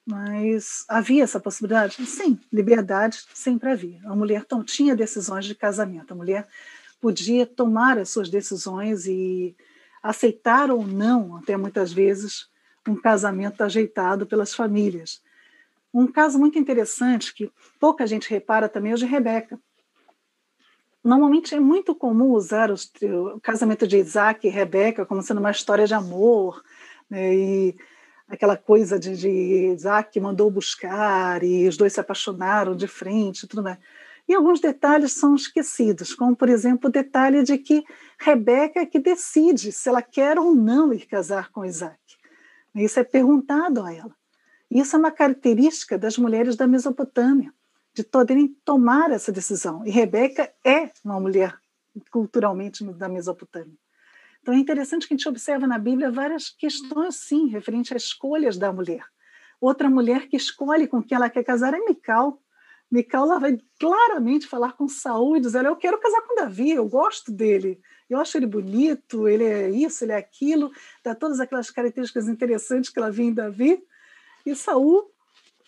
Mas 0.07 0.84
havia 0.88 1.24
essa 1.24 1.40
possibilidade? 1.40 2.07
Sim, 2.07 2.38
liberdade 2.53 3.24
sempre 3.34 3.70
havia. 3.70 4.01
A 4.05 4.14
mulher 4.14 4.42
então, 4.46 4.62
tinha 4.62 4.94
decisões 4.94 5.44
de 5.44 5.57
casamento. 5.57 6.12
A 6.12 6.16
mulher 6.16 6.46
podia 7.01 7.44
tomar 7.44 7.98
as 7.98 8.11
suas 8.11 8.30
decisões 8.30 9.07
e 9.07 9.57
aceitar 10.01 10.70
ou 10.70 10.86
não, 10.86 11.36
até 11.36 11.57
muitas 11.57 11.92
vezes, 11.92 12.48
um 12.89 12.97
casamento 12.97 13.62
ajeitado 13.62 14.26
pelas 14.26 14.55
famílias. 14.55 15.22
Um 15.93 16.07
caso 16.07 16.39
muito 16.39 16.59
interessante 16.59 17.35
que 17.35 17.51
pouca 17.78 18.07
gente 18.07 18.31
repara 18.31 18.68
também 18.68 18.93
é 18.93 18.95
o 18.95 18.99
de 18.99 19.07
Rebeca. 19.07 19.59
Normalmente 21.03 21.55
é 21.55 21.61
muito 21.61 21.95
comum 21.95 22.33
usar 22.33 22.70
o 22.70 23.41
casamento 23.41 23.87
de 23.87 23.97
Isaac 23.97 24.47
e 24.47 24.51
Rebeca 24.51 25.07
como 25.07 25.22
sendo 25.22 25.41
uma 25.41 25.51
história 25.51 25.87
de 25.87 25.95
amor, 25.95 26.62
né, 27.09 27.35
e 27.35 27.76
aquela 28.28 28.57
coisa 28.57 28.99
de, 28.99 29.16
de 29.16 29.72
Isaac 29.74 30.18
mandou 30.20 30.51
buscar 30.51 31.43
e 31.43 31.66
os 31.66 31.76
dois 31.76 31.93
se 31.93 32.01
apaixonaram 32.01 32.76
de 32.76 32.87
frente, 32.87 33.47
tudo 33.47 33.62
mais. 33.62 33.78
E 34.28 34.35
alguns 34.35 34.61
detalhes 34.61 35.12
são 35.14 35.35
esquecidos, 35.35 36.14
como, 36.14 36.37
por 36.37 36.49
exemplo, 36.49 36.89
o 36.89 36.93
detalhe 36.93 37.43
de 37.43 37.59
que 37.59 37.83
Rebeca 38.16 38.78
é 38.81 38.87
que 38.87 39.01
decide 39.01 39.72
se 39.72 39.89
ela 39.89 40.03
quer 40.03 40.39
ou 40.39 40.55
não 40.55 40.93
ir 40.93 41.07
casar 41.07 41.51
com 41.51 41.64
Isaac. 41.64 41.99
Isso 42.75 43.01
é 43.01 43.05
perguntado 43.05 43.83
a 43.83 43.93
ela. 43.93 44.14
Isso 44.71 44.95
é 44.95 44.99
uma 44.99 45.11
característica 45.11 45.99
das 45.99 46.16
mulheres 46.16 46.57
da 46.57 46.66
Mesopotâmia, 46.66 47.53
de 47.93 48.05
poderem 48.05 48.49
tomar 48.64 49.11
essa 49.11 49.33
decisão. 49.33 49.85
E 49.85 49.91
Rebeca 49.91 50.53
é 50.64 50.91
uma 51.05 51.18
mulher 51.18 51.59
culturalmente 52.11 52.85
da 52.85 53.09
Mesopotâmia. 53.09 53.77
Então 54.41 54.55
é 54.55 54.59
interessante 54.59 55.07
que 55.07 55.14
a 55.14 55.16
gente 55.16 55.29
observa 55.29 55.66
na 55.66 55.79
Bíblia 55.79 56.11
várias 56.11 56.49
questões, 56.49 57.16
sim, 57.16 57.49
referentes 57.49 57.93
às 57.93 58.05
escolhas 58.05 58.57
da 58.57 58.73
mulher. 58.73 59.05
Outra 59.61 59.91
mulher 59.91 60.29
que 60.29 60.37
escolhe 60.37 60.87
com 60.87 61.03
quem 61.03 61.16
ela 61.16 61.29
quer 61.29 61.45
casar 61.45 61.75
é 61.75 61.79
Mical, 61.81 62.41
Mical 62.91 63.24
lá 63.24 63.38
vai 63.38 63.57
claramente 63.78 64.49
falar 64.49 64.72
com 64.72 64.88
Saul 64.88 65.36
e 65.36 65.41
dizer: 65.41 65.64
Eu 65.64 65.76
quero 65.76 66.01
casar 66.01 66.22
com 66.22 66.34
Davi, 66.34 66.70
eu 66.70 66.88
gosto 66.88 67.30
dele, 67.30 67.80
eu 68.09 68.18
acho 68.18 68.36
ele 68.36 68.47
bonito, 68.47 69.28
ele 69.28 69.45
é 69.45 69.70
isso, 69.70 70.05
ele 70.05 70.12
é 70.12 70.16
aquilo, 70.16 70.72
dá 71.05 71.14
todas 71.14 71.38
aquelas 71.38 71.70
características 71.70 72.28
interessantes 72.28 72.91
que 72.91 72.99
ela 72.99 73.11
via 73.11 73.26
em 73.26 73.34
Davi. 73.34 73.80
E 74.45 74.57
Saul, 74.57 75.12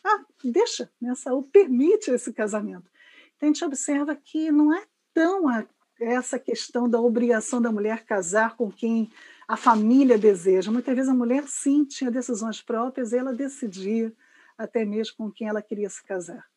ah, 0.05 0.25
deixa, 0.43 0.91
né? 1.01 1.15
Saul 1.15 1.45
permite 1.45 2.11
esse 2.11 2.33
casamento. 2.33 2.91
Então 3.37 3.49
a 3.49 3.53
gente 3.53 3.65
observa 3.65 4.17
que 4.17 4.51
não 4.51 4.75
é 4.75 4.85
tão 5.15 5.49
a, 5.49 5.65
essa 6.01 6.39
questão 6.41 6.89
da 6.89 7.01
obrigação 7.01 7.63
da 7.63 7.71
mulher 7.71 8.05
casar 8.05 8.57
com 8.57 8.71
quem 8.71 9.13
a 9.47 9.57
família 9.57 10.19
deseja. 10.19 10.73
Muitas 10.73 10.95
vezes 10.95 11.11
a 11.11 11.15
mulher, 11.15 11.45
sim, 11.47 11.85
tinha 11.85 12.11
decisões 12.11 12.61
próprias 12.61 13.13
e 13.13 13.19
ela 13.19 13.33
decidia 13.33 14.13
até 14.59 14.85
mesmo 14.85 15.17
com 15.17 15.31
quem 15.31 15.49
ela 15.49 15.63
queria 15.63 15.89
se 15.89 16.03
casar. 16.03 16.52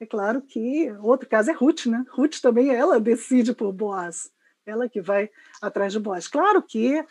É 0.00 0.06
claro 0.06 0.40
que 0.42 0.90
outro 1.00 1.28
caso 1.28 1.50
é 1.50 1.54
Ruth, 1.54 1.86
né? 1.86 2.04
Ruth 2.10 2.40
também 2.40 2.74
ela 2.74 3.00
decide 3.00 3.52
por 3.52 3.72
Boaz, 3.72 4.30
ela 4.64 4.88
que 4.88 5.00
vai 5.00 5.28
atrás 5.60 5.92
de 5.92 5.98
Boaz. 5.98 6.28
Claro 6.28 6.62
que 6.62 7.04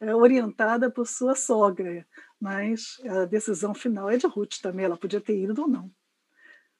é 0.00 0.14
orientada 0.14 0.90
por 0.90 1.06
sua 1.06 1.34
sogra, 1.34 2.06
mas 2.38 3.00
a 3.08 3.24
decisão 3.24 3.74
final 3.74 4.10
é 4.10 4.18
de 4.18 4.26
Ruth 4.26 4.60
também, 4.60 4.84
ela 4.84 4.96
podia 4.96 5.20
ter 5.20 5.36
ido 5.36 5.62
ou 5.62 5.68
não. 5.68 5.90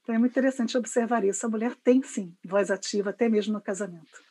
Então 0.03 0.15
é 0.15 0.19
muito 0.19 0.33
interessante 0.33 0.77
observar 0.77 1.25
isso. 1.25 1.47
A 1.47 1.49
mulher 1.49 1.75
tem 1.83 2.03
sim 2.03 2.37
voz 2.45 2.71
ativa, 2.71 3.09
até 3.11 3.27
mesmo 3.27 3.55
no 3.55 3.61
casamento. 3.61 4.23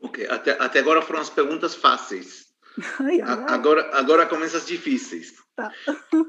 Ok, 0.00 0.26
até, 0.28 0.52
até 0.52 0.78
agora 0.78 1.02
foram 1.02 1.20
as 1.20 1.30
perguntas 1.30 1.74
fáceis. 1.74 2.46
Ai, 3.00 3.22
ai. 3.22 3.44
Agora, 3.48 3.90
agora 3.96 4.26
começam 4.26 4.60
as 4.60 4.66
difíceis. 4.66 5.34
Tá. 5.56 5.72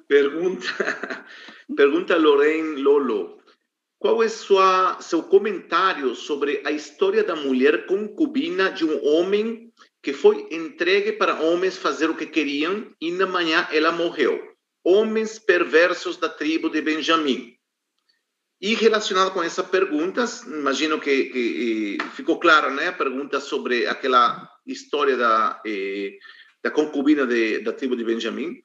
Pergunta, 0.07 0.65
pergunta 1.76 2.15
Lorraine 2.15 2.82
Lolo. 2.82 3.41
Qual 4.00 4.22
é 4.22 4.30
sua, 4.30 5.00
seu 5.02 5.24
comentário 5.24 6.14
sobre 6.16 6.62
a 6.66 6.72
história 6.72 7.24
da 7.24 7.36
mulher 7.36 7.88
concubina 7.88 8.70
de 8.72 8.86
um 8.86 9.04
homem 9.04 9.74
que 10.04 10.14
foi 10.14 10.48
entregue 10.52 11.14
para 11.14 11.41
homens 11.41 11.78
fazer 11.78 12.10
o 12.10 12.16
que 12.16 12.28
queriam 12.28 12.93
e 13.02 13.12
na 13.12 13.26
manhã 13.26 13.68
ela 13.72 13.91
morreu? 13.91 14.39
Homens 14.84 15.39
perversos 15.39 16.16
da 16.18 16.30
tribo 16.30 16.70
de 16.70 16.82
Benjamim. 16.82 17.58
E 18.62 18.74
relacionado 18.74 19.32
com 19.32 19.43
essa 19.43 19.64
pergunta, 19.64 20.26
imagino 20.45 21.00
que, 21.00 21.26
que 21.26 21.98
ficou 22.16 22.39
claro, 22.39 22.74
né? 22.74 22.88
A 22.88 22.93
pergunta 22.93 23.39
sobre 23.39 23.86
aquela 23.86 24.50
história 24.66 25.16
da, 25.16 25.62
eh, 25.66 26.18
da 26.64 26.72
concubina 26.72 27.26
de, 27.26 27.60
da 27.60 27.74
tribo 27.74 27.95
de 27.95 28.04
Benjamim. 28.04 28.56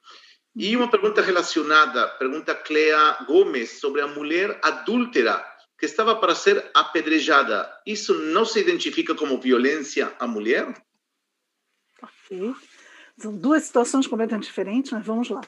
E 0.55 0.77
uma 0.77 0.91
pergunta 0.91 1.23
relacionada, 1.23 2.09
pergunta 2.19 2.55
Clea 2.55 3.25
Gomes, 3.27 3.81
sobre 3.81 4.03
a 4.03 4.07
mulher 4.07 4.59
adúltera 4.63 5.43
que 5.79 5.87
estava 5.87 6.15
para 6.15 6.35
ser 6.35 6.71
apedrejada. 6.75 7.69
Isso 7.87 8.15
não 8.15 8.45
se 8.45 8.61
identifica 8.61 9.15
como 9.15 9.41
violência 9.41 10.15
à 10.21 10.27
mulher? 10.27 10.81
Ok. 12.03 12.55
São 13.19 13.37
duas 13.37 13.65
situações 13.65 14.07
completamente 14.07 14.45
diferentes, 14.45 14.93
mas 14.93 15.05
vamos 15.05 15.29
lá. 15.29 15.41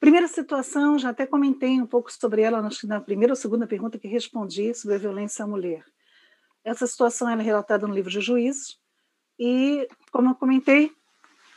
Primeira 0.00 0.26
situação, 0.26 0.98
já 0.98 1.10
até 1.10 1.26
comentei 1.26 1.80
um 1.80 1.86
pouco 1.86 2.12
sobre 2.12 2.42
ela 2.42 2.68
na 2.84 3.00
primeira 3.00 3.32
ou 3.32 3.36
segunda 3.36 3.66
pergunta 3.66 3.98
que 3.98 4.08
respondi 4.08 4.74
sobre 4.74 4.96
a 4.96 4.98
violência 4.98 5.44
à 5.44 5.48
mulher. 5.48 5.84
Essa 6.64 6.86
situação 6.86 7.28
é 7.28 7.40
relatada 7.40 7.86
no 7.86 7.94
livro 7.94 8.10
de 8.10 8.20
Juízes 8.20 8.78
e, 9.38 9.86
como 10.10 10.30
eu 10.30 10.34
comentei, 10.34 10.90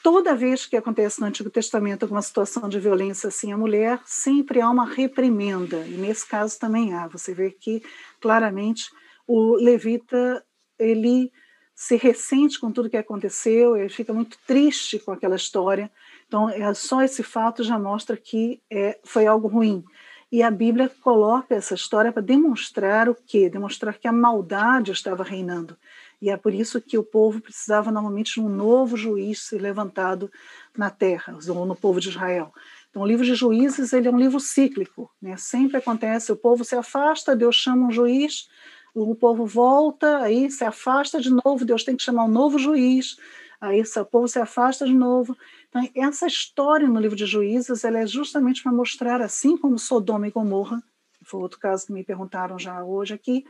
toda 0.10 0.34
vez 0.34 0.66
que 0.66 0.78
acontece 0.78 1.20
no 1.20 1.28
Antigo 1.28 1.49
Testamento 1.49 2.03
alguma 2.03 2.22
situação 2.22 2.70
de 2.70 2.80
violência 2.80 3.28
assim 3.28 3.51
à 3.51 3.58
mulher, 3.58 3.99
sempre 4.05 4.62
há 4.62 4.70
uma 4.70 4.86
reprimenda, 4.86 5.86
e 5.86 5.97
nesse 5.97 6.26
caso 6.26 6.58
também 6.58 6.93
há. 6.93 7.10
Você 7.10 7.34
vê 7.34 7.51
que 7.51 7.84
claramente 8.22 8.89
o 9.28 9.55
levita 9.55 10.41
ele 10.80 11.30
se 11.76 11.97
ressente 11.97 12.58
com 12.58 12.72
tudo 12.72 12.89
que 12.89 12.95
aconteceu, 12.95 13.76
ele 13.76 13.89
fica 13.89 14.14
muito 14.14 14.38
triste 14.47 14.97
com 14.97 15.12
aquela 15.12 15.36
história. 15.36 15.91
Então, 16.26 16.49
é, 16.49 16.74
só 16.74 17.01
esse 17.01 17.22
fato 17.22 17.62
já 17.62 17.78
mostra 17.78 18.16
que 18.16 18.62
é, 18.72 18.97
foi 19.03 19.28
algo 19.28 19.49
ruim. 19.49 19.84
E 20.32 20.41
a 20.41 20.49
Bíblia 20.49 20.89
coloca 21.01 21.53
essa 21.53 21.74
história 21.74 22.14
para 22.14 22.22
demonstrar 22.22 23.10
o 23.10 23.16
quê? 23.16 23.49
Demonstrar 23.49 23.97
que 23.97 24.08
a 24.08 24.14
maldade 24.14 24.93
estava 24.93 25.22
reinando. 25.22 25.78
E 26.22 26.30
é 26.30 26.38
por 26.38 26.53
isso 26.53 26.82
que 26.82 26.97
o 26.97 27.03
povo 27.03 27.39
precisava 27.39 27.91
normalmente 27.91 28.36
de 28.36 28.41
um 28.41 28.49
novo 28.49 28.97
juiz 28.97 29.43
ser 29.43 29.61
levantado 29.61 30.32
na 30.76 30.89
terra, 30.89 31.38
ou 31.49 31.65
no 31.65 31.76
povo 31.76 31.99
de 31.99 32.09
Israel. 32.09 32.51
Então, 32.89 33.01
o 33.01 33.05
livro 33.05 33.24
de 33.24 33.36
Juízes 33.36 33.93
ele 33.93 34.07
é 34.07 34.11
um 34.11 34.18
livro 34.18 34.39
cíclico, 34.39 35.11
né? 35.22 35.38
sempre 35.38 35.78
acontece, 35.78 36.32
o 36.32 36.36
povo 36.36 36.63
se 36.63 36.76
afasta, 36.76 37.36
Deus 37.36 37.55
chama 37.55 37.88
um 37.88 37.91
juiz, 37.91 38.47
o 38.95 39.13
povo 39.13 39.45
volta, 39.45 40.18
aí 40.20 40.49
se 40.49 40.63
afasta 40.63 41.22
de 41.22 41.30
novo, 41.30 41.63
Deus 41.63 41.84
tem 41.84 41.95
que 41.95 42.03
chamar 42.03 42.26
um 42.26 42.32
novo 42.32 42.57
juiz, 42.57 43.18
aí 43.61 43.82
o 43.82 44.05
povo 44.05 44.28
se 44.28 44.39
afasta 44.39 44.86
de 44.86 44.93
novo. 44.93 45.38
Então, 45.70 45.88
essa 45.95 46.26
história 46.26 46.88
no 46.88 46.99
livro 46.99 47.15
de 47.15 47.28
Juízes 47.28 47.84
ela 47.84 47.99
é 47.99 48.07
justamente 48.07 48.63
para 48.63 48.72
mostrar, 48.72 49.22
assim 49.22 49.55
como 49.55 49.78
Sodoma 49.78 50.28
e 50.28 50.32
Gomorra, 50.32 50.82
que 51.20 51.26
foi 51.26 51.39
outro 51.39 51.59
caso 51.59 51.86
que 51.86 51.93
me 51.93 52.03
perguntaram 52.03 52.57
já 52.57 52.84
hoje 52.84 53.13
aqui, 53.13 53.45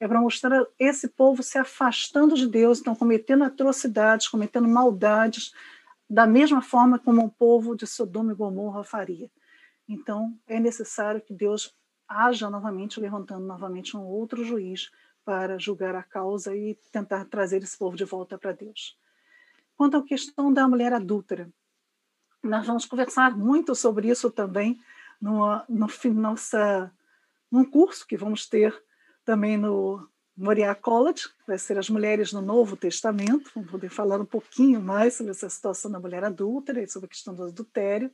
é 0.00 0.08
para 0.08 0.20
mostrar 0.20 0.66
esse 0.78 1.08
povo 1.08 1.42
se 1.42 1.58
afastando 1.58 2.34
de 2.34 2.46
Deus, 2.46 2.80
então 2.80 2.94
cometendo 2.94 3.44
atrocidades, 3.44 4.28
cometendo 4.28 4.68
maldades, 4.68 5.52
da 6.08 6.26
mesma 6.26 6.60
forma 6.62 6.98
como 6.98 7.24
o 7.24 7.30
povo 7.30 7.74
de 7.76 7.86
Sodoma 7.86 8.32
e 8.32 8.34
Gomorra 8.34 8.84
faria. 8.84 9.30
Então, 9.88 10.38
é 10.46 10.58
necessário 10.58 11.20
que 11.20 11.34
Deus 11.34 11.74
haja 12.08 12.50
novamente, 12.50 13.00
levantando 13.00 13.46
novamente 13.46 13.96
um 13.96 14.04
outro 14.04 14.44
juiz 14.44 14.90
para 15.24 15.58
julgar 15.58 15.94
a 15.94 16.02
causa 16.02 16.54
e 16.54 16.74
tentar 16.92 17.24
trazer 17.24 17.62
esse 17.62 17.76
povo 17.76 17.96
de 17.96 18.04
volta 18.04 18.36
para 18.36 18.52
Deus. 18.52 18.98
Quanto 19.76 19.96
à 19.96 20.02
questão 20.02 20.52
da 20.52 20.68
mulher 20.68 20.92
adúltera, 20.92 21.50
nós 22.42 22.66
vamos 22.66 22.84
conversar 22.84 23.36
muito 23.36 23.74
sobre 23.74 24.08
isso 24.08 24.30
também 24.30 24.78
no, 25.20 25.62
no 25.68 25.88
nossa, 26.12 26.92
num 27.50 27.64
curso 27.64 28.06
que 28.06 28.16
vamos 28.16 28.46
ter 28.46 28.74
também 29.24 29.56
no 29.56 30.08
Moriah 30.36 30.74
College, 30.74 31.28
vai 31.46 31.58
ser 31.58 31.78
as 31.78 31.88
mulheres 31.88 32.32
no 32.32 32.42
Novo 32.42 32.76
Testamento, 32.76 33.50
vamos 33.54 33.70
poder 33.70 33.88
falar 33.88 34.20
um 34.20 34.26
pouquinho 34.26 34.80
mais 34.80 35.14
sobre 35.14 35.30
essa 35.30 35.48
situação 35.48 35.90
da 35.90 36.00
mulher 36.00 36.24
adúltera 36.24 36.82
e 36.82 36.88
sobre 36.88 37.06
a 37.06 37.08
questão 37.08 37.34
do 37.34 37.44
adultério, 37.44 38.10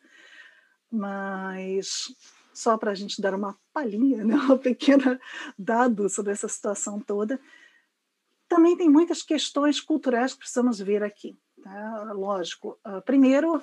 mas 0.91 2.15
só 2.53 2.77
para 2.77 2.91
a 2.91 2.95
gente 2.95 3.23
dar 3.23 3.35
uma 3.35 3.57
palhinha, 3.73 4.25
né, 4.25 4.35
uma 4.37 4.59
pequena 4.59 5.19
dado 5.59 6.09
sobre 6.09 6.33
essa 6.33 6.49
situação 6.49 7.01
toda, 7.01 7.41
também 8.49 8.77
tem 8.77 8.91
muitas 8.91 9.23
questões 9.23 9.81
culturais 9.81 10.33
que 10.33 10.41
precisamos 10.41 10.79
ver 10.81 11.03
aqui. 11.03 11.39
Tá? 11.63 12.13
Lógico, 12.13 12.79
uh, 12.87 13.01
primeiro, 13.03 13.63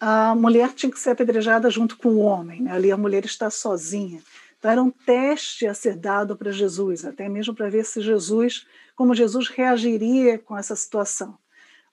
a 0.00 0.34
mulher 0.34 0.72
tinha 0.74 0.90
que 0.90 0.98
ser 0.98 1.10
apedrejada 1.10 1.70
junto 1.70 1.96
com 1.96 2.08
o 2.08 2.18
homem, 2.18 2.62
né? 2.62 2.72
ali 2.72 2.90
a 2.90 2.96
mulher 2.96 3.24
está 3.24 3.48
sozinha. 3.50 4.20
Então, 4.58 4.70
era 4.70 4.82
um 4.82 4.90
teste 4.90 5.66
a 5.66 5.74
ser 5.74 5.96
dado 5.96 6.36
para 6.36 6.50
Jesus, 6.50 7.04
até 7.04 7.28
mesmo 7.28 7.54
para 7.54 7.68
ver 7.68 7.84
se 7.84 8.00
Jesus, 8.00 8.66
como 8.94 9.14
Jesus 9.14 9.48
reagiria 9.48 10.38
com 10.38 10.56
essa 10.56 10.74
situação. 10.74 11.38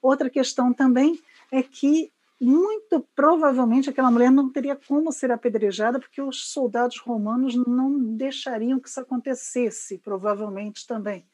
Outra 0.02 0.30
questão 0.30 0.74
também 0.74 1.20
é 1.52 1.62
que 1.62 2.12
muito 2.40 3.08
provavelmente 3.16 3.90
aquela 3.90 4.12
mulher 4.12 4.32
não 4.32 4.52
teria 4.52 4.76
como 4.76 5.12
ser 5.12 5.32
apedrejada, 5.32 6.00
porque 6.00 6.22
os 6.22 6.52
soldados 6.52 7.00
romanos 7.00 7.56
não 7.56 7.98
deixariam 8.16 8.80
que 8.80 8.90
isso 8.90 9.00
acontecesse, 9.00 9.98
provavelmente 10.00 10.86
também, 10.86 11.26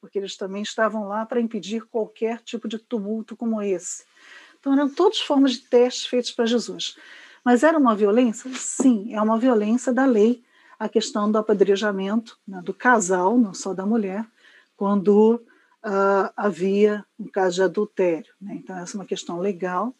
porque 0.00 0.18
eles 0.18 0.36
também 0.36 0.62
estavam 0.62 1.06
lá 1.06 1.26
para 1.26 1.40
impedir 1.40 1.84
qualquer 1.86 2.40
tipo 2.40 2.66
de 2.66 2.78
tumulto 2.78 3.36
como 3.36 3.60
esse. 3.60 4.04
Então, 4.58 4.72
eram 4.72 4.88
todas 4.88 5.20
formas 5.20 5.52
de 5.52 5.68
testes 5.68 6.06
feitos 6.06 6.30
para 6.30 6.46
Jesus. 6.46 6.96
Mas 7.44 7.62
era 7.62 7.76
uma 7.76 7.94
violência? 7.94 8.50
Sim, 8.54 9.12
é 9.14 9.20
uma 9.20 9.38
violência 9.38 9.92
da 9.92 10.06
lei 10.06 10.42
a 10.84 10.88
questão 10.88 11.32
do 11.32 11.38
apedrejamento 11.38 12.38
né, 12.46 12.60
do 12.62 12.74
casal, 12.74 13.38
não 13.38 13.54
só 13.54 13.72
da 13.72 13.86
mulher, 13.86 14.22
quando 14.76 15.36
uh, 15.82 16.30
havia 16.36 17.02
um 17.18 17.26
caso 17.26 17.56
de 17.56 17.62
adultério. 17.62 18.30
Né? 18.38 18.56
Então, 18.56 18.76
essa 18.76 18.94
é 18.94 19.00
uma 19.00 19.06
questão 19.06 19.40
legal, 19.40 19.94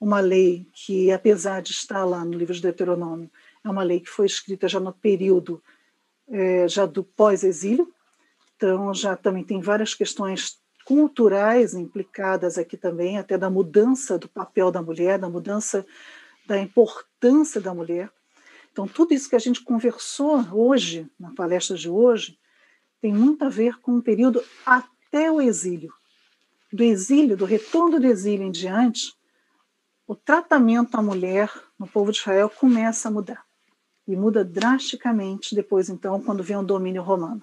uma 0.00 0.20
lei 0.20 0.64
que, 0.72 1.10
apesar 1.10 1.60
de 1.60 1.72
estar 1.72 2.04
lá 2.04 2.24
no 2.24 2.34
livro 2.34 2.54
de 2.54 2.62
Deuteronômio, 2.62 3.28
é 3.64 3.68
uma 3.68 3.82
lei 3.82 3.98
que 3.98 4.08
foi 4.08 4.26
escrita 4.26 4.68
já 4.68 4.78
no 4.78 4.92
período 4.92 5.60
é, 6.28 6.68
já 6.68 6.86
do 6.86 7.02
pós-exílio, 7.02 7.92
então 8.56 8.94
já 8.94 9.16
também 9.16 9.42
tem 9.42 9.60
várias 9.60 9.92
questões 9.92 10.60
culturais 10.84 11.74
implicadas 11.74 12.56
aqui 12.56 12.76
também, 12.76 13.18
até 13.18 13.36
da 13.36 13.50
mudança 13.50 14.16
do 14.16 14.28
papel 14.28 14.70
da 14.70 14.80
mulher, 14.80 15.18
da 15.18 15.28
mudança 15.28 15.84
da 16.46 16.60
importância 16.60 17.60
da 17.60 17.74
mulher. 17.74 18.08
Então, 18.78 18.86
tudo 18.86 19.12
isso 19.12 19.28
que 19.28 19.34
a 19.34 19.40
gente 19.40 19.64
conversou 19.64 20.38
hoje, 20.52 21.10
na 21.18 21.32
palestra 21.32 21.76
de 21.76 21.90
hoje, 21.90 22.38
tem 23.00 23.12
muito 23.12 23.44
a 23.44 23.48
ver 23.48 23.80
com 23.80 23.96
o 23.96 24.02
período 24.02 24.40
até 24.64 25.28
o 25.32 25.40
exílio. 25.40 25.92
Do 26.72 26.84
exílio, 26.84 27.36
do 27.36 27.44
retorno 27.44 27.98
do 27.98 28.06
exílio 28.06 28.46
em 28.46 28.52
diante, 28.52 29.12
o 30.06 30.14
tratamento 30.14 30.94
à 30.94 31.02
mulher 31.02 31.52
no 31.76 31.88
povo 31.88 32.12
de 32.12 32.18
Israel 32.18 32.48
começa 32.48 33.08
a 33.08 33.10
mudar. 33.10 33.44
E 34.06 34.14
muda 34.14 34.44
drasticamente 34.44 35.56
depois, 35.56 35.88
então, 35.88 36.22
quando 36.22 36.44
vem 36.44 36.56
o 36.56 36.62
domínio 36.62 37.02
romano. 37.02 37.42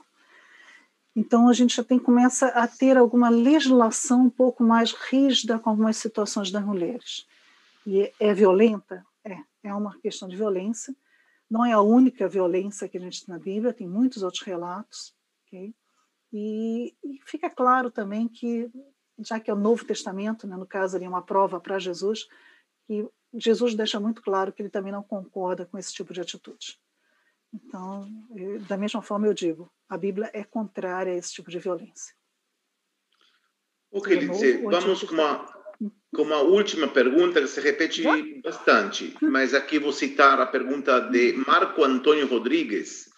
Então, 1.13 1.49
a 1.49 1.53
gente 1.53 1.75
já 1.75 1.83
tem, 1.83 1.99
começa 1.99 2.47
a 2.47 2.65
ter 2.65 2.95
alguma 2.95 3.27
legislação 3.27 4.21
um 4.21 4.29
pouco 4.29 4.63
mais 4.63 4.93
rígida 4.93 5.59
com 5.59 5.69
algumas 5.69 5.97
situações 5.97 6.49
das 6.49 6.63
mulheres. 6.63 7.27
E 7.85 8.09
é 8.21 8.33
violenta? 8.33 9.05
É, 9.21 9.37
é 9.63 9.73
uma 9.73 9.99
questão 9.99 10.29
de 10.29 10.37
violência. 10.37 10.95
Não 11.49 11.65
é 11.65 11.73
a 11.73 11.81
única 11.81 12.27
violência 12.27 12.87
que 12.87 12.97
a 12.97 13.01
gente 13.01 13.25
tem 13.25 13.33
na 13.33 13.39
Bíblia, 13.39 13.73
tem 13.73 13.87
muitos 13.87 14.23
outros 14.23 14.43
relatos. 14.43 15.15
Okay? 15.47 15.73
E, 16.33 16.95
e, 17.03 17.19
fica 17.25 17.49
claro 17.49 17.91
também 17.91 18.27
que, 18.27 18.69
já 19.19 19.39
que 19.39 19.49
é 19.49 19.53
o 19.53 19.57
Novo 19.57 19.85
Testamento, 19.85 20.47
né, 20.47 20.57
no 20.57 20.65
caso 20.65 20.95
ali 20.95 21.05
é 21.05 21.09
uma 21.09 21.21
prova 21.21 21.59
para 21.59 21.79
Jesus, 21.79 22.27
que 22.85 23.07
Jesus 23.33 23.75
deixa 23.75 23.99
muito 23.99 24.21
claro 24.21 24.51
que 24.51 24.61
ele 24.61 24.69
também 24.69 24.91
não 24.91 25.03
concorda 25.03 25.65
com 25.65 25.77
esse 25.77 25.93
tipo 25.93 26.13
de 26.13 26.21
atitude. 26.21 26.79
Então, 27.53 28.09
eu, 28.35 28.59
da 28.63 28.77
mesma 28.77 29.01
forma 29.01 29.27
eu 29.27 29.33
digo, 29.33 29.71
a 29.87 29.97
Bíblia 29.97 30.29
é 30.33 30.43
contrária 30.43 31.13
a 31.13 31.15
esse 31.15 31.33
tipo 31.33 31.49
de 31.49 31.59
violência. 31.59 32.13
Ok, 33.91 34.13
Lidice, 34.13 34.57
vamos 34.57 35.03
com 35.03 35.13
uma, 35.13 35.54
com 36.13 36.21
uma 36.21 36.39
última 36.39 36.87
pergunta 36.87 37.41
que 37.41 37.47
se 37.47 37.59
repete 37.59 38.03
bastante, 38.41 39.15
mas 39.21 39.53
aqui 39.53 39.77
vou 39.77 39.91
citar 39.91 40.39
a 40.39 40.45
pergunta 40.45 40.99
de 40.99 41.33
Marco 41.45 41.83
Antônio 41.83 42.27
Rodrigues. 42.27 43.09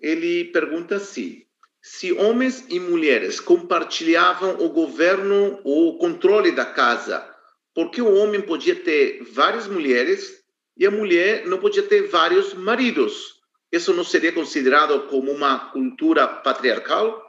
Ele 0.00 0.44
pergunta 0.46 0.96
assim: 0.96 1.42
se 1.82 2.12
homens 2.12 2.64
e 2.68 2.80
mulheres 2.80 3.40
compartilhavam 3.40 4.56
o 4.60 4.70
governo 4.70 5.60
ou 5.64 5.90
o 5.90 5.98
controle 5.98 6.52
da 6.52 6.64
casa, 6.64 7.28
por 7.74 7.90
que 7.90 8.00
o 8.00 8.14
homem 8.14 8.40
podia 8.40 8.76
ter 8.76 9.22
várias 9.24 9.66
mulheres 9.66 10.42
e 10.76 10.86
a 10.86 10.90
mulher 10.90 11.46
não 11.46 11.58
podia 11.58 11.82
ter 11.82 12.08
vários 12.08 12.54
maridos? 12.54 13.40
Isso 13.70 13.94
não 13.94 14.04
seria 14.04 14.32
considerado 14.32 15.06
como 15.08 15.30
uma 15.32 15.70
cultura 15.70 16.28
patriarcal? 16.28 17.21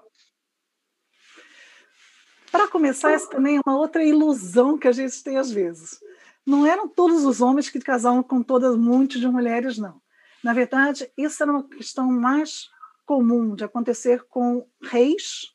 Para 2.53 2.67
começar, 2.67 3.11
essa 3.11 3.27
também 3.27 3.57
é 3.57 3.61
uma 3.65 3.75
outra 3.75 4.03
ilusão 4.03 4.77
que 4.77 4.87
a 4.87 4.91
gente 4.91 5.23
tem 5.23 5.37
às 5.39 5.49
vezes. 5.49 5.99
Não 6.45 6.67
eram 6.67 6.87
todos 6.87 7.25
os 7.25 7.41
homens 7.41 7.67
que 7.67 7.79
casavam 7.79 8.21
com 8.21 8.43
todas 8.43 8.77
muitas 8.77 9.19
de 9.19 9.27
mulheres, 9.27 9.79
não. 9.79 9.99
Na 10.43 10.53
verdade, 10.53 11.11
isso 11.17 11.41
era 11.41 11.51
uma 11.51 11.63
questão 11.63 12.05
mais 12.11 12.69
comum 13.07 13.55
de 13.55 13.63
acontecer 13.63 14.23
com 14.25 14.67
reis, 14.83 15.51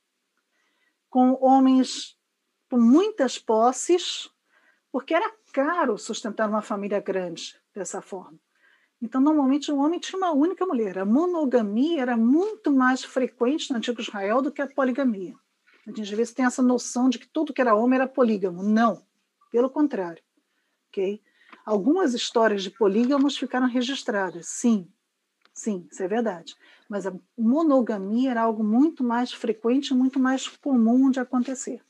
com 1.09 1.39
homens 1.41 2.19
com 2.69 2.81
muitas 2.81 3.39
posses, 3.39 4.29
porque 4.91 5.15
era 5.15 5.33
caro 5.53 5.97
sustentar 5.97 6.49
uma 6.49 6.63
família 6.63 6.99
grande 6.99 7.55
dessa 7.73 8.03
forma. 8.03 8.41
Então, 9.01 9.21
normalmente, 9.21 9.71
o 9.71 9.79
homem 9.79 10.01
tinha 10.01 10.19
uma 10.19 10.33
única 10.33 10.67
mulher. 10.67 10.99
A 10.99 11.05
monogamia 11.05 12.03
era 12.03 12.17
muito 12.17 12.73
mais 12.73 13.05
frequente 13.05 13.71
no 13.71 13.77
antigo 13.77 14.01
Israel 14.01 14.43
do 14.43 14.51
que 14.51 14.61
a 14.61 14.67
poligamia. 14.67 15.37
A 15.89 15.91
gente 15.91 16.03
às 16.03 16.11
vezes 16.11 16.35
tem 16.35 16.45
essa 16.45 16.61
noção 16.61 17.09
de 17.09 17.19
que 17.19 17.27
tudo 17.27 17.55
que 17.55 17.63
era 17.63 17.75
homem 17.75 17.99
era 17.99 18.07
polígamo. 18.07 18.63
Não, 18.63 19.03
pelo 19.51 19.71
contrário. 19.71 20.23
Okay? 20.91 21.23
Algumas 21.65 22.13
histórias 22.13 22.63
de 22.63 22.71
polígamos 22.71 23.39
ficaram 23.39 23.67
registradas, 23.67 24.49
sim, 24.49 24.87
sim, 25.55 25.89
isso 25.91 26.03
é 26.03 26.07
verdade. 26.07 26.55
Mas 26.91 27.07
a 27.07 27.15
monogamia 27.37 28.33
era 28.33 28.43
algo 28.43 28.63
muito 28.63 29.03
mais 29.03 29.33
frequente, 29.33 29.95
muito 29.95 30.21
mais 30.21 30.47
comum 30.47 31.11
de 31.11 31.21
acontecer. 31.21 31.83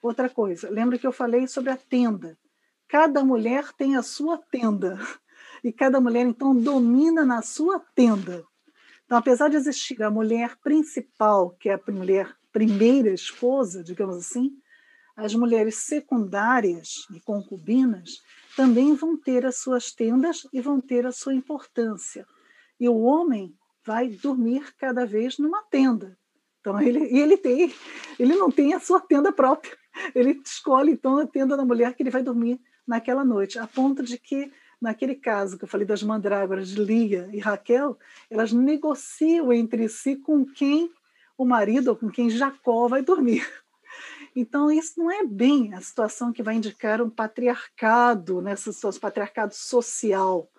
Outra 0.00 0.28
coisa, 0.28 0.70
lembra 0.70 0.96
que 0.96 1.06
eu 1.06 1.12
falei 1.12 1.48
sobre 1.48 1.70
a 1.70 1.76
tenda. 1.76 2.38
Cada 2.86 3.24
mulher 3.24 3.72
tem 3.72 3.96
a 3.96 4.02
sua 4.02 4.38
tenda 4.38 5.00
e 5.64 5.72
cada 5.72 6.00
mulher 6.00 6.26
então 6.26 6.54
domina 6.54 7.24
na 7.24 7.42
sua 7.42 7.80
tenda. 7.80 8.44
Então, 9.04 9.18
apesar 9.18 9.48
de 9.48 9.56
existir 9.56 10.00
a 10.04 10.10
mulher 10.10 10.56
principal, 10.58 11.50
que 11.58 11.68
é 11.68 11.74
a 11.74 11.92
mulher 11.92 12.36
primeira 12.56 13.10
esposa, 13.10 13.84
digamos 13.84 14.16
assim, 14.16 14.50
as 15.14 15.34
mulheres 15.34 15.74
secundárias 15.74 17.06
e 17.14 17.20
concubinas 17.20 18.22
também 18.56 18.94
vão 18.94 19.14
ter 19.14 19.44
as 19.44 19.58
suas 19.58 19.92
tendas 19.92 20.48
e 20.54 20.62
vão 20.62 20.80
ter 20.80 21.06
a 21.06 21.12
sua 21.12 21.34
importância. 21.34 22.26
E 22.80 22.88
o 22.88 22.96
homem 23.02 23.54
vai 23.84 24.08
dormir 24.08 24.74
cada 24.78 25.04
vez 25.04 25.36
numa 25.36 25.62
tenda. 25.64 26.18
Então 26.58 26.80
ele, 26.80 27.14
ele 27.14 27.36
tem, 27.36 27.74
ele 28.18 28.34
não 28.34 28.50
tem 28.50 28.72
a 28.72 28.80
sua 28.80 29.00
tenda 29.00 29.30
própria. 29.30 29.76
Ele 30.14 30.40
escolhe 30.42 30.92
então 30.92 31.18
a 31.18 31.26
tenda 31.26 31.58
da 31.58 31.64
mulher 31.64 31.92
que 31.92 32.02
ele 32.02 32.10
vai 32.10 32.22
dormir 32.22 32.58
naquela 32.86 33.22
noite, 33.22 33.58
a 33.58 33.66
ponto 33.66 34.02
de 34.02 34.16
que 34.16 34.50
naquele 34.80 35.14
caso 35.14 35.58
que 35.58 35.64
eu 35.64 35.68
falei 35.68 35.86
das 35.86 36.02
mandrágoras 36.02 36.68
de 36.70 36.82
Lia 36.82 37.28
e 37.34 37.38
Raquel, 37.38 37.98
elas 38.30 38.50
negociam 38.50 39.52
entre 39.52 39.90
si 39.90 40.16
com 40.16 40.42
quem 40.42 40.90
o 41.36 41.44
marido 41.44 41.94
com 41.96 42.10
quem 42.10 42.30
Jacó 42.30 42.88
vai 42.88 43.02
dormir. 43.02 43.46
Então, 44.34 44.70
isso 44.70 44.98
não 44.98 45.10
é 45.10 45.24
bem 45.24 45.72
a 45.72 45.80
situação 45.80 46.30
que 46.30 46.42
vai 46.42 46.56
indicar 46.56 47.00
um 47.00 47.08
patriarcado, 47.08 48.42
nessa 48.42 48.70
situação, 48.70 49.00
patriarcado 49.00 49.54
social. 49.54 50.50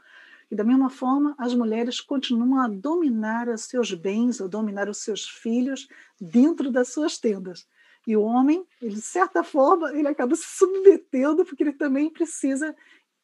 E, 0.50 0.56
da 0.56 0.64
mesma 0.64 0.90
forma, 0.90 1.36
as 1.38 1.54
mulheres 1.54 2.02
continuam 2.02 2.60
a 2.60 2.68
dominar 2.68 3.48
os 3.50 3.66
seus 3.66 3.94
bens, 3.94 4.42
a 4.42 4.48
dominar 4.48 4.90
os 4.90 4.98
seus 5.00 5.30
filhos 5.30 5.88
dentro 6.20 6.72
das 6.72 6.90
suas 6.90 7.20
tendas. 7.20 7.68
E 8.08 8.16
o 8.16 8.24
homem, 8.24 8.66
ele, 8.82 8.96
de 8.96 9.02
certa 9.02 9.44
forma, 9.44 9.92
ele 9.92 10.08
acaba 10.08 10.36
se 10.36 10.46
submetendo, 10.46 11.46
porque 11.46 11.62
ele 11.62 11.74
também 11.74 12.10
precisa 12.10 12.76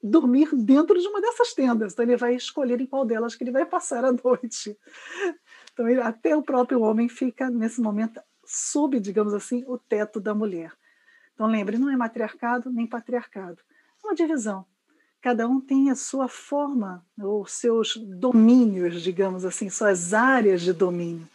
dormir 0.04 0.54
dentro 0.54 1.00
de 1.00 1.08
uma 1.08 1.22
dessas 1.22 1.54
tendas. 1.54 1.94
Então 1.94 2.04
ele 2.04 2.18
vai 2.18 2.36
escolher 2.36 2.82
em 2.82 2.86
qual 2.86 3.06
delas 3.06 3.36
que 3.36 3.44
ele 3.44 3.52
vai 3.52 3.66
passar 3.66 4.04
a 4.04 4.12
noite. 4.12 4.78
Então 5.74 5.90
ele, 5.90 6.02
até 6.02 6.36
o 6.36 6.44
próprio 6.44 6.82
homem 6.82 7.10
fica 7.10 7.50
nesse 7.50 7.82
momento 7.82 8.22
sob, 8.46 9.00
digamos 9.00 9.34
assim, 9.34 9.64
o 9.68 9.78
teto 9.78 10.20
da 10.20 10.34
mulher. 10.34 10.72
Então 11.34 11.48
lembre, 11.48 11.78
não 11.78 11.90
é 11.90 11.98
matriarcado 11.98 12.72
nem 12.72 12.86
patriarcado, 12.86 13.58
é 14.04 14.08
uma 14.08 14.16
divisão. 14.16 14.66
Cada 15.22 15.48
um 15.48 15.60
tem 15.60 15.90
a 15.90 15.96
sua 15.96 16.28
forma, 16.28 17.04
ou 17.18 17.48
seus 17.48 17.96
domínios, 17.96 19.02
digamos 19.02 19.46
assim, 19.46 19.70
suas 19.70 20.14
áreas 20.14 20.62
de 20.62 20.74
domínio. 20.74 21.28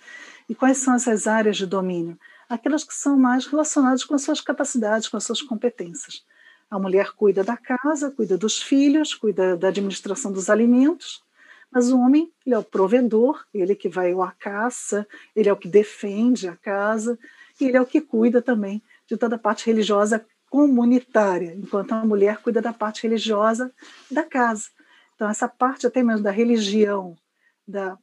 E 0.47 0.55
quais 0.55 0.78
são 0.78 0.94
essas 0.94 1.27
áreas 1.27 1.56
de 1.56 1.66
domínio? 1.66 2.19
Aquelas 2.48 2.85
que 2.85 2.94
são 2.94 3.19
mais 3.19 3.47
relacionadas 3.47 4.05
com 4.05 4.15
as 4.15 4.23
suas 4.23 4.43
capacidades, 4.43 5.09
com 5.09 5.16
as 5.16 5.24
suas 5.24 5.40
competências. 5.40 6.23
A 6.70 6.78
mulher 6.78 7.12
cuida 7.12 7.43
da 7.43 7.56
casa, 7.56 8.10
cuida 8.10 8.36
dos 8.36 8.60
filhos, 8.60 9.15
cuida 9.15 9.56
da 9.56 9.69
administração 9.69 10.31
dos 10.31 10.51
alimentos, 10.51 11.23
mas 11.70 11.90
o 11.90 11.99
homem 11.99 12.32
ele 12.45 12.55
é 12.55 12.59
o 12.59 12.65
provedor, 12.65 13.45
ele 13.53 13.74
que 13.74 13.89
vai 13.89 14.12
à 14.12 14.31
caça, 14.32 15.07
ele 15.36 15.49
é 15.49 15.53
o 15.53 15.57
que 15.57 15.69
defende 15.69 16.49
a 16.49 16.57
casa, 16.57 17.19
e 17.61 17.65
ele 17.65 17.77
é 17.77 17.81
o 17.81 17.86
que 17.86 18.01
cuida 18.01 18.40
também 18.40 18.82
de 19.07 19.16
toda 19.16 19.36
a 19.36 19.39
parte 19.39 19.66
religiosa 19.66 20.24
comunitária, 20.49 21.55
enquanto 21.55 21.93
a 21.93 22.05
mulher 22.05 22.39
cuida 22.39 22.62
da 22.62 22.73
parte 22.73 23.03
religiosa 23.03 23.73
da 24.11 24.23
casa. 24.23 24.69
Então, 25.15 25.28
essa 25.28 25.49
parte 25.49 25.86
até 25.86 26.03
mesmo 26.03 26.23
da 26.23 26.31
religião 26.31 27.16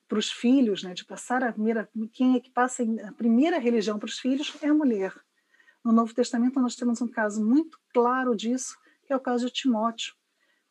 para 0.07 0.19
os 0.19 0.31
filhos, 0.31 0.83
né, 0.83 0.93
de 0.93 1.03
passar 1.03 1.43
a 1.43 1.51
primeira, 1.51 1.89
quem 2.13 2.35
é 2.35 2.39
que 2.39 2.51
passa 2.51 2.83
a 2.83 3.11
primeira 3.13 3.57
religião 3.57 3.97
para 3.97 4.07
os 4.07 4.19
filhos 4.19 4.55
é 4.61 4.67
a 4.67 4.73
mulher. 4.73 5.11
No 5.83 5.91
Novo 5.91 6.13
Testamento, 6.13 6.59
nós 6.59 6.75
temos 6.75 7.01
um 7.01 7.07
caso 7.07 7.43
muito 7.43 7.79
claro 7.91 8.35
disso, 8.35 8.75
que 9.05 9.13
é 9.13 9.15
o 9.15 9.19
caso 9.19 9.47
de 9.47 9.53
Timóteo, 9.53 10.13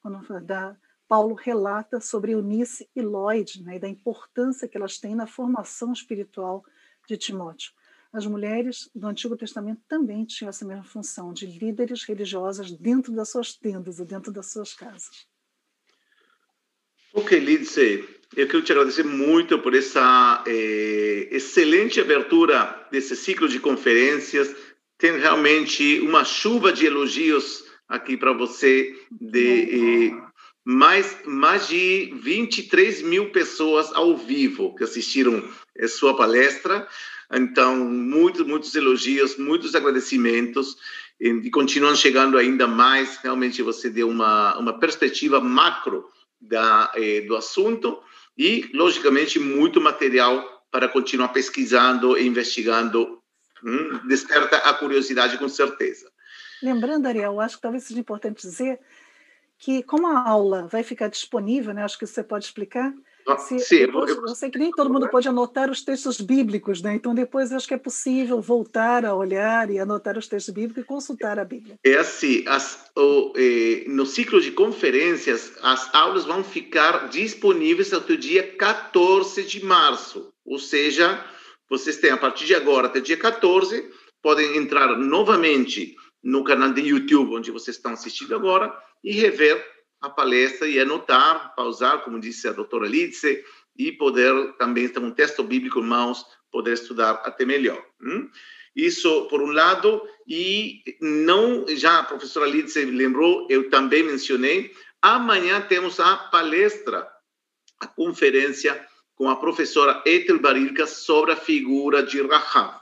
quando 0.00 0.40
da, 0.40 0.76
Paulo 1.14 1.36
relata 1.36 2.00
sobre 2.00 2.32
Eunice 2.32 2.88
e 2.92 3.00
Lloyd, 3.00 3.62
né, 3.62 3.76
e 3.76 3.78
da 3.78 3.88
importância 3.88 4.66
que 4.66 4.76
elas 4.76 4.98
têm 4.98 5.14
na 5.14 5.28
formação 5.28 5.92
espiritual 5.92 6.64
de 7.06 7.16
Timóteo. 7.16 7.70
As 8.12 8.26
mulheres 8.26 8.90
do 8.92 9.06
Antigo 9.06 9.36
Testamento 9.36 9.80
também 9.86 10.24
tinham 10.24 10.48
essa 10.48 10.64
mesma 10.64 10.82
função, 10.82 11.32
de 11.32 11.46
líderes 11.46 12.02
religiosas 12.02 12.72
dentro 12.72 13.12
das 13.12 13.28
suas 13.28 13.54
tendas 13.54 14.00
ou 14.00 14.04
dentro 14.04 14.32
das 14.32 14.50
suas 14.50 14.74
casas. 14.74 15.28
Ok, 17.12 17.38
Lidse, 17.38 18.04
eu 18.34 18.48
quero 18.48 18.64
te 18.64 18.72
agradecer 18.72 19.04
muito 19.04 19.56
por 19.60 19.72
essa 19.72 20.42
eh, 20.48 21.28
excelente 21.30 22.00
abertura 22.00 22.88
desse 22.90 23.14
ciclo 23.14 23.48
de 23.48 23.60
conferências. 23.60 24.52
Tem 24.98 25.16
realmente 25.16 26.00
uma 26.00 26.24
chuva 26.24 26.72
de 26.72 26.86
elogios 26.86 27.62
aqui 27.88 28.16
para 28.16 28.32
você, 28.32 28.92
de 29.12 30.12
mais, 30.64 31.18
mais 31.26 31.68
de 31.68 32.12
23 32.22 33.02
mil 33.02 33.30
pessoas 33.30 33.92
ao 33.92 34.16
vivo 34.16 34.74
que 34.74 34.84
assistiram 34.84 35.46
a 35.78 35.88
sua 35.88 36.16
palestra. 36.16 36.88
Então, 37.32 37.76
muitos, 37.76 38.46
muitos 38.46 38.74
elogios, 38.74 39.36
muitos 39.36 39.74
agradecimentos 39.74 40.76
e 41.20 41.50
continuam 41.50 41.94
chegando 41.94 42.38
ainda 42.38 42.66
mais. 42.66 43.18
Realmente, 43.18 43.62
você 43.62 43.90
deu 43.90 44.08
uma, 44.08 44.56
uma 44.58 44.78
perspectiva 44.78 45.40
macro 45.40 46.06
da, 46.40 46.90
eh, 46.94 47.22
do 47.22 47.36
assunto 47.36 48.00
e, 48.36 48.70
logicamente, 48.72 49.38
muito 49.38 49.80
material 49.80 50.64
para 50.70 50.88
continuar 50.88 51.28
pesquisando 51.28 52.16
e 52.18 52.26
investigando. 52.26 53.20
Hum, 53.62 54.00
desperta 54.06 54.56
a 54.58 54.74
curiosidade, 54.74 55.38
com 55.38 55.48
certeza. 55.48 56.10
Lembrando, 56.62 57.06
Ariel, 57.06 57.40
acho 57.40 57.56
que 57.56 57.62
talvez 57.62 57.84
seja 57.84 58.00
importante 58.00 58.42
dizer 58.42 58.78
que, 59.64 59.82
como 59.82 60.06
a 60.06 60.28
aula 60.28 60.68
vai 60.70 60.82
ficar 60.82 61.08
disponível, 61.08 61.72
né, 61.72 61.82
acho 61.82 61.98
que 61.98 62.06
você 62.06 62.22
pode 62.22 62.44
explicar, 62.44 62.92
ah, 63.26 63.38
se, 63.38 63.58
sim, 63.58 63.78
depois, 63.78 64.10
eu, 64.10 64.20
eu, 64.26 64.34
sei 64.34 64.50
que 64.50 64.58
nem 64.58 64.70
todo 64.70 64.92
mundo 64.92 65.08
pode 65.08 65.26
anotar 65.26 65.70
os 65.70 65.82
textos 65.82 66.20
bíblicos, 66.20 66.82
né? 66.82 66.94
Então 66.94 67.14
depois 67.14 67.50
acho 67.50 67.66
que 67.66 67.72
é 67.72 67.78
possível 67.78 68.38
voltar 68.42 69.06
a 69.06 69.14
olhar 69.14 69.70
e 69.70 69.78
anotar 69.78 70.18
os 70.18 70.28
textos 70.28 70.52
bíblicos 70.52 70.84
e 70.84 70.86
consultar 70.86 71.38
a 71.38 71.44
Bíblia. 71.46 71.78
É 71.82 71.94
assim, 71.94 72.44
as, 72.46 72.90
o, 72.94 73.32
eh, 73.34 73.84
no 73.88 74.04
ciclo 74.04 74.38
de 74.42 74.50
conferências, 74.50 75.54
as 75.62 75.94
aulas 75.94 76.26
vão 76.26 76.44
ficar 76.44 77.08
disponíveis 77.08 77.94
até 77.94 78.12
o 78.12 78.18
dia 78.18 78.42
14 78.58 79.42
de 79.44 79.64
março. 79.64 80.30
Ou 80.44 80.58
seja, 80.58 81.24
vocês 81.70 81.96
têm 81.96 82.10
a 82.10 82.18
partir 82.18 82.44
de 82.44 82.54
agora 82.54 82.88
até 82.88 83.00
dia 83.00 83.16
14, 83.16 83.90
podem 84.22 84.58
entrar 84.58 84.98
novamente 84.98 85.96
no 86.22 86.44
canal 86.44 86.74
de 86.74 86.82
YouTube 86.82 87.36
onde 87.36 87.50
vocês 87.50 87.78
estão 87.78 87.92
assistindo 87.92 88.34
agora 88.34 88.70
e 89.04 89.12
rever 89.12 89.64
a 90.00 90.10
palestra 90.10 90.66
e 90.66 90.80
anotar, 90.80 91.54
pausar, 91.54 92.02
como 92.02 92.18
disse 92.18 92.48
a 92.48 92.52
doutora 92.52 92.88
Lidse, 92.88 93.44
e 93.76 93.92
poder 93.92 94.54
também 94.56 94.88
ter 94.88 94.98
um 94.98 95.10
texto 95.10 95.44
bíblico 95.44 95.80
em 95.80 95.84
mãos, 95.84 96.24
poder 96.50 96.72
estudar 96.72 97.22
até 97.24 97.44
melhor. 97.44 97.84
Hum? 98.00 98.28
Isso 98.74 99.26
por 99.28 99.42
um 99.42 99.52
lado, 99.52 100.02
e 100.26 100.82
não, 101.00 101.64
já 101.68 102.00
a 102.00 102.04
professora 102.04 102.48
Lidse 102.48 102.84
lembrou, 102.84 103.46
eu 103.50 103.70
também 103.70 104.02
mencionei, 104.02 104.72
amanhã 105.00 105.60
temos 105.60 106.00
a 106.00 106.16
palestra, 106.16 107.08
a 107.80 107.86
conferência 107.86 108.86
com 109.14 109.28
a 109.28 109.36
professora 109.36 110.02
Ethel 110.04 110.40
Barilka 110.40 110.86
sobre 110.86 111.32
a 111.32 111.36
figura 111.36 112.02
de 112.02 112.20
Rahab. 112.20 112.80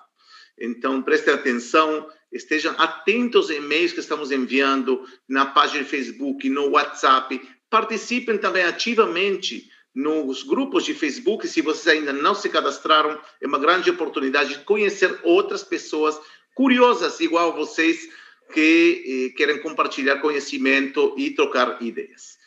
Então, 0.58 1.02
prestem 1.02 1.34
atenção, 1.34 2.08
estejam 2.32 2.74
atentos 2.78 3.50
aos 3.50 3.58
e-mails 3.58 3.92
que 3.92 4.00
estamos 4.00 4.30
enviando 4.30 5.04
na 5.28 5.46
página 5.46 5.84
de 5.84 5.88
Facebook, 5.88 6.48
no 6.48 6.70
WhatsApp. 6.70 7.40
Participem 7.68 8.38
também 8.38 8.64
ativamente 8.64 9.70
nos 9.94 10.42
grupos 10.42 10.84
de 10.84 10.94
Facebook. 10.94 11.46
Se 11.46 11.60
vocês 11.60 11.98
ainda 11.98 12.12
não 12.12 12.34
se 12.34 12.48
cadastraram, 12.48 13.20
é 13.40 13.46
uma 13.46 13.58
grande 13.58 13.90
oportunidade 13.90 14.56
de 14.56 14.64
conhecer 14.64 15.20
outras 15.22 15.62
pessoas 15.62 16.18
curiosas, 16.54 17.20
igual 17.20 17.54
vocês, 17.54 18.08
que 18.52 19.30
eh, 19.32 19.36
querem 19.36 19.60
compartilhar 19.60 20.18
conhecimento 20.18 21.14
e 21.16 21.30
trocar 21.30 21.80
ideias. 21.82 22.38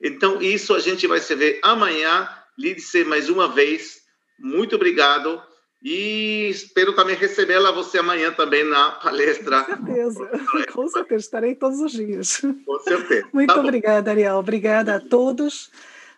Então, 0.00 0.42
isso 0.42 0.74
a 0.74 0.80
gente 0.80 1.06
vai 1.06 1.20
se 1.20 1.34
ver 1.34 1.60
amanhã. 1.62 2.28
Lídice, 2.58 3.04
mais 3.04 3.28
uma 3.28 3.48
vez, 3.48 4.00
muito 4.38 4.76
obrigado. 4.76 5.42
E 5.82 6.48
espero 6.50 6.94
também 6.94 7.14
recebê-la 7.14 7.70
você 7.70 7.98
amanhã 7.98 8.32
também 8.32 8.64
na 8.64 8.92
palestra. 8.92 9.64
Com 9.64 9.86
certeza, 9.86 10.30
com 10.72 10.88
certeza, 10.88 11.20
estarei 11.20 11.54
todos 11.54 11.80
os 11.80 11.92
dias. 11.92 12.40
Com 12.64 12.78
certeza. 12.80 13.28
Muito 13.32 13.54
tá 13.54 13.60
obrigada, 13.60 14.10
Ariel. 14.10 14.36
Obrigada 14.36 14.96
a 14.96 15.00
todos. 15.00 15.70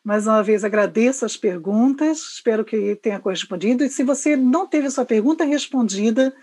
Mais 0.04 0.26
uma 0.26 0.42
vez 0.42 0.64
agradeço 0.64 1.26
as 1.26 1.36
perguntas, 1.36 2.18
espero 2.18 2.64
que 2.64 2.94
tenha 2.96 3.20
correspondido. 3.20 3.84
E 3.84 3.90
se 3.90 4.02
você 4.02 4.36
não 4.36 4.66
teve 4.66 4.88
sua 4.90 5.04
pergunta 5.04 5.44
respondida, 5.44 6.34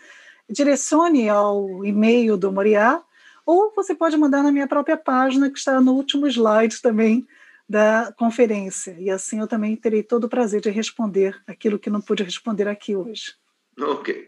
direcione 0.50 1.30
ao 1.30 1.84
e-mail 1.84 2.38
do 2.38 2.52
Moriá, 2.52 3.02
ou 3.46 3.72
você 3.76 3.96
pode 3.96 4.18
mandar 4.18 4.44
na 4.44 4.52
minha 4.52 4.68
própria 4.68 4.98
página, 4.98 5.50
que 5.50 5.58
está 5.58 5.80
no 5.80 5.94
último 5.94 6.28
slide 6.28 6.82
também 6.82 7.26
da 7.68 8.14
conferência. 8.18 8.96
E 9.00 9.10
assim 9.10 9.40
eu 9.40 9.48
também 9.48 9.76
terei 9.76 10.04
todo 10.04 10.26
o 10.26 10.30
prazer 10.30 10.62
de 10.62 10.70
responder 10.70 11.42
aquilo 11.48 11.80
que 11.80 11.90
não 11.90 12.02
pude 12.02 12.24
responder 12.24 12.68
aqui 12.68 12.96
hoje. 12.96 13.34
Ok. 13.80 14.28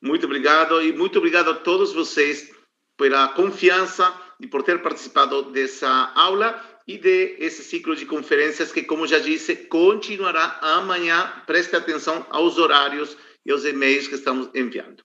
Muito 0.00 0.26
obrigado 0.26 0.82
e 0.82 0.92
muito 0.92 1.18
obrigado 1.18 1.50
a 1.50 1.54
todos 1.54 1.92
vocês 1.92 2.50
pela 2.96 3.28
confiança 3.28 4.12
e 4.40 4.46
por 4.46 4.62
ter 4.62 4.82
participado 4.82 5.50
dessa 5.52 5.88
aula 6.14 6.60
e 6.86 6.98
de 6.98 7.36
esse 7.38 7.62
ciclo 7.62 7.94
de 7.94 8.04
conferências 8.04 8.72
que, 8.72 8.82
como 8.82 9.06
já 9.06 9.20
disse, 9.20 9.54
continuará 9.54 10.58
amanhã. 10.60 11.32
Preste 11.46 11.76
atenção 11.76 12.26
aos 12.30 12.58
horários 12.58 13.16
e 13.46 13.52
aos 13.52 13.64
e-mails 13.64 14.08
que 14.08 14.16
estamos 14.16 14.50
enviando. 14.54 15.04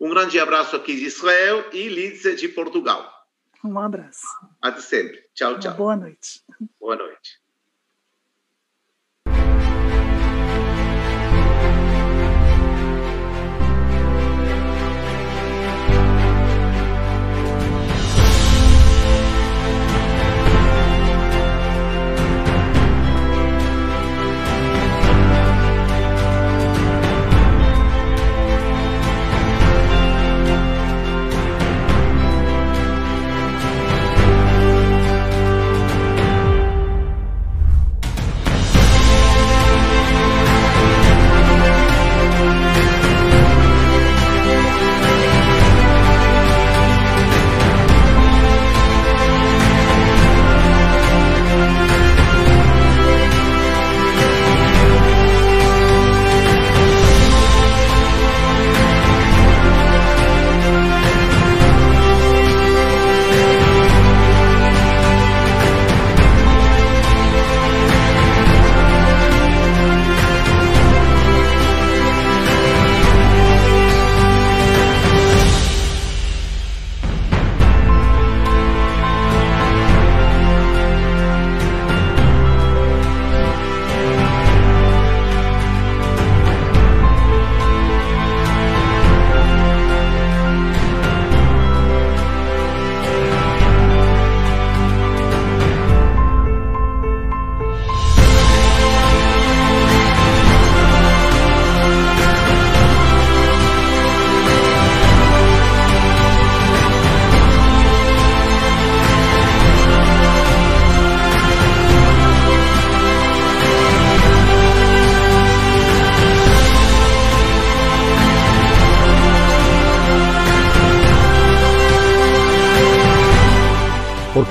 Um 0.00 0.08
grande 0.08 0.40
abraço 0.40 0.74
aqui 0.74 0.96
de 0.96 1.04
Israel 1.04 1.66
e 1.72 1.88
Lidze 1.88 2.34
de 2.34 2.48
Portugal. 2.48 3.19
Um 3.64 3.78
abraço. 3.78 4.26
Até 4.60 4.80
sempre. 4.80 5.22
Tchau, 5.34 5.58
tchau. 5.58 5.70
Uma 5.70 5.76
boa 5.76 5.96
noite. 5.96 6.42
Boa 6.78 6.96
noite. 6.96 7.40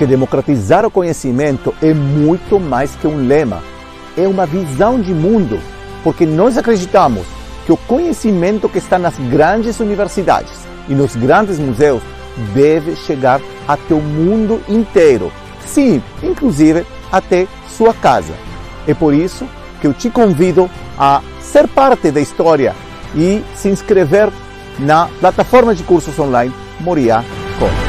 Democratizar 0.10 0.86
o 0.86 0.92
conhecimento 0.92 1.74
é 1.82 1.94
muito 1.94 2.60
mais 2.60 2.96
que 2.96 3.08
um 3.08 3.28
lema, 3.28 3.64
é 4.18 4.28
uma 4.28 4.46
visão 4.46 5.00
de 5.00 5.14
mundo, 5.14 5.60
porque 6.04 6.26
nós 6.26 6.58
acreditamos 6.58 7.26
que 7.66 7.72
o 7.72 7.78
conhecimento 7.78 8.68
que 8.68 8.80
está 8.80 8.98
nas 8.98 9.16
grandes 9.30 9.80
universidades 9.80 10.68
e 10.90 10.94
nos 10.94 11.16
grandes 11.16 11.60
museus 11.60 12.02
deve 12.54 12.96
chegar 12.96 13.40
até 13.68 13.94
o 13.94 14.02
mundo 14.02 14.60
inteiro. 14.68 15.32
Sim, 15.66 16.02
inclusive 16.24 16.86
até 17.12 17.48
sua 17.70 17.94
casa. 17.94 18.34
É 18.88 18.94
por 18.94 19.14
isso 19.14 19.48
que 19.80 19.88
eu 19.88 19.94
te 19.94 20.10
convido 20.10 20.70
a 20.98 21.22
ser 21.40 21.68
parte 21.68 22.12
da 22.12 22.20
história 22.20 22.76
e 23.16 23.44
se 23.56 23.70
inscrever 23.70 24.30
na 24.80 25.08
plataforma 25.20 25.76
de 25.76 25.84
cursos 25.84 26.18
online 26.18 26.54
Moria 26.80 27.24
Com. 27.60 27.89